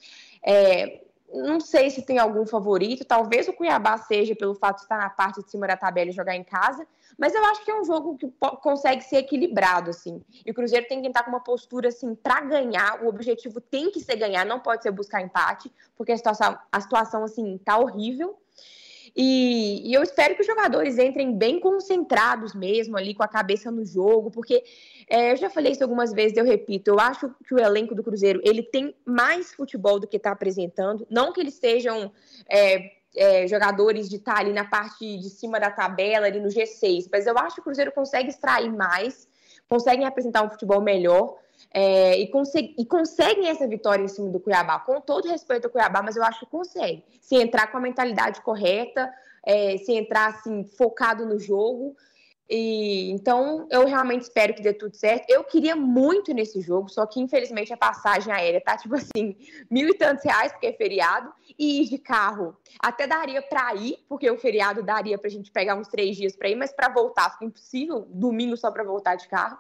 É, 0.45 1.01
não 1.33 1.59
sei 1.59 1.89
se 1.89 2.03
tem 2.03 2.19
algum 2.19 2.45
favorito. 2.45 3.03
Talvez 3.03 3.47
o 3.47 3.53
Cuiabá 3.53 3.97
seja 3.97 4.35
pelo 4.35 4.53
fato 4.53 4.77
de 4.77 4.83
estar 4.83 4.97
na 4.97 5.09
parte 5.09 5.43
de 5.43 5.49
cima 5.49 5.67
da 5.67 5.75
tabela 5.75 6.09
e 6.09 6.13
jogar 6.13 6.35
em 6.35 6.43
casa. 6.43 6.87
Mas 7.17 7.33
eu 7.33 7.43
acho 7.45 7.63
que 7.63 7.71
é 7.71 7.79
um 7.79 7.83
jogo 7.83 8.17
que 8.17 8.31
consegue 8.61 9.03
ser 9.03 9.17
equilibrado, 9.17 9.89
assim. 9.89 10.21
E 10.45 10.51
o 10.51 10.53
Cruzeiro 10.53 10.87
tem 10.87 11.01
que 11.01 11.07
estar 11.07 11.23
com 11.23 11.29
uma 11.29 11.43
postura, 11.43 11.89
assim, 11.89 12.15
para 12.15 12.41
ganhar. 12.41 13.03
O 13.03 13.07
objetivo 13.07 13.59
tem 13.59 13.91
que 13.91 13.99
ser 13.99 14.15
ganhar, 14.15 14.45
não 14.45 14.59
pode 14.59 14.83
ser 14.83 14.91
buscar 14.91 15.21
empate, 15.21 15.71
porque 15.95 16.11
a 16.11 16.17
situação, 16.17 16.57
a 16.71 16.81
situação 16.81 17.23
assim, 17.23 17.57
tá 17.63 17.77
horrível. 17.77 18.37
E, 19.15 19.89
e, 19.89 19.93
eu 19.93 20.01
espero 20.01 20.33
que 20.33 20.41
os 20.41 20.47
jogadores 20.47 20.97
entrem 20.97 21.37
bem 21.37 21.59
concentrados 21.59 22.55
mesmo 22.55 22.97
ali, 22.97 23.13
com 23.13 23.21
a 23.21 23.27
cabeça 23.27 23.69
no 23.69 23.85
jogo, 23.85 24.31
porque 24.31 24.63
é, 25.07 25.31
eu 25.31 25.35
já 25.35 25.49
falei 25.51 25.71
isso 25.71 25.83
algumas 25.83 26.11
vezes, 26.11 26.35
eu 26.35 26.43
repito, 26.43 26.89
eu 26.89 26.99
acho 26.99 27.29
que 27.45 27.53
o 27.53 27.59
elenco 27.59 27.93
do 27.93 28.01
Cruzeiro 28.01 28.41
ele 28.43 28.63
tem 28.63 28.95
mais 29.05 29.53
futebol 29.53 29.99
do 29.99 30.07
que 30.07 30.17
está 30.17 30.31
apresentando, 30.31 31.05
não 31.11 31.31
que 31.31 31.39
eles 31.39 31.53
sejam 31.53 32.11
é, 32.49 32.91
é, 33.15 33.47
jogadores 33.47 34.09
de 34.09 34.15
estar 34.15 34.33
tá 34.33 34.39
ali 34.39 34.51
na 34.51 34.65
parte 34.65 35.17
de 35.17 35.29
cima 35.29 35.59
da 35.59 35.69
tabela, 35.69 36.25
ali 36.25 36.39
no 36.39 36.49
G6, 36.49 37.07
mas 37.11 37.27
eu 37.27 37.37
acho 37.37 37.55
que 37.55 37.61
o 37.61 37.65
Cruzeiro 37.65 37.91
consegue 37.91 38.29
extrair 38.29 38.71
mais, 38.71 39.27
conseguem 39.69 40.07
apresentar 40.07 40.43
um 40.43 40.49
futebol 40.49 40.81
melhor 40.81 41.35
é, 41.73 42.19
e, 42.19 42.27
conseg 42.27 42.75
e, 42.77 42.85
conseguem 42.85 43.49
essa 43.49 43.67
vitória 43.67 44.03
em 44.03 44.07
cima 44.07 44.29
do 44.29 44.39
Cuiabá, 44.39 44.79
com 44.79 45.01
todo 45.01 45.27
respeito 45.27 45.65
ao 45.65 45.71
Cuiabá, 45.71 46.03
mas 46.03 46.15
eu 46.15 46.23
acho 46.23 46.41
que 46.41 46.45
consegue, 46.45 47.03
se 47.19 47.35
entrar 47.35 47.67
com 47.71 47.77
a 47.77 47.81
mentalidade 47.81 48.41
correta, 48.41 49.11
é, 49.43 49.77
se 49.77 49.91
entrar 49.91 50.27
assim, 50.27 50.63
focado 50.63 51.25
no 51.25 51.39
jogo. 51.39 51.95
E 52.47 53.09
então 53.09 53.65
eu 53.71 53.85
realmente 53.85 54.23
espero 54.23 54.53
que 54.53 54.61
dê 54.61 54.73
tudo 54.73 54.95
certo. 54.95 55.27
Eu 55.29 55.43
queria 55.43 55.75
muito 55.75 56.33
nesse 56.33 56.61
jogo, 56.61 56.89
só 56.89 57.05
que 57.07 57.19
infelizmente 57.19 57.73
a 57.73 57.77
passagem 57.77 58.31
aérea 58.31 58.61
tá 58.61 58.77
tipo 58.77 58.93
assim, 58.95 59.35
mil 59.71 59.89
e 59.89 59.97
tantos 59.97 60.23
reais, 60.23 60.51
porque 60.51 60.67
é 60.67 60.73
feriado, 60.73 61.33
e 61.57 61.81
ir 61.81 61.89
de 61.89 61.97
carro 61.97 62.55
até 62.79 63.07
daria 63.07 63.41
para 63.41 63.73
ir, 63.75 63.97
porque 64.07 64.29
o 64.29 64.37
feriado 64.37 64.83
daria 64.83 65.17
pra 65.17 65.29
gente 65.29 65.51
pegar 65.51 65.75
uns 65.75 65.87
três 65.87 66.15
dias 66.15 66.35
para 66.35 66.49
ir, 66.49 66.55
mas 66.55 66.71
para 66.71 66.89
voltar 66.89 67.31
fica 67.31 67.45
impossível, 67.45 68.07
domingo 68.09 68.55
só 68.55 68.69
para 68.69 68.83
voltar 68.83 69.15
de 69.15 69.27
carro. 69.27 69.57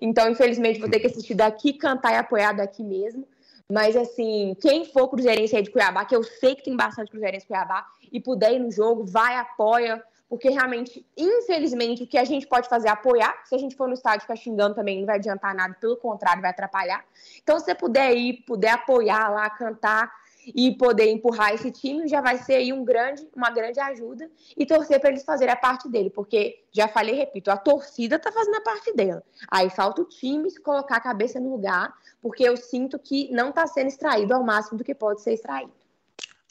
Então, 0.00 0.30
infelizmente, 0.30 0.80
vou 0.80 0.88
ter 0.88 1.00
que 1.00 1.06
assistir 1.06 1.34
daqui, 1.34 1.72
cantar 1.72 2.12
e 2.12 2.16
apoiar 2.16 2.52
daqui 2.52 2.82
mesmo. 2.82 3.26
Mas, 3.68 3.96
assim, 3.96 4.56
quem 4.60 4.84
for 4.84 5.08
cruzeirense 5.08 5.56
aí 5.56 5.62
de 5.62 5.70
Cuiabá, 5.70 6.04
que 6.04 6.14
eu 6.14 6.22
sei 6.22 6.54
que 6.54 6.62
tem 6.62 6.76
bastante 6.76 7.10
cruzeirense 7.10 7.44
de 7.44 7.48
Cuiabá, 7.48 7.84
e 8.12 8.20
puder 8.20 8.52
ir 8.52 8.60
no 8.60 8.70
jogo, 8.70 9.04
vai, 9.04 9.36
apoia, 9.36 10.02
porque 10.28 10.48
realmente, 10.48 11.04
infelizmente, 11.16 12.02
o 12.02 12.06
que 12.06 12.18
a 12.18 12.24
gente 12.24 12.46
pode 12.46 12.68
fazer 12.68 12.88
é 12.88 12.90
apoiar. 12.90 13.34
Se 13.44 13.54
a 13.54 13.58
gente 13.58 13.76
for 13.76 13.88
no 13.88 13.94
estádio 13.94 14.22
ficar 14.22 14.36
xingando 14.36 14.74
também, 14.74 14.98
não 14.98 15.06
vai 15.06 15.16
adiantar 15.16 15.54
nada, 15.54 15.74
pelo 15.80 15.96
contrário, 15.96 16.42
vai 16.42 16.50
atrapalhar. 16.50 17.04
Então, 17.42 17.58
se 17.58 17.64
você 17.64 17.74
puder 17.74 18.12
ir, 18.14 18.44
puder 18.46 18.70
apoiar 18.70 19.28
lá, 19.28 19.48
cantar 19.50 20.12
e 20.54 20.76
poder 20.76 21.10
empurrar 21.10 21.52
esse 21.52 21.70
time, 21.70 22.06
já 22.06 22.20
vai 22.20 22.38
ser 22.38 22.54
aí 22.54 22.72
um 22.72 22.84
grande, 22.84 23.28
uma 23.34 23.50
grande 23.50 23.80
ajuda 23.80 24.30
e 24.56 24.64
torcer 24.64 25.00
para 25.00 25.10
eles 25.10 25.24
fazerem 25.24 25.52
a 25.52 25.56
parte 25.56 25.88
dele, 25.88 26.10
porque 26.10 26.62
já 26.70 26.86
falei, 26.86 27.16
repito, 27.16 27.50
a 27.50 27.56
torcida 27.56 28.16
está 28.16 28.30
fazendo 28.30 28.56
a 28.56 28.60
parte 28.60 28.92
dela. 28.94 29.22
Aí 29.50 29.70
falta 29.70 30.02
o 30.02 30.04
time 30.04 30.50
se 30.50 30.60
colocar 30.60 30.96
a 30.96 31.00
cabeça 31.00 31.40
no 31.40 31.50
lugar, 31.50 31.92
porque 32.20 32.44
eu 32.44 32.56
sinto 32.56 32.98
que 32.98 33.30
não 33.32 33.50
está 33.50 33.66
sendo 33.66 33.88
extraído 33.88 34.34
ao 34.34 34.44
máximo 34.44 34.78
do 34.78 34.84
que 34.84 34.94
pode 34.94 35.20
ser 35.22 35.32
extraído. 35.32 35.72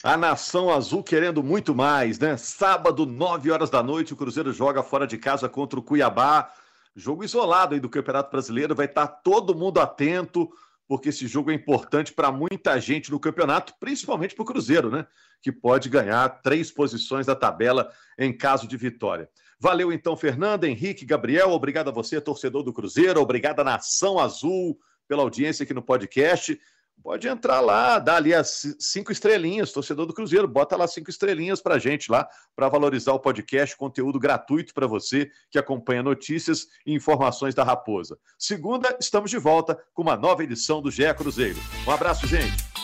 A 0.02 0.16
Nação 0.16 0.70
Azul 0.70 1.02
querendo 1.02 1.42
muito 1.42 1.74
mais, 1.74 2.18
né? 2.18 2.36
Sábado, 2.36 3.06
9 3.06 3.50
horas 3.50 3.70
da 3.70 3.82
noite, 3.82 4.12
o 4.12 4.16
Cruzeiro 4.16 4.52
joga 4.52 4.82
fora 4.82 5.06
de 5.06 5.16
casa 5.16 5.48
contra 5.48 5.78
o 5.80 5.82
Cuiabá. 5.82 6.52
Jogo 6.94 7.24
isolado 7.24 7.74
aí 7.74 7.80
do 7.80 7.88
Campeonato 7.88 8.30
Brasileiro, 8.30 8.74
vai 8.74 8.86
estar 8.86 9.06
todo 9.06 9.54
mundo 9.54 9.80
atento 9.80 10.50
porque 10.88 11.08
esse 11.08 11.26
jogo 11.26 11.50
é 11.50 11.54
importante 11.54 12.12
para 12.12 12.30
muita 12.30 12.78
gente 12.80 13.10
no 13.10 13.18
campeonato, 13.18 13.74
principalmente 13.80 14.34
para 14.34 14.42
o 14.42 14.46
Cruzeiro, 14.46 14.90
né? 14.90 15.06
Que 15.42 15.50
pode 15.50 15.88
ganhar 15.88 16.28
três 16.42 16.70
posições 16.70 17.26
da 17.26 17.34
tabela 17.34 17.90
em 18.18 18.36
caso 18.36 18.68
de 18.68 18.76
vitória. 18.76 19.28
Valeu 19.58 19.92
então, 19.92 20.16
Fernanda, 20.16 20.68
Henrique, 20.68 21.04
Gabriel. 21.04 21.50
Obrigado 21.50 21.88
a 21.88 21.92
você, 21.92 22.20
torcedor 22.20 22.62
do 22.62 22.72
Cruzeiro. 22.72 23.20
Obrigado 23.20 23.60
à 23.60 23.64
Nação 23.64 24.18
Azul 24.18 24.78
pela 25.08 25.22
audiência 25.22 25.64
aqui 25.64 25.72
no 25.72 25.82
podcast 25.82 26.58
pode 27.02 27.28
entrar 27.28 27.60
lá, 27.60 27.98
dá 27.98 28.16
ali 28.16 28.34
as 28.34 28.76
cinco 28.78 29.12
estrelinhas, 29.12 29.72
torcedor 29.72 30.06
do 30.06 30.14
Cruzeiro, 30.14 30.48
bota 30.48 30.76
lá 30.76 30.86
cinco 30.86 31.10
estrelinhas 31.10 31.60
para 31.60 31.78
gente 31.78 32.10
lá, 32.10 32.28
para 32.54 32.68
valorizar 32.68 33.12
o 33.12 33.20
podcast, 33.20 33.76
conteúdo 33.76 34.18
gratuito 34.18 34.74
para 34.74 34.86
você 34.86 35.30
que 35.50 35.58
acompanha 35.58 36.02
notícias 36.02 36.66
e 36.84 36.94
informações 36.94 37.54
da 37.54 37.64
Raposa. 37.64 38.18
Segunda, 38.38 38.96
estamos 39.00 39.30
de 39.30 39.38
volta 39.38 39.80
com 39.94 40.02
uma 40.02 40.16
nova 40.16 40.42
edição 40.42 40.82
do 40.82 40.90
GE 40.90 41.12
Cruzeiro. 41.14 41.58
Um 41.86 41.90
abraço, 41.90 42.26
gente. 42.26 42.75